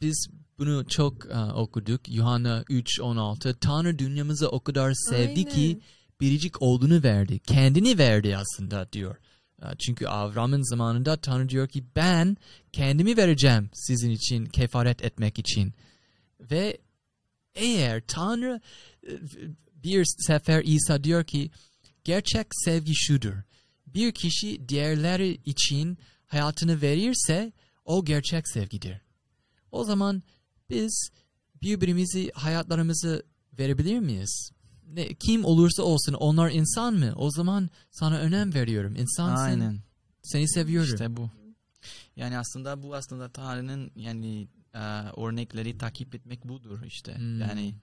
biz 0.01 0.29
bunu 0.59 0.89
çok 0.89 1.27
e, 1.27 1.39
okuduk. 1.39 2.09
Yuhanna 2.09 2.63
3.16 2.63 3.59
Tanrı 3.61 3.99
dünyamızı 3.99 4.49
o 4.49 4.61
kadar 4.61 4.93
sevdi 4.95 5.45
ki 5.45 5.61
Aynen. 5.61 5.83
biricik 6.21 6.63
olduğunu 6.63 7.03
verdi. 7.03 7.39
Kendini 7.39 7.99
verdi 7.99 8.37
aslında 8.37 8.93
diyor. 8.93 9.17
E, 9.63 9.67
Çünkü 9.79 10.07
Avram'ın 10.07 10.71
zamanında 10.71 11.17
Tanrı 11.17 11.49
diyor 11.49 11.69
ki 11.69 11.85
ben 11.97 12.37
kendimi 12.73 13.17
vereceğim 13.17 13.71
sizin 13.75 14.11
için 14.11 14.47
kefaret 14.47 15.05
etmek 15.05 15.39
için. 15.39 15.75
Ve 16.41 16.79
eğer 17.55 18.03
Tanrı 18.07 18.61
e, 19.07 19.13
bir 19.85 20.05
sefer 20.27 20.63
İsa 20.65 21.05
diyor 21.05 21.25
ki 21.25 21.51
gerçek 22.05 22.47
sevgi 22.51 22.95
şudur. 22.95 23.35
Bir 23.87 24.13
kişi 24.13 24.69
diğerleri 24.69 25.41
için 25.45 25.99
hayatını 26.27 26.83
verirse 26.83 27.53
o 27.85 28.05
gerçek 28.05 28.49
sevgidir. 28.49 29.01
O 29.73 29.85
zaman 29.85 30.23
biz 30.71 31.11
birbirimizi 31.62 32.31
hayatlarımızı 32.35 33.23
verebilir 33.59 33.99
miyiz? 33.99 34.51
Ne, 34.87 35.14
kim 35.14 35.45
olursa 35.45 35.83
olsun 35.83 36.12
onlar 36.12 36.51
insan 36.51 36.95
mı? 36.95 37.12
O 37.16 37.31
zaman 37.31 37.71
sana 37.91 38.19
önem 38.19 38.55
veriyorum. 38.55 38.97
İnsansın. 38.97 39.45
Aynen. 39.45 39.81
Seni 40.23 40.49
seviyorum. 40.49 40.95
İşte 40.95 41.16
bu. 41.16 41.31
Yani 42.16 42.39
aslında 42.39 42.83
bu 42.83 42.95
aslında 42.95 43.29
Tanrı'nın 43.29 43.91
yani 43.97 44.49
e, 44.75 44.79
örnekleri 45.16 45.79
takip 45.79 46.14
etmek 46.14 46.49
budur 46.49 46.83
işte. 46.83 47.16
Hmm. 47.16 47.41
Yani 47.41 47.75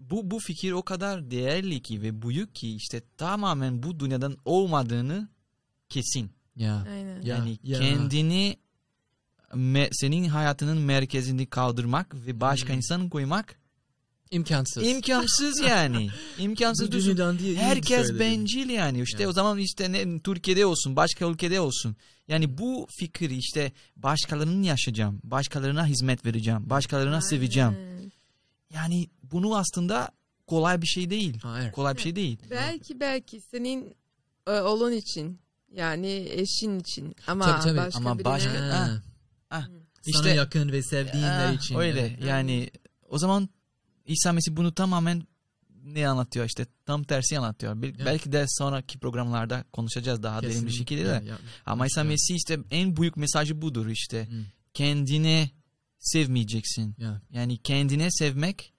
bu 0.00 0.30
bu 0.30 0.38
fikir 0.38 0.72
o 0.72 0.82
kadar 0.82 1.30
değerli 1.30 1.82
ki 1.82 2.02
ve 2.02 2.22
büyük 2.22 2.54
ki 2.54 2.76
işte 2.76 3.02
tamamen 3.16 3.82
bu 3.82 4.00
dünyadan 4.00 4.36
olmadığını 4.44 5.28
kesin. 5.88 6.30
Ya. 6.56 6.86
Aynen. 6.90 7.22
Ya, 7.22 7.36
Yani 7.36 7.58
ya. 7.62 7.78
kendini 7.78 8.56
me- 9.56 9.88
senin 9.92 10.24
hayatının 10.28 10.78
merkezini 10.78 11.46
kaldırmak 11.46 12.14
ve 12.14 12.40
başka 12.40 12.68
Hmm. 12.68 12.76
insanı 12.76 13.10
koymak 13.10 13.56
İmkansız. 14.30 14.86
imkansız 14.86 15.60
yani. 15.60 16.08
İmkansız 16.38 16.88
Bu 16.88 16.92
düşün. 16.92 17.06
dünyadan 17.10 17.38
diye 17.38 17.52
iyi 17.52 17.58
Herkes 17.58 18.18
bencil 18.18 18.68
yani. 18.70 19.02
İşte 19.02 19.22
Yani. 19.22 19.30
o 19.30 19.32
zaman 19.32 19.58
işte 19.58 19.92
ne 19.92 20.18
Türkiye'de 20.18 20.66
olsun, 20.66 20.96
başka 20.96 21.26
ülkede 21.30 21.60
olsun. 21.60 21.96
Yani 22.28 22.58
bu 22.58 22.86
fikir 22.98 23.30
işte 23.30 23.72
başkalarının 23.96 24.62
yaşayacağım, 24.62 25.20
başkalarına 25.24 25.86
hizmet 25.86 26.26
vereceğim, 26.26 26.70
başkalarına 26.70 27.20
seveceğim. 27.20 27.68
Aynen. 27.68 28.12
Yani 28.74 29.08
bunu 29.22 29.56
aslında 29.56 30.08
kolay 30.46 30.82
bir 30.82 30.86
şey 30.86 31.10
değil. 31.10 31.38
Hayır. 31.42 31.72
Kolay 31.72 31.96
bir 31.96 32.00
şey 32.02 32.16
değil. 32.16 32.38
Belki 32.50 33.00
belki 33.00 33.40
senin 33.40 33.94
e, 34.46 34.50
oğlun 34.50 34.92
için 34.92 35.38
yani 35.72 36.28
eşin 36.30 36.78
için 36.80 37.14
ama 37.26 37.44
Tabii, 37.44 37.62
tabii. 37.64 37.76
başka 37.76 37.98
Ama 37.98 38.14
birine 38.18 38.24
başka- 38.24 38.60
Ha. 38.60 39.02
Ha. 39.48 39.66
Sana 40.02 40.16
İşte 40.16 40.30
yakın 40.30 40.72
ve 40.72 40.82
sevdiğinler 40.82 41.46
Ha, 41.46 41.52
için. 41.52 41.74
öyle 41.74 42.00
evet. 42.00 42.24
yani 42.24 42.70
o 43.08 43.18
zaman 43.18 43.48
İsa 44.06 44.32
Mesih 44.32 44.52
bunu 44.56 44.74
tamamen 44.74 45.26
ne 45.84 46.08
anlatıyor 46.08 46.46
işte 46.46 46.66
tam 46.86 47.04
tersi 47.04 47.38
anlatıyor. 47.38 47.82
Bel- 47.82 47.98
Ya. 47.98 48.06
Belki 48.06 48.32
de 48.32 48.44
sonraki 48.48 48.98
programlarda 48.98 49.64
konuşacağız 49.72 50.22
daha 50.22 50.36
derin 50.42 50.48
bir 50.50 50.54
Kesinlikle. 50.54 50.78
şekilde 50.78 51.04
de. 51.04 51.24
Ya. 51.28 51.38
Ama 51.66 51.86
İsa 51.86 52.00
Ya. 52.00 52.04
Mesih 52.04 52.34
işte 52.36 52.58
en 52.70 52.96
büyük 52.96 53.16
mesajı 53.16 53.62
budur 53.62 53.86
işte. 53.86 54.26
Hı. 54.30 54.44
Kendine 54.74 55.50
sevmeyeceksin. 55.98 56.94
Ya. 56.98 57.22
Yani 57.30 57.58
kendine 57.58 58.10
sevmek 58.10 58.72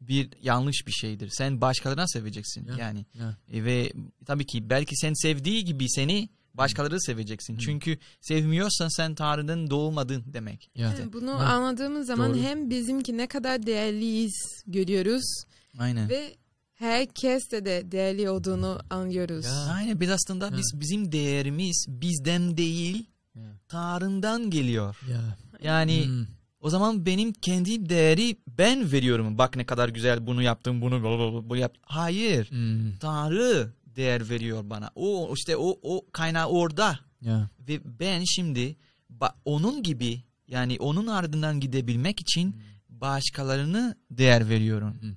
bir 0.00 0.28
yanlış 0.42 0.86
bir 0.86 0.92
şeydir. 0.92 1.28
Sen 1.32 1.60
başkalarına 1.60 2.06
seveceksin 2.08 2.66
Ya. 2.68 2.76
yani. 2.78 3.06
Ya. 3.14 3.36
E 3.52 3.64
ve 3.64 3.92
tabii 4.26 4.46
ki 4.46 4.70
belki 4.70 4.96
sen 4.96 5.12
sevdiği 5.14 5.64
gibi 5.64 5.90
seni 5.90 6.28
başkaları 6.58 7.00
seveceksin. 7.00 7.54
Hı. 7.54 7.58
Çünkü 7.58 7.98
sevmiyorsan 8.20 8.88
sen 8.96 9.14
Tanrı'dan 9.14 9.70
doğmadın 9.70 10.24
demek. 10.26 10.70
Ya. 10.74 10.92
İşte. 10.92 11.12
bunu 11.12 11.30
Ha. 11.40 11.44
anladığımız 11.44 12.06
zaman 12.06 12.30
Doğru. 12.34 12.42
hem 12.42 12.70
bizimki 12.70 13.16
ne 13.16 13.26
kadar 13.26 13.66
değerliyiz 13.66 14.62
görüyoruz 14.66 15.42
Aynen. 15.78 16.08
ve 16.08 16.34
herkes 16.74 17.50
de, 17.52 17.64
de 17.64 17.92
değerli 17.92 18.30
olduğunu 18.30 18.80
anlıyoruz. 18.90 19.44
Ya. 19.44 19.52
Aynen 19.74 20.00
biz 20.00 20.10
aslında 20.10 20.44
Ya. 20.46 20.52
biz 20.56 20.72
bizim 20.74 21.12
değerimiz 21.12 21.86
bizden 21.88 22.56
değil 22.56 23.04
Ya. 23.34 23.42
Tanrı'ndan 23.68 24.50
geliyor. 24.50 24.96
Ya. 25.10 25.36
Yani 25.62 26.04
Hmm. 26.06 26.26
o 26.60 26.70
zaman 26.70 27.06
benim 27.06 27.32
kendi 27.32 27.88
değeri 27.88 28.36
ben 28.58 28.92
veriyorum. 28.92 29.38
Bak 29.38 29.56
ne 29.56 29.66
kadar 29.66 29.88
güzel 29.88 30.26
bunu 30.26 30.42
yaptım 30.42 30.80
bunu 30.80 31.02
bu 31.50 31.56
yap. 31.56 31.74
Hayır. 31.82 32.50
Hmm. 32.50 32.96
Tanrı 33.00 33.72
değer 33.98 34.30
veriyor 34.30 34.70
bana. 34.70 34.90
O 34.94 35.34
işte 35.36 35.56
o 35.56 35.78
o 35.82 36.06
kaynağı 36.12 36.46
orada 36.46 36.98
Ya. 37.20 37.50
ve 37.68 37.80
ben 38.00 38.24
şimdi 38.24 38.76
onun 39.44 39.82
gibi 39.82 40.22
yani 40.48 40.76
onun 40.80 41.06
ardından 41.06 41.60
gidebilmek 41.60 42.20
için 42.20 42.56
başkalarını 42.88 43.96
değer 44.10 44.48
veriyorum. 44.48 44.94
Hı. 45.00 45.16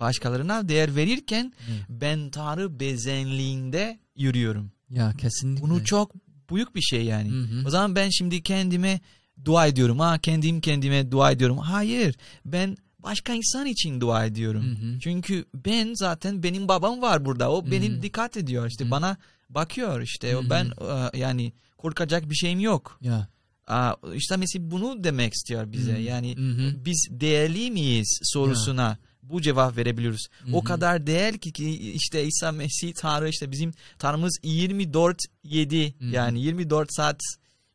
Başkalarına 0.00 0.68
değer 0.68 0.96
verirken 0.96 1.52
Hı. 1.66 1.72
ben 2.00 2.30
Tanrı 2.30 2.80
bezenliğinde 2.80 3.98
yürüyorum. 4.16 4.72
Ya 4.90 5.12
kesinlikle. 5.18 5.62
Bunu 5.62 5.84
çok 5.84 6.14
büyük 6.50 6.74
bir 6.74 6.82
şey 6.82 7.04
yani. 7.04 7.30
Hı 7.30 7.40
hı. 7.42 7.66
O 7.66 7.70
zaman 7.70 7.96
ben 7.96 8.08
şimdi 8.08 8.42
kendime 8.42 9.00
dua 9.44 9.66
ediyorum. 9.66 9.98
Ha 10.00 10.18
kendim 10.18 10.60
kendime 10.60 11.10
dua 11.10 11.30
ediyorum. 11.30 11.58
Hayır. 11.58 12.14
Ben 12.44 12.76
başka 13.02 13.32
insan 13.32 13.66
için 13.66 14.00
dua 14.00 14.24
ediyorum. 14.24 14.64
Hı 14.66 14.70
hı. 14.86 14.98
Çünkü 15.00 15.44
ben 15.54 15.94
zaten 15.94 16.42
benim 16.42 16.68
babam 16.68 17.02
var 17.02 17.24
burada. 17.24 17.52
O 17.52 17.66
Hı 17.66 17.70
beni 17.70 17.88
hı. 17.90 18.02
dikkat 18.02 18.36
ediyor. 18.36 18.66
İşte 18.66 18.84
Hı. 18.84 18.90
bana 18.90 19.16
bakıyor 19.50 20.00
işte. 20.00 20.32
Hı 20.32 20.38
O 20.38 20.44
hı. 20.44 20.50
ben 20.50 20.64
e, 20.64 21.18
yani 21.18 21.52
korkacak 21.78 22.30
bir 22.30 22.34
şeyim 22.34 22.60
yok. 22.60 22.98
Ya. 23.02 23.28
Aa, 23.66 23.94
işte 24.14 24.36
mesela 24.36 24.70
bunu 24.70 25.04
demek 25.04 25.34
istiyor 25.34 25.72
bize. 25.72 25.96
Hı. 25.96 26.00
Yani 26.00 26.36
Hı 26.36 26.50
hı. 26.50 26.84
biz 26.84 27.08
değerli 27.10 27.70
miyiz 27.70 28.18
sorusuna 28.22 28.98
bu 29.22 29.42
cevap 29.42 29.76
verebiliyoruz. 29.76 30.26
Hı 30.44 30.52
O 30.52 30.60
hı. 30.60 30.64
kadar 30.64 31.06
değer 31.06 31.38
ki, 31.38 31.52
ki 31.52 31.92
işte 31.92 32.24
İsa 32.24 32.52
Mesih 32.52 32.92
Tanrı 32.94 33.28
işte 33.28 33.50
bizim 33.50 33.72
Tanrımız 33.98 34.38
24 34.42 35.18
7 35.44 35.94
Hı 35.98 36.04
hı. 36.04 36.08
yani 36.10 36.42
24 36.42 36.88
saat 36.94 37.20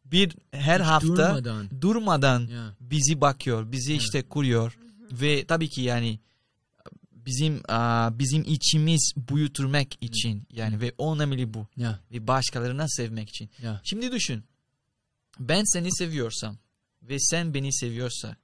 bir 0.06 0.36
her 0.52 0.80
Hiç 0.80 0.88
hafta 0.88 1.08
durmadan. 1.08 1.68
durmadan 1.82 2.40
Ya. 2.48 2.76
bizi 2.82 3.22
bakıyor, 3.22 3.72
bizi 3.72 3.92
Evet. 3.92 4.02
işte 4.02 4.22
kuruyor 4.22 4.78
ve 5.12 5.46
tabii 5.46 5.70
ki 5.70 5.82
yani 5.82 6.20
bizim 7.12 7.62
bizim 8.20 8.44
içimiz 8.44 9.14
büyütürmek 9.18 9.98
için 10.02 10.44
yani 10.52 10.82
ve 10.82 10.94
o 10.98 11.16
önemli 11.16 11.54
bu 11.54 11.68
Ya. 11.78 12.00
ve 12.12 12.28
başkalarına 12.28 12.88
sevmek 12.88 13.30
için. 13.30 13.50
Ya. 13.62 13.82
Şimdi 13.84 14.12
düşün. 14.12 14.44
Ben 15.40 15.64
seni 15.66 15.92
seviyorsam 15.96 16.58
ve 17.02 17.20
sen 17.20 17.54
beni 17.54 17.74
seviyorsa 17.74 18.36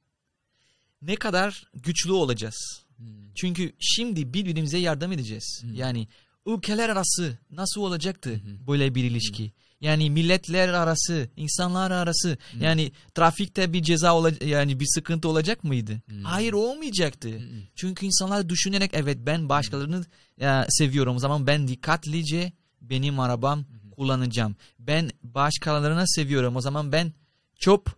ne 1.02 1.16
kadar 1.16 1.64
güçlü 1.74 2.12
olacağız. 2.12 2.84
Hmm. 2.98 3.34
Çünkü 3.36 3.74
şimdi 3.80 4.34
birbirimize 4.34 4.78
yardım 4.78 5.12
edeceğiz. 5.12 5.62
Hı. 5.62 5.68
Yani 5.68 6.08
ülkeler 6.46 6.90
arası 6.90 7.38
nasıl 7.52 7.82
olacaktı 7.82 8.30
Hı 8.30 8.34
hı. 8.36 8.68
böyle 8.68 8.96
bir 8.96 9.04
ilişki? 9.04 9.52
Yani 9.84 10.10
milletler 10.10 10.70
arası, 10.70 11.30
insanlar 11.38 11.92
arası. 11.92 12.30
Hı. 12.30 12.64
Yani 12.64 12.92
trafikte 13.16 13.74
bir 13.74 13.84
ceza 13.84 14.16
olacak 14.16 14.42
yani 14.42 14.80
bir 14.80 14.86
sıkıntı 14.86 15.28
olacak 15.28 15.64
mıydı? 15.64 15.92
Hı. 16.10 16.16
Hayır 16.24 16.54
olmayacaktı. 16.54 17.30
Hı. 17.30 17.40
Çünkü 17.76 18.06
insanlar 18.06 18.50
düşünerek 18.50 18.92
evet 18.94 19.18
ben 19.22 19.50
başkalarını 19.50 20.06
e, 20.42 20.62
seviyorum. 20.70 21.16
O 21.16 21.20
zaman 21.20 21.48
ben 21.48 21.68
dikkatlice 21.68 22.52
benim 22.82 23.20
arabam 23.20 23.66
kullanacağım. 23.98 24.56
Ben 24.80 25.10
başkalarına 25.24 26.08
seviyorum. 26.08 26.56
O 26.56 26.62
zaman 26.62 26.92
ben 26.92 27.14
çöp 27.60 27.90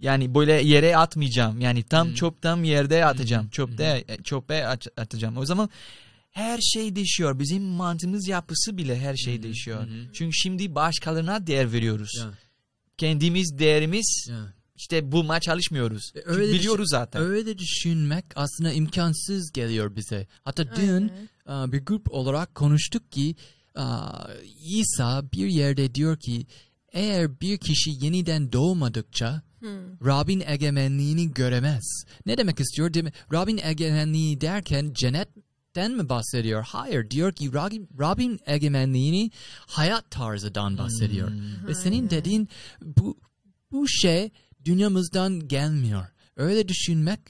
yani 0.00 0.34
böyle 0.34 0.52
yere 0.52 0.96
atmayacağım. 0.96 1.60
Yani 1.60 1.82
tam 1.82 2.08
Hı. 2.08 2.14
çöp 2.14 2.42
tam 2.42 2.64
yerde 2.64 3.04
atacağım. 3.04 3.46
Hı. 3.46 3.50
Çöpte 3.50 4.04
e, 4.08 4.22
çöpe 4.22 4.66
at- 4.66 4.98
atacağım. 4.98 5.36
O 5.36 5.44
zaman 5.44 5.70
her 6.38 6.58
şey 6.60 6.96
değişiyor. 6.96 7.38
Bizim 7.38 7.62
mantığımız 7.62 8.28
yapısı 8.28 8.76
bile 8.76 8.98
her 8.98 9.16
şey 9.16 9.38
Hı. 9.38 9.42
değişiyor. 9.42 9.80
Hı 9.80 9.90
hı. 9.90 10.12
Çünkü 10.12 10.36
şimdi 10.36 10.74
başkalarına 10.74 11.46
değer 11.46 11.72
veriyoruz. 11.72 12.10
Ya. 12.18 12.30
Kendimiz 12.98 13.58
değerimiz 13.58 14.26
Ya. 14.30 14.54
işte 14.76 15.12
bulmaya 15.12 15.40
çalışmıyoruz. 15.40 16.12
E, 16.14 16.20
Çünkü 16.24 16.30
öyle 16.40 16.52
biliyoruz 16.52 16.86
zaten. 16.90 17.22
Öyle 17.22 17.58
düşünmek 17.58 18.24
aslında 18.36 18.72
imkansız 18.72 19.52
geliyor 19.52 19.96
bize. 19.96 20.26
Hatta 20.44 20.76
dün 20.76 21.12
Aynen. 21.46 21.68
e, 21.68 21.72
bir 21.72 21.84
grup 21.84 22.12
olarak 22.12 22.54
konuştuk 22.54 23.12
ki 23.12 23.36
e, 23.76 23.84
İsa 24.64 25.32
bir 25.32 25.46
yerde 25.46 25.94
diyor 25.94 26.16
ki 26.16 26.46
eğer 26.92 27.40
bir 27.40 27.58
kişi 27.58 27.90
yeniden 28.04 28.52
doğmadıkça 28.52 29.42
Hmm. 29.58 30.06
Rabbin 30.06 30.42
egemenliğini 30.46 31.34
göremez. 31.34 32.04
Ne 32.26 32.38
demek 32.38 32.60
istiyor? 32.60 32.94
Değil 32.94 33.04
mi? 33.04 33.12
Rabbin 33.32 33.60
egemenliği 33.62 34.40
derken 34.40 34.92
cennetten 35.78 35.96
mi 35.96 36.08
bahsediyor? 36.08 36.62
Hayır. 36.62 37.10
Diyor 37.10 37.32
ki 37.32 37.52
Rabbin, 37.52 37.88
Rabbin 37.98 38.40
egemenliğini 38.46 39.30
hayat 39.66 40.10
tarzıdan 40.10 40.78
bahsediyor. 40.78 41.32
Ve 41.66 41.74
senin 41.74 42.10
dediğin 42.10 42.48
bu, 42.82 43.18
bu 43.72 43.88
şey 43.88 44.30
dünyamızdan 44.64 45.48
gelmiyor. 45.48 46.06
Öyle 46.36 46.68
düşünmek 46.68 47.20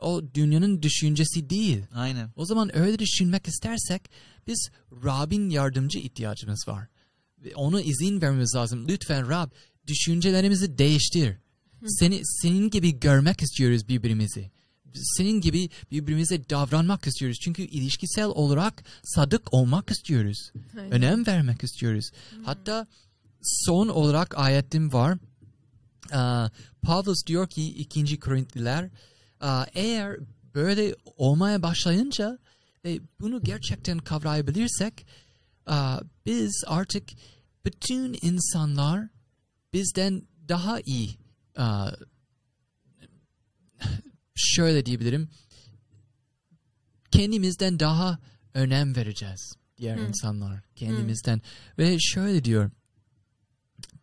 o 0.00 0.22
dünyanın 0.34 0.82
düşüncesi 0.82 1.50
değil. 1.50 1.84
Aynen. 1.94 2.30
O 2.36 2.44
zaman 2.44 2.76
öyle 2.76 2.98
düşünmek 2.98 3.48
istersek 3.48 4.10
biz 4.46 4.70
Rabbin 5.04 5.50
yardımcı 5.50 5.98
ihtiyacımız 5.98 6.68
var. 6.68 6.86
Ve 7.38 7.54
ona 7.54 7.82
izin 7.82 8.20
vermemiz 8.20 8.54
lazım. 8.54 8.88
Lütfen 8.88 9.28
Rab 9.28 9.50
düşüncelerimizi 9.86 10.78
değiştir. 10.78 11.36
Seni 11.86 12.20
senin 12.24 12.70
gibi 12.70 13.00
görmek 13.00 13.42
istiyoruz 13.42 13.88
birbirimizi. 13.88 14.50
Senin 14.94 15.40
gibi 15.40 15.70
birbirimize 15.90 16.48
davranmak 16.50 17.06
istiyoruz. 17.06 17.38
Çünkü 17.42 17.62
ilişkisel 17.62 18.24
olarak 18.26 18.84
sadık 19.04 19.54
olmak 19.54 19.90
istiyoruz. 19.90 20.52
Aynen. 20.78 20.92
Önem 20.92 21.26
vermek 21.26 21.64
istiyoruz. 21.64 22.10
Hatta 22.44 22.86
son 23.42 23.88
olarak 23.88 24.38
ayetim 24.38 24.92
var. 24.92 25.18
Aa, 26.12 26.48
Pavlus 26.82 27.26
diyor 27.26 27.48
ki 27.48 27.66
2. 27.66 28.20
Korintliler 28.20 28.90
eğer 29.74 30.16
böyle 30.54 30.94
olmaya 31.16 31.62
başlayınca 31.62 32.38
ve 32.84 33.00
bunu 33.20 33.42
gerçekten 33.42 33.98
kavrayabilirsek 33.98 35.06
biz 36.26 36.64
artık 36.66 37.08
bütün 37.64 38.18
insanlar 38.22 39.08
bizden 39.72 40.22
daha 40.48 40.80
iyi 40.80 41.16
şöyle 44.40 44.86
diyebilirim 44.86 45.28
kendimizden 47.10 47.80
daha 47.80 48.18
önem 48.54 48.96
vereceğiz 48.96 49.52
diğer 49.78 49.98
Hı. 49.98 50.08
insanlar 50.08 50.60
kendimizden 50.76 51.42
ve 51.78 51.96
şöyle 52.00 52.44
diyor 52.44 52.70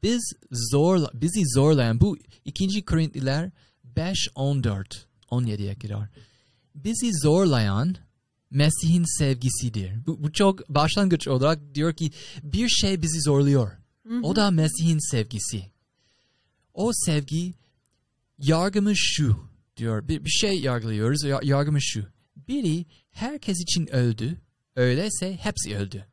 biz 0.04 0.34
zor 0.52 1.08
bizi 1.14 1.44
zorlayan 1.56 2.02
bu 2.02 2.18
2. 2.46 2.86
Korintliler 2.86 3.52
5 3.84 4.30
14 4.36 5.08
17'ye 5.32 5.76
kadar 5.76 6.10
bizi 6.76 7.14
zorlayan 7.14 7.96
Mesih'in 8.52 9.18
sevgisidir. 9.20 10.06
Bu, 10.06 10.24
bu 10.24 10.32
çok 10.32 10.70
başlangıç 10.70 11.28
olarak 11.28 11.76
diyor 11.76 11.94
ki 11.94 12.12
bir 12.44 12.70
şey 12.70 13.02
bizi 13.02 13.22
zorluyor. 13.22 13.72
O 14.24 14.36
da 14.36 14.52
Mesih'in 14.52 15.12
sevgisi. 15.12 15.72
O 16.74 16.92
sevgi 16.94 17.54
yargımız 18.40 18.98
şu 18.98 19.50
diyor. 19.78 20.08
Bir, 20.08 20.26
bir 20.26 20.30
şey 20.30 20.60
yargılıyoruz. 20.60 21.24
Ya- 21.24 21.40
Yargımız 21.44 21.84
şu. 21.84 22.06
Biri 22.48 22.86
herkes 23.12 23.62
için 23.62 23.96
öldü. 23.96 24.38
Öyleyse 24.76 25.38
hepsi 25.42 25.76
öldü. 25.78 26.06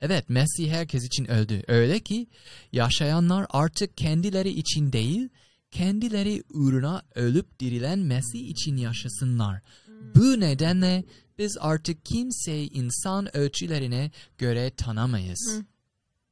Evet 0.00 0.28
Mesih 0.28 0.70
herkes 0.72 1.04
için 1.04 1.30
öldü. 1.30 1.62
Öyle 1.68 2.00
ki 2.00 2.26
yaşayanlar 2.72 3.46
artık 3.50 3.96
kendileri 3.96 4.50
için 4.50 4.92
değil, 4.92 5.28
kendileri 5.70 6.42
uğruna 6.50 7.02
ölüp 7.14 7.60
dirilen 7.60 7.98
Mesih 7.98 8.48
için 8.48 8.76
yaşasınlar. 8.76 9.62
Bu 10.14 10.40
nedenle 10.40 11.04
biz 11.38 11.56
artık 11.60 12.04
kimseyi 12.04 12.70
insan 12.70 13.36
ölçülerine 13.36 14.10
göre 14.38 14.70
tanımayız. 14.76 15.60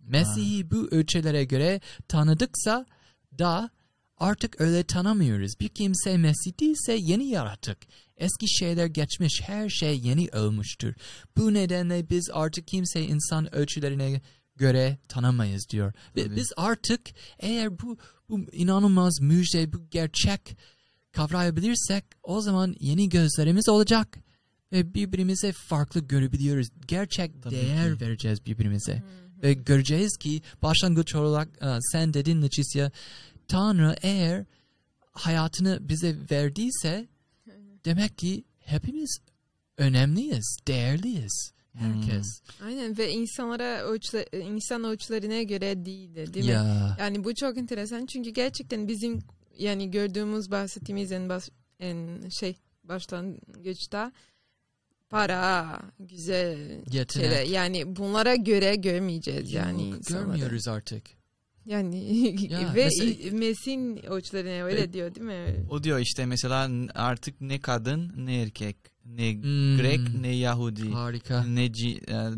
Mesih'i 0.01 0.70
bu 0.70 0.89
ölçülere 0.91 1.45
göre 1.45 1.80
tanıdıksa 2.09 2.87
da 3.39 3.70
artık 4.23 4.61
öyle 4.61 4.85
tanımıyoruz. 4.85 5.53
Bir 5.61 5.68
kimse 5.68 6.16
Mesih 6.16 6.61
değilse 6.61 6.93
yeni 6.93 7.29
yaratık. 7.29 7.79
Eski 8.16 8.49
şeyler 8.49 8.87
geçmiş, 8.87 9.43
her 9.47 9.68
şey 9.68 10.01
yeni 10.01 10.29
olmuştur. 10.35 10.95
Bu 11.37 11.55
nedenle 11.55 12.11
biz 12.11 12.31
artık 12.33 12.68
kimseyi 12.68 13.09
insan 13.09 13.55
ölçülerine 13.55 14.20
göre 14.57 14.99
tanımayız 15.09 15.66
diyor. 15.70 15.93
Ve 16.16 16.25
Tabii. 16.25 16.37
biz 16.37 16.53
artık 16.57 17.01
eğer 17.39 17.79
bu, 17.79 17.99
bu 18.29 18.41
inanılmaz 18.53 19.20
müjde, 19.20 19.73
bu 19.73 19.79
gerçek 19.91 20.57
kavrayabilirsek 21.12 22.05
o 22.23 22.41
zaman 22.41 22.77
yeni 22.81 23.09
gözlerimiz 23.09 23.68
olacak. 23.68 24.18
Ve 24.73 24.95
birbirimize 24.95 25.53
farklı 25.53 26.01
görebiliyoruz. 26.01 26.68
Gerçek 26.87 27.43
Tabii 27.43 27.55
değer 27.55 27.95
ki. 27.95 28.05
vereceğiz 28.05 28.47
birbirimize. 28.47 29.03
Ve 29.43 29.53
göreceğiz 29.53 30.16
ki 30.16 30.43
başlangıç 30.62 31.14
olarak 31.14 31.49
sen 31.93 32.14
dedin 32.14 32.43
Leticia, 32.43 32.91
Tanrı 33.53 33.96
eğer 34.03 34.44
hayatını 35.12 35.88
bize 35.88 36.16
verdiyse 36.30 37.09
demek 37.84 38.18
ki 38.18 38.44
hepimiz 38.59 39.18
önemliyiz, 39.78 40.57
değerliyiz. 40.68 41.53
Herkes. 41.72 42.26
Aynen 42.64 42.98
ve 42.98 43.12
insanlara 43.12 43.82
ölçüle, 43.82 44.26
insan 44.32 44.84
ölçülerine 44.84 45.44
göre 45.44 45.84
değil 45.84 46.14
de 46.14 46.34
değil 46.34 46.46
mi? 46.46 46.53
Ya. 46.53 46.96
Yani 47.00 47.24
bu 47.24 47.34
çok 47.34 47.59
enteresan 47.59 48.07
çünkü 48.07 48.30
gerçekten 48.30 48.88
bizim 48.88 49.22
yani 49.59 49.90
gördüğümüz 49.90 50.50
bahsettiğimiz 50.50 51.12
en, 51.12 51.28
baş, 51.28 51.48
en 51.80 52.28
şey 52.28 52.57
başlangıçta 52.84 54.12
para, 55.11 55.80
güzel 55.98 56.59
Yetenek. 56.92 57.11
şeyler 57.11 57.42
yani 57.44 57.96
bunlara 57.96 58.34
göre 58.34 58.76
görmeyeceğiz 58.76 59.53
yani 59.53 59.90
Yok, 59.90 60.07
görmüyoruz 60.07 60.68
artık. 60.68 61.22
Yani 61.67 61.97
Ya, 62.53 62.59
ve 62.75 62.85
mesela- 62.85 63.39
Mesih'in 63.39 63.97
ölçülerine 64.07 64.63
öyle 64.63 64.79
Evet. 64.81 64.93
diyor 64.93 65.15
değil 65.15 65.27
mi? 65.27 65.67
O 65.71 65.83
diyor 65.85 65.99
işte 65.99 66.27
mesela 66.27 66.71
artık 66.95 67.41
ne 67.41 67.61
kadın 67.61 68.13
ne 68.17 68.43
erkek, 68.43 68.77
ne 69.05 69.35
Hmm. 69.35 69.77
Grek 69.77 70.01
ne 70.21 70.29
Yahudi, 70.29 70.91
Harika. 70.91 71.45
ne 71.45 71.65
e, 71.65 71.71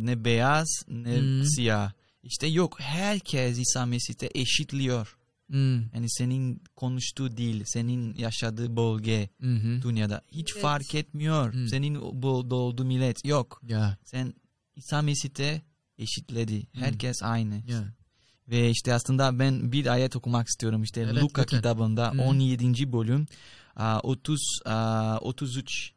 ne 0.06 0.24
beyaz 0.24 0.68
ne 0.88 1.20
Hmm. 1.20 1.44
siyah. 1.44 1.92
İşte 2.22 2.46
yok 2.46 2.80
herkes 2.80 3.58
İsa 3.58 3.86
Mesih'te 3.86 4.30
eşitliyor. 4.34 5.16
Hmm. 5.46 5.74
Yani 5.94 6.06
senin 6.10 6.62
konuştuğu 6.76 7.36
dil, 7.36 7.62
senin 7.66 8.14
yaşadığı 8.14 8.76
bölge 8.76 9.28
hı. 9.40 9.82
dünyada 9.82 10.22
hiç 10.32 10.52
Evet. 10.52 10.62
fark 10.62 10.94
etmiyor. 10.94 11.52
Hmm. 11.52 11.68
Senin 11.68 12.00
bu 12.22 12.50
doğduğu 12.50 12.84
millet 12.84 13.24
yok. 13.24 13.60
Ya. 13.68 13.98
Sen 14.04 14.34
İsa 14.76 15.02
Mesih'te 15.02 15.62
eşitledi. 15.98 16.66
Herkes 16.72 17.22
aynı. 17.22 17.54
Ya. 17.54 17.94
Ve 18.48 18.70
işte 18.70 18.94
aslında 18.94 19.38
ben 19.38 19.72
bir 19.72 19.86
ayet 19.86 20.16
okumak 20.16 20.48
istiyorum. 20.48 20.82
İşte 20.82 21.00
Evet, 21.00 21.22
Luka 21.22 21.42
lütfen. 21.42 21.58
kitabında 21.58 22.12
Hı. 22.12 22.22
17. 22.22 22.92
bölüm 22.92 23.26
aa, 23.76 24.00
30 24.00 24.60
aa, 24.64 25.18
33 25.18 25.92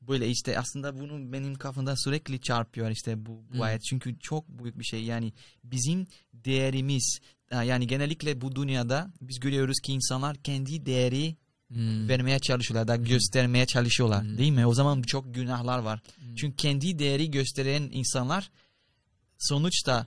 böyle 0.00 0.28
işte 0.28 0.58
aslında 0.58 1.00
bunu 1.00 1.32
benim 1.32 1.54
kafamda 1.54 1.96
sürekli 1.96 2.40
çarpıyor 2.40 2.90
işte 2.90 3.26
bu, 3.26 3.44
bu 3.54 3.58
Hı. 3.58 3.64
ayet. 3.64 3.82
Çünkü 3.84 4.18
çok 4.18 4.48
büyük 4.48 4.78
bir 4.78 4.84
şey. 4.84 5.04
Yani 5.04 5.32
bizim 5.64 6.06
değerimiz 6.34 7.18
yani 7.52 7.86
genellikle 7.86 8.40
bu 8.40 8.56
dünyada 8.56 9.10
biz 9.20 9.40
görüyoruz 9.40 9.80
ki 9.80 9.92
insanlar 9.92 10.36
kendi 10.36 10.86
değeri 10.86 11.36
Hmm. 11.72 12.08
vermeye 12.08 12.38
çalışıyorlar 12.38 12.88
da 12.88 12.96
göstermeye 12.96 13.66
çalışıyorlar 13.66 14.24
Hı. 14.24 14.38
değil 14.38 14.52
mi? 14.52 14.66
O 14.66 14.74
zaman 14.74 15.02
çok 15.02 15.34
günahlar 15.34 15.78
var. 15.78 16.00
Hmm. 16.16 16.34
Çünkü 16.34 16.56
kendi 16.56 16.98
değeri 16.98 17.30
gösteren 17.30 17.82
insanlar 17.92 18.50
sonuçta 19.38 20.06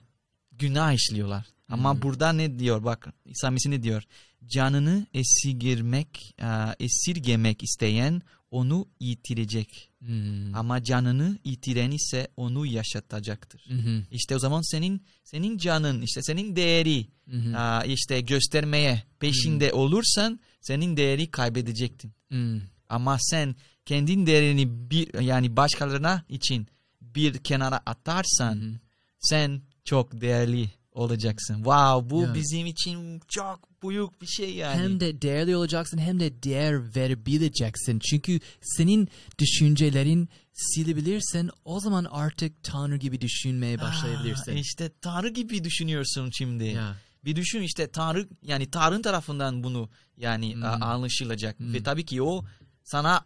günah 0.52 0.92
işliyorlar. 0.92 1.46
Ama 1.68 1.94
Hmm. 1.94 2.02
burada 2.02 2.32
ne 2.32 2.58
diyor 2.58 2.84
bak 2.84 3.08
İsa 3.24 3.50
Mesih 3.50 3.70
ne 3.70 3.82
diyor? 3.82 4.02
Canını 4.46 5.06
esirgemek, 5.14 6.34
e, 6.40 6.46
esirgemek 6.84 7.62
isteyen 7.62 8.22
onu 8.50 8.88
yitirecek. 9.00 9.90
Hmm. 9.98 10.54
Ama 10.54 10.84
canını 10.84 11.38
yitiren 11.44 11.90
ise 11.90 12.28
onu 12.36 12.66
yaşatacaktır. 12.66 13.60
Hı. 13.68 14.02
İşte 14.10 14.36
o 14.36 14.38
zaman 14.38 14.62
senin 14.70 15.02
senin 15.24 15.58
canın, 15.58 16.02
işte 16.02 16.22
senin 16.22 16.56
değeri 16.56 17.06
e, 17.32 17.92
işte 17.92 18.20
göstermeye 18.20 19.02
peşinde 19.20 19.72
olursan 19.72 20.40
senin 20.60 20.96
değeri 20.96 21.30
kaybedecektin. 21.30 22.12
Hmm. 22.28 22.60
Ama 22.88 23.16
sen 23.20 23.56
kendin 23.86 24.26
değerini 24.26 24.90
bir 24.90 25.20
yani 25.20 25.56
başkalarına 25.56 26.24
için 26.28 26.66
bir 27.00 27.38
kenara 27.38 27.80
atarsan 27.86 28.54
hı. 28.56 28.80
sen 29.20 29.62
çok 29.84 30.20
değerli 30.20 30.70
olacaksın. 30.96 31.54
Wow 31.54 32.10
bu 32.10 32.22
Ya. 32.22 32.34
bizim 32.34 32.66
için 32.66 33.20
çok 33.28 33.82
büyük 33.82 34.22
bir 34.22 34.26
şey 34.26 34.54
yani. 34.54 34.82
Hem 34.82 35.00
de 35.00 35.22
değerli 35.22 35.56
olacaksın 35.56 35.98
hem 35.98 36.20
de 36.20 36.42
değer 36.42 36.96
verebileceksin. 36.96 37.98
Çünkü 37.98 38.40
senin 38.62 39.08
düşüncelerin 39.38 40.28
silebilirsen 40.52 41.50
o 41.64 41.80
zaman 41.80 42.06
artık 42.10 42.62
Tanrı 42.62 42.96
gibi 42.96 43.20
düşünmeye 43.20 43.80
başlayabilirsin. 43.80 44.52
Aa, 44.52 44.58
işte 44.58 44.90
Tanrı 45.00 45.28
gibi 45.28 45.64
düşünüyorsun 45.64 46.30
şimdi. 46.38 46.64
Ya. 46.64 46.96
Bir 47.24 47.36
düşün 47.36 47.62
işte 47.62 47.86
Tanrı 47.90 48.28
yani 48.42 48.70
Tanrı 48.70 49.02
tarafından 49.02 49.64
bunu 49.64 49.88
yani 50.16 50.54
Hmm. 50.54 50.64
anlaşılacak 50.64 51.58
Hmm. 51.58 51.74
ve 51.74 51.82
tabii 51.82 52.04
ki 52.04 52.22
o 52.22 52.44
sana 52.84 53.24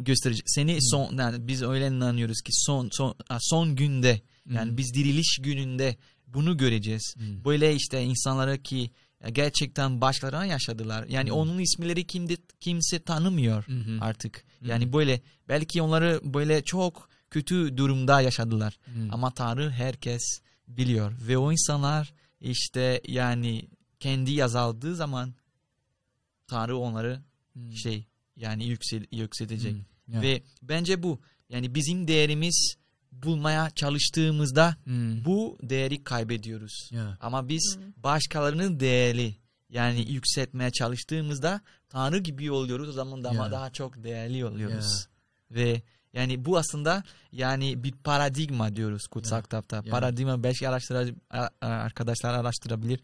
gösterecek. 0.00 0.44
Seni 0.46 0.78
son 0.80 1.18
yani 1.18 1.48
biz 1.48 1.62
öyle 1.62 1.86
inanıyoruz 1.86 2.40
ki 2.42 2.50
son 2.52 2.88
son 2.92 3.14
son 3.40 3.76
günde 3.76 4.20
yani 4.50 4.70
Hmm. 4.70 4.76
biz 4.76 4.94
diriliş 4.94 5.38
gününde 5.42 5.96
bunu 6.34 6.56
göreceğiz. 6.56 7.14
Hmm. 7.16 7.44
Böyle 7.44 7.74
işte 7.74 8.02
insanlara 8.02 8.56
ki 8.56 8.90
gerçekten 9.32 10.00
başlarına 10.00 10.44
yaşadılar. 10.46 11.06
Yani 11.08 11.30
Hmm. 11.30 11.36
onun 11.36 11.58
isimleri 11.58 12.06
kimde 12.06 12.36
kimse 12.60 12.98
tanımıyor 12.98 13.66
hı. 13.66 13.98
artık. 14.00 14.44
Hmm. 14.58 14.68
Yani 14.68 14.92
böyle 14.92 15.20
belki 15.48 15.82
onları 15.82 16.20
böyle 16.24 16.64
çok 16.64 17.08
kötü 17.30 17.76
durumda 17.76 18.20
yaşadılar. 18.20 18.78
Hmm. 18.84 19.14
Ama 19.14 19.30
Tanrı 19.30 19.70
herkes 19.70 20.40
biliyor 20.68 21.12
ve 21.28 21.38
o 21.38 21.52
insanlar 21.52 22.14
işte 22.40 23.00
yani 23.08 23.68
kendi 24.00 24.32
yazıldığı 24.32 24.96
zaman 24.96 25.34
Tanrı 26.46 26.76
onları 26.76 27.22
Hmm. 27.52 27.76
şey 27.76 28.06
yani 28.36 28.64
yüksel, 28.66 29.06
yükseltecek. 29.12 29.72
Hmm. 29.72 30.14
Ya. 30.14 30.22
Ve 30.22 30.42
bence 30.62 31.02
bu 31.02 31.20
yani 31.48 31.74
bizim 31.74 32.08
değerimiz 32.08 32.76
bulmaya 33.22 33.70
çalıştığımızda 33.70 34.76
Hmm. 34.84 35.24
bu 35.24 35.58
değeri 35.62 36.04
kaybediyoruz. 36.04 36.88
Ya. 36.92 37.18
Ama 37.20 37.48
biz 37.48 37.76
Hı. 37.78 38.02
başkalarının 38.02 38.80
değeri 38.80 39.34
yani 39.68 40.12
yükseltmeye 40.12 40.70
çalıştığımızda 40.70 41.60
Tanrı 41.88 42.18
gibi 42.18 42.50
oluyoruz 42.50 42.88
o 42.88 42.92
zaman 42.92 43.24
daha, 43.24 43.34
Ya. 43.44 43.50
daha 43.52 43.70
çok 43.72 44.02
değerli 44.04 44.44
oluyoruz. 44.44 45.06
Ve 45.50 45.82
yani 46.12 46.44
bu 46.44 46.58
aslında 46.58 47.02
yani 47.32 47.84
bir 47.84 47.92
paradigma 47.92 48.76
diyoruz 48.76 49.06
kutsal 49.06 49.36
Ya. 49.36 49.42
kitapta. 49.42 49.76
Ya. 49.76 49.82
Paradigma 49.82 50.42
belki 50.42 50.68
araştır 50.68 51.14
arkadaşlar 51.60 52.34
araştırabilir. 52.34 53.00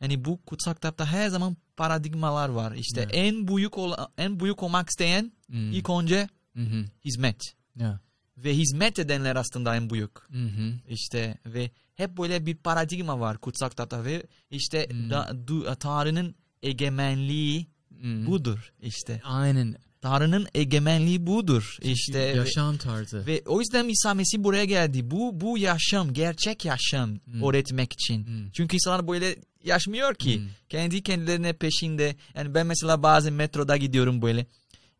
Yani 0.00 0.24
bu 0.24 0.42
kutsal 0.44 0.74
kitapta 0.74 1.06
her 1.06 1.28
zaman 1.28 1.56
paradigmalar 1.76 2.48
var. 2.48 2.72
İşte 2.72 3.00
Ya. 3.00 3.08
en 3.12 3.48
büyük 3.48 3.78
ol- 3.78 3.96
en 4.18 4.40
büyük 4.40 4.62
olmak 4.62 4.88
isteyen 4.90 5.32
Hmm. 5.46 5.72
ilk 5.72 5.90
önce 5.90 6.28
hı. 6.56 6.84
hizmet. 7.04 7.54
Ya. 7.76 8.00
Ve 8.44 8.54
hizmet 8.56 8.98
edenler 8.98 9.36
aslında 9.36 9.76
en 9.76 9.90
büyük. 9.90 10.10
Hı 10.32 10.38
hı. 10.44 10.72
İşte 10.88 11.38
ve 11.46 11.70
hep 11.94 12.18
böyle 12.18 12.46
bir 12.46 12.54
paradigma 12.56 13.20
var 13.20 13.38
kutsal 13.38 13.68
kitapta 13.70 14.04
ve 14.04 14.22
işte 14.50 14.88
da, 15.10 15.36
du, 15.46 15.74
Tanrı'nın 15.80 16.34
egemenliği 16.62 17.66
Hmm. 18.00 18.26
budur 18.26 18.72
işte. 18.82 19.20
Aynen. 19.24 19.76
Tanrı'nın 20.00 20.46
egemenliği 20.54 21.26
budur 21.26 21.76
işte. 21.82 22.18
ve- 22.18 22.36
yaşam 22.38 22.76
tarzı. 22.76 23.26
Ve 23.26 23.42
o 23.46 23.60
yüzden 23.60 23.88
İsa 23.88 24.14
Mesih 24.14 24.38
buraya 24.38 24.64
geldi. 24.64 25.10
Bu 25.10 25.40
bu 25.40 25.58
yaşam, 25.58 26.12
gerçek 26.12 26.64
yaşam 26.64 27.10
Hmm. 27.24 27.42
öğretmek 27.42 27.92
için. 27.92 28.26
Hmm. 28.26 28.50
Çünkü 28.52 28.76
insanlar 28.76 29.08
böyle 29.08 29.36
yaşmıyor 29.64 30.14
ki. 30.14 30.36
Hmm. 30.38 30.46
Kendi 30.68 31.02
kendilerine 31.02 31.52
peşinde. 31.52 32.16
Yani 32.34 32.54
ben 32.54 32.66
mesela 32.66 33.02
bazen 33.02 33.32
metroda 33.32 33.76
gidiyorum 33.76 34.22
böyle. 34.22 34.46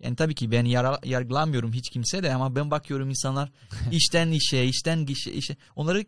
Yani 0.00 0.16
tabii 0.16 0.34
ki 0.34 0.50
ben 0.50 0.64
yara- 0.64 1.00
yargılamıyorum 1.04 1.72
hiç 1.72 1.90
kimse 1.90 2.22
de 2.22 2.34
ama 2.34 2.56
ben 2.56 2.70
bakıyorum 2.70 3.10
insanlar 3.10 3.50
işten 3.92 4.30
işe, 4.30 4.64
işten 4.64 5.06
işe, 5.06 5.32
işe. 5.32 5.56
Onları 5.76 6.04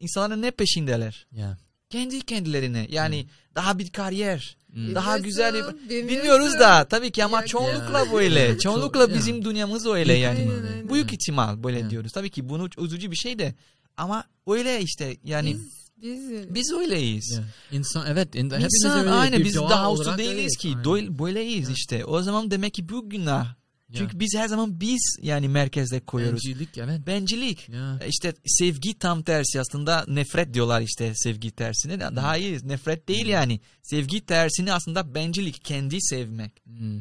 insanların 0.00 0.42
ne 0.42 0.50
peşindeler? 0.50 1.26
Ya. 1.32 1.58
Kendi 1.90 2.20
kendilerine. 2.20 2.86
Yani 2.90 3.26
daha 3.54 3.78
bir 3.78 3.90
kariyer. 3.90 4.56
Hmm. 4.72 4.94
Daha 4.94 5.18
güzel 5.18 5.54
Bilmiyorsun, 5.54 5.88
Bilmiyoruz 6.08 6.58
da 6.58 6.84
tabii 6.84 7.10
ki 7.10 7.24
ama 7.24 7.40
Ya, 7.40 7.46
çoğunlukla 7.46 7.98
ya. 7.98 8.12
böyle. 8.12 8.58
Çoğunlukla 8.64 9.00
ya. 9.00 9.14
bizim 9.14 9.44
dünyamız 9.44 9.86
öyle 9.86 10.12
yani. 10.12 10.38
Aynen, 10.38 10.50
aynen. 10.72 10.88
Büyük 10.88 11.12
ihtimal 11.12 11.62
böyle 11.64 11.78
Ya. 11.78 11.90
diyoruz. 11.90 12.12
Tabii 12.12 12.30
ki 12.30 12.48
bunu 12.48 12.68
üzücü 12.78 13.10
bir 13.10 13.16
şey 13.16 13.38
de 13.38 13.54
ama 13.96 14.24
öyle 14.46 14.80
işte 14.80 15.16
yani 15.24 15.54
Biz, 15.54 15.81
biz, 16.02 16.54
biz 16.54 16.72
öyleyiz. 16.72 17.38
Ya. 17.38 17.44
İnsan 17.78 18.06
evet. 18.08 18.34
in- 18.34 18.50
İnsan 18.50 18.98
öyle 19.00 19.10
aynı 19.10 19.44
biz 19.44 19.54
daha 19.56 19.90
olarak 19.90 20.00
uslu 20.08 20.18
değiliz 20.18 20.32
öyleyiz. 20.34 20.56
ki. 20.56 20.74
Aynen. 20.86 21.18
Böyleyiz 21.18 21.68
Ya. 21.68 21.74
işte. 21.74 22.04
O 22.04 22.22
zaman 22.22 22.50
demek 22.50 22.74
ki 22.74 22.88
bu 22.88 23.10
günah 23.10 23.54
Çünkü 23.94 24.20
biz 24.20 24.34
her 24.36 24.48
zaman 24.48 24.80
biz 24.80 25.16
yani 25.22 25.48
merkezde 25.48 26.00
koyuyoruz. 26.00 26.44
Bencillik 26.44 26.78
evet. 26.78 27.06
Bencilik. 27.06 27.68
Ya. 27.68 28.00
İşte 28.08 28.34
sevgi 28.46 28.98
tam 28.98 29.22
tersi 29.22 29.60
aslında 29.60 30.04
nefret 30.08 30.54
diyorlar 30.54 30.80
işte 30.80 31.12
sevgi 31.14 31.50
tersine. 31.50 32.00
Daha 32.00 32.36
iyi 32.36 32.68
nefret 32.68 33.08
değil 33.08 33.26
yani. 33.26 33.60
Sevgi 33.82 34.20
tersini 34.26 34.72
aslında 34.72 35.14
bencilik, 35.14 35.64
kendi 35.64 35.96
sevmek. 36.00 36.52
Hmm. 36.66 37.00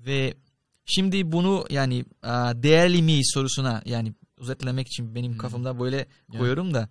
Ve 0.00 0.34
şimdi 0.86 1.32
bunu 1.32 1.66
yani 1.70 2.04
değerli 2.62 3.02
mi 3.02 3.20
sorusuna 3.24 3.82
yani 3.84 4.12
özetlemek 4.38 4.86
için 4.86 5.14
benim 5.14 5.32
Hmm. 5.32 5.38
kafamda 5.38 5.80
böyle 5.80 5.96
Ya. 6.32 6.38
koyuyorum 6.38 6.74
da 6.74 6.88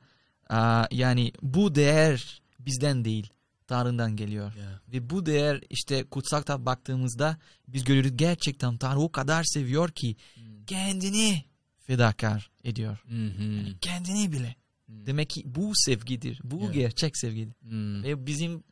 yani 0.91 1.31
bu 1.41 1.75
değer 1.75 2.41
bizden 2.59 3.05
değil 3.05 3.29
Tanrı'dan 3.67 4.15
geliyor. 4.15 4.53
Ya. 4.55 4.81
Ve 4.93 5.09
bu 5.09 5.25
değer 5.25 5.61
işte 5.69 6.03
kutsal 6.03 6.39
kitap 6.39 6.65
baktığımızda 6.65 7.37
biz 7.67 7.83
görüyoruz 7.83 8.17
gerçekten 8.17 8.77
Tanrı 8.77 8.99
o 8.99 9.11
kadar 9.11 9.43
seviyor 9.43 9.89
ki 9.91 10.15
Hmm. 10.35 10.65
kendini 10.65 11.43
fedakar 11.79 12.51
ediyor. 12.63 13.03
Hı 13.09 13.25
hı. 13.27 13.79
Kendini 13.81 14.31
bile. 14.31 14.55
Hmm. 14.85 15.05
Demek 15.05 15.29
ki 15.29 15.43
bu 15.45 15.71
sevgidir. 15.75 16.39
Bu 16.43 16.61
Evet. 16.65 16.73
gerçek 16.73 17.17
sevgidir. 17.17 17.53
Hmm. 17.61 18.03
Ve 18.03 18.25
bizim 18.25 18.63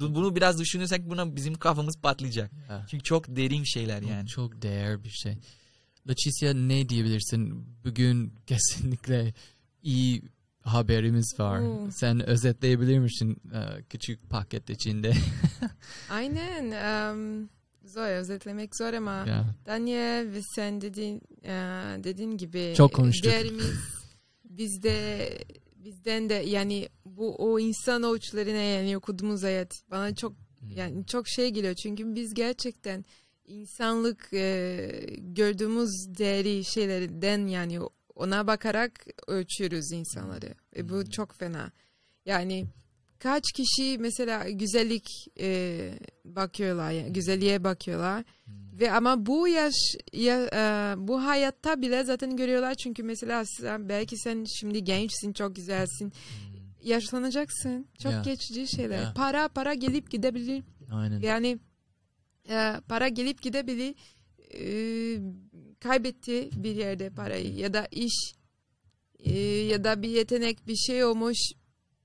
bu- 0.00 0.14
bunu 0.14 0.36
biraz 0.36 0.58
düşünürsek 0.60 1.10
buna 1.10 1.36
bizim 1.36 1.54
kafamız 1.54 1.96
patlayacak. 2.00 2.52
Ya. 2.68 2.86
Çünkü 2.90 3.04
çok 3.04 3.36
derin 3.36 3.64
şeyler 3.64 4.02
yani. 4.02 4.28
Çok 4.28 4.62
değer 4.62 5.04
bir 5.04 5.10
şey. 5.10 5.34
Leticia 6.08 6.52
ne 6.54 6.88
diyebilirsin? 6.88 7.66
Bugün 7.84 8.32
kesinlikle 8.46 9.34
iyi 9.82 10.22
haberimiz 10.74 11.34
var. 11.38 11.60
Oo. 11.60 11.90
Sen 11.90 12.26
özetleyebilir 12.28 12.98
misin 12.98 13.36
e, 13.54 13.82
küçük 13.82 14.30
paket 14.30 14.70
içinde? 14.70 15.12
Aynen. 16.10 16.70
em, 16.70 17.48
zor 17.84 18.06
özetlemek 18.06 18.76
zor 18.76 18.92
ama 18.92 19.12
ya. 19.28 19.54
Daniel 19.66 20.32
ve 20.32 20.40
sen 20.54 20.80
dediğin 20.80 21.20
e, 21.44 21.52
dediğin 22.04 22.36
gibi 22.36 22.74
Çok 22.76 22.92
konuştuk. 22.94 23.32
değerimiz 23.32 23.78
bizde 24.44 25.28
bizden 25.76 26.28
de 26.28 26.34
yani 26.34 26.88
bu 27.04 27.34
o 27.38 27.58
insan 27.58 28.02
avuçlarına 28.02 28.62
yani 28.62 28.96
okuduğumuz 28.96 29.42
hayat 29.42 29.72
bana 29.90 30.14
çok 30.14 30.32
Hmm. 30.58 30.70
yani 30.76 31.06
çok 31.06 31.28
şey 31.28 31.50
geliyor 31.50 31.74
çünkü 31.74 32.14
biz 32.14 32.34
gerçekten 32.34 33.04
insanlık 33.44 34.28
e, 34.32 34.90
gördüğümüz 35.18 35.90
değeri 36.18 36.64
şeylerden 36.64 37.46
yani 37.46 37.78
ona 38.18 38.46
bakarak 38.46 39.06
ölçüyoruz 39.26 39.92
insanları 39.92 40.54
ve 40.76 40.88
bu 40.88 40.94
Hmm. 40.94 41.04
çok 41.10 41.34
fena. 41.34 41.72
Yani 42.26 42.66
kaç 43.18 43.42
kişi 43.52 43.96
mesela 44.00 44.50
güzellik 44.50 45.06
e, 45.40 45.90
bakıyorlar, 46.24 46.90
yani 46.90 47.12
güzelliğe 47.12 47.64
bakıyorlar 47.64 48.24
Hmm. 48.44 48.54
ve 48.80 48.92
ama 48.92 49.26
bu 49.26 49.48
yaş 49.48 49.74
ya, 50.12 50.46
e, 50.52 50.94
bu 51.08 51.24
hayatta 51.24 51.82
bile 51.82 52.04
zaten 52.04 52.36
görüyorlar 52.36 52.74
çünkü 52.74 53.02
mesela 53.02 53.44
sen, 53.44 53.88
belki 53.88 54.16
sen 54.16 54.44
şimdi 54.60 54.84
gençsin, 54.84 55.32
çok 55.32 55.56
güzelsin, 55.56 56.12
yaşlanacaksın. 56.82 57.86
Çok 58.02 58.12
Ya. 58.12 58.22
geçici 58.22 58.66
şeyler. 58.76 59.02
Ya. 59.02 59.12
Para 59.16 59.48
para 59.48 59.74
gelip 59.74 60.10
gidebilir. 60.10 60.64
Aynen. 60.92 61.20
Yani 61.20 61.58
e, 62.50 62.74
para 62.88 63.08
gelip 63.08 63.42
gidebilir. 63.42 63.94
E, 64.54 64.64
kaybetti 65.80 66.50
bir 66.56 66.76
yerde 66.76 67.10
parayı 67.10 67.54
ya 67.54 67.74
da 67.74 67.88
iş 67.90 68.32
e, 69.18 69.40
ya 69.42 69.84
da 69.84 70.02
bir 70.02 70.08
yetenek 70.08 70.66
bir 70.66 70.76
şey 70.76 71.04
olmuş. 71.04 71.38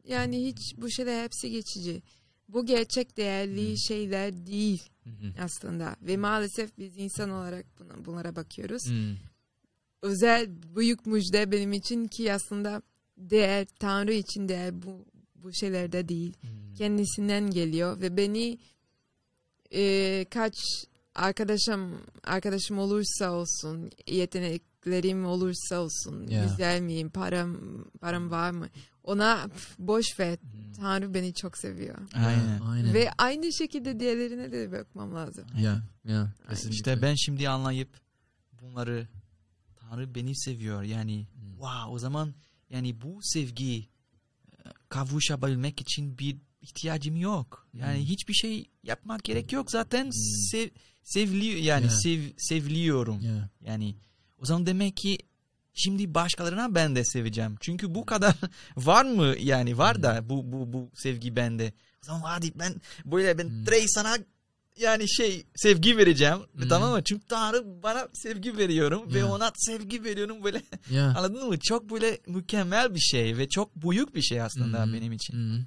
Yani 0.04 0.46
hiç 0.46 0.74
bu 0.78 0.92
şeyler 0.92 1.24
hepsi 1.24 1.52
geçici. 1.52 2.02
Bu 2.50 2.66
gerçek 2.66 3.18
değerli 3.18 3.80
şeyler 3.80 4.46
değil 4.48 4.84
aslında 5.40 5.96
ve 6.02 6.18
maalesef 6.18 6.78
biz 6.78 6.98
insan 6.98 7.30
olarak 7.30 7.66
buna, 7.80 8.06
bunlara 8.06 8.36
bakıyoruz. 8.36 8.84
Özel 10.02 10.50
büyük 10.76 11.06
müjde 11.06 11.52
benim 11.52 11.74
için 11.74 12.08
ki 12.08 12.34
aslında 12.34 12.82
değer 13.18 13.68
Tanrı 13.80 14.14
için 14.14 14.50
değer 14.50 14.82
bu 14.82 15.06
bu 15.36 15.54
şeylerde 15.54 16.10
değil 16.10 16.34
kendisinden 16.78 17.52
geliyor 17.52 18.02
ve 18.02 18.18
beni 18.18 18.58
e, 19.72 20.26
kaç 20.30 20.56
arkadaşım 21.16 22.02
arkadaşım 22.24 22.80
olursa 22.80 23.32
olsun 23.32 23.92
yeteneklerim 24.08 25.26
olursa 25.26 25.80
olsun 25.80 26.28
Ya. 26.28 26.44
güzel 26.46 26.82
miyim 26.82 27.10
param 27.10 27.58
param 28.02 28.32
var 28.32 28.52
mı 28.52 28.70
ona 29.04 29.48
pf, 29.48 29.80
boş 29.80 30.06
ver 30.20 30.38
Hmm. 30.42 30.74
Tanrı 30.74 31.14
beni 31.14 31.34
çok 31.34 31.58
seviyor 31.58 31.98
Aynen. 32.14 32.60
Aynen. 32.60 32.94
ve 32.94 33.10
aynı 33.18 33.54
şekilde 33.54 34.00
diğerlerine 34.00 34.52
de 34.52 34.72
bakmam 34.72 35.16
lazım 35.16 35.46
ya, 35.58 35.84
ya, 36.06 36.34
kesinlikle. 36.50 36.76
İşte 36.76 37.02
ben 37.02 37.16
şimdi 37.16 37.50
anlayıp 37.50 37.90
bunları 38.62 39.08
Tanrı 39.76 40.16
beni 40.16 40.36
seviyor. 40.38 40.84
Yani 40.84 41.28
Hmm. 41.34 41.52
wow 41.52 41.92
o 41.92 42.00
zaman 42.00 42.34
yani 42.70 43.02
bu 43.02 43.20
sevgi 43.22 43.78
e, 44.52 44.70
kavuşabilmek 44.90 45.82
için 45.82 46.18
bir 46.18 46.38
ihtiyacım 46.62 47.16
yok. 47.16 47.68
Yani 47.74 47.98
Hmm. 48.00 48.06
hiçbir 48.06 48.34
şey 48.34 48.70
yapmak 48.84 49.24
gerek 49.24 49.54
yok. 49.54 49.72
Zaten 49.72 50.04
Hmm. 50.06 50.12
sev, 50.52 50.70
sevli 51.04 51.46
yani 51.46 51.86
Ya. 51.86 51.90
sev, 51.92 52.22
seviliyorum. 52.38 53.22
Ya. 53.22 53.50
Yani 53.66 53.96
o 54.38 54.46
zaman 54.46 54.66
demek 54.66 54.98
ki 54.98 55.18
şimdi 55.74 56.14
başkalarına 56.14 56.76
ben 56.76 56.96
de 56.96 57.06
seveceğim. 57.06 57.56
Çünkü 57.60 57.96
bu 57.96 58.06
kadar 58.06 58.36
var 58.78 59.06
mı 59.06 59.36
yani 59.40 59.78
var 59.78 60.04
da 60.04 60.30
bu 60.30 60.52
bu 60.52 60.74
bu 60.74 60.90
sevgi 60.96 61.36
bende. 61.36 61.74
O 62.04 62.06
zaman 62.06 62.22
hadi 62.22 62.52
ben 62.60 62.76
böyle 63.06 63.38
ben 63.38 63.50
Hmm. 63.50 63.66
Trey 63.66 63.86
sana 63.88 64.18
yani 64.80 65.10
şey 65.10 65.46
sevgi 65.56 65.98
vereceğim. 65.98 66.38
Hmm. 66.56 66.68
Tamam 66.68 66.92
mı? 66.92 67.04
Çünkü 67.04 67.26
Tanrı 67.28 67.84
bana 67.84 68.08
sevgi 68.14 68.58
veriyorum 68.58 69.14
ve 69.14 69.20
Ya. 69.20 69.28
ona 69.32 69.52
sevgi 69.56 70.04
veriyorum 70.04 70.44
böyle. 70.44 70.62
Ya. 70.92 71.06
Anladın 71.18 71.48
mı? 71.48 71.60
Çok 71.60 71.90
böyle 71.92 72.20
mükemmel 72.28 72.96
bir 72.96 73.00
şey 73.00 73.38
ve 73.38 73.50
çok 73.50 73.76
büyük 73.76 74.16
bir 74.16 74.22
şey 74.22 74.42
aslında 74.42 74.86
Hmm. 74.86 74.94
benim 74.94 75.12
için. 75.14 75.34
Hmm. 75.34 75.66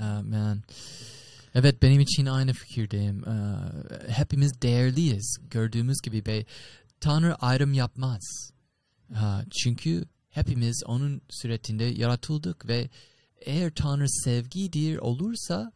Ya 0.00 0.22
man. 0.22 0.62
Evet 1.58 1.82
benim 1.82 2.00
için 2.00 2.26
aynı 2.26 2.52
fikirdeyim. 2.52 3.28
Ee, 3.28 3.56
hepimiz 4.08 4.62
değerliyiz. 4.62 5.36
Gördüğümüz 5.50 6.00
gibi 6.02 6.22
ve 6.26 6.46
Tanrı 7.00 7.34
ayrım 7.34 7.72
yapmaz. 7.72 8.50
Çünkü 9.62 10.04
hepimiz 10.28 10.82
onun 10.86 11.22
suretinde 11.30 11.84
yaratıldık 11.84 12.68
ve 12.68 12.90
eğer 13.40 13.74
Tanrı 13.74 14.10
sevgidir 14.10 14.96
olursa 14.98 15.72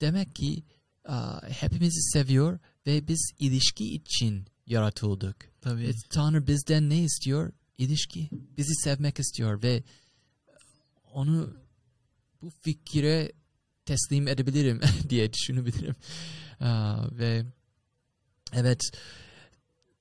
demek 0.00 0.34
ki 0.34 0.62
aa, 1.04 1.40
hepimizi 1.48 2.02
seviyor 2.02 2.58
ve 2.86 3.08
biz 3.08 3.32
ilişki 3.38 3.94
için 3.94 4.46
yaratıldık. 4.66 5.52
Tabii. 5.60 5.84
E, 5.84 5.92
Tanrı 6.10 6.46
bizden 6.46 6.90
ne 6.90 7.02
istiyor? 7.02 7.52
İlişki. 7.78 8.28
Bizi 8.32 8.74
sevmek 8.74 9.18
istiyor 9.18 9.62
ve 9.62 9.82
onu 11.12 11.56
bu 12.42 12.50
fikire 12.62 13.32
teslim 13.86 14.28
edebilirim 14.28 14.80
diye 15.08 15.32
düşünebilirim. 15.32 15.94
Aa, 16.60 17.18
ve 17.18 17.44
evet 18.52 18.80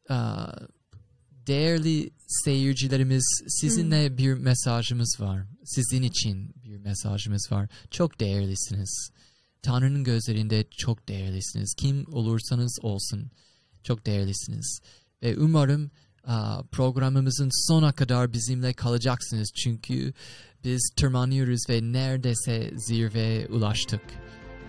aa, 0.09 0.51
değerli 1.47 2.11
seyircilerimiz 2.27 3.43
sizinle 3.47 4.17
bir 4.17 4.33
mesajımız 4.33 5.17
var. 5.19 5.45
Sizin 5.65 6.03
için 6.03 6.53
bir 6.63 6.77
mesajımız 6.77 7.51
var. 7.51 7.69
Çok 7.91 8.19
değerlisiniz. 8.19 9.09
Tanrı'nın 9.61 10.03
gözlerinde 10.03 10.65
çok 10.77 11.07
değerlisiniz. 11.07 11.73
Kim 11.77 12.05
olursanız 12.13 12.79
olsun 12.81 13.31
çok 13.83 14.05
değerlisiniz. 14.05 14.79
Ve 15.23 15.37
umarım 15.37 15.91
programımızın 16.71 17.67
sona 17.67 17.91
kadar 17.91 18.33
bizimle 18.33 18.73
kalacaksınız. 18.73 19.51
Çünkü 19.55 20.13
biz 20.63 20.89
tırmanıyoruz 20.97 21.69
ve 21.69 21.79
neredeyse 21.81 22.71
zirveye 22.75 23.47
ulaştık. 23.47 24.01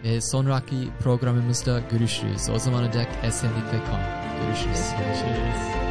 Ve 0.05 0.21
sonraki 0.21 0.89
programımızda 1.01 1.81
görüşürüz. 1.91 2.49
O 2.55 2.59
zamana 2.59 2.93
dek 2.93 3.09
esenlikle 3.23 3.85
kal. 3.85 4.01
Görüşürüz. 4.43 4.85
Görüşürüz. 4.99 5.86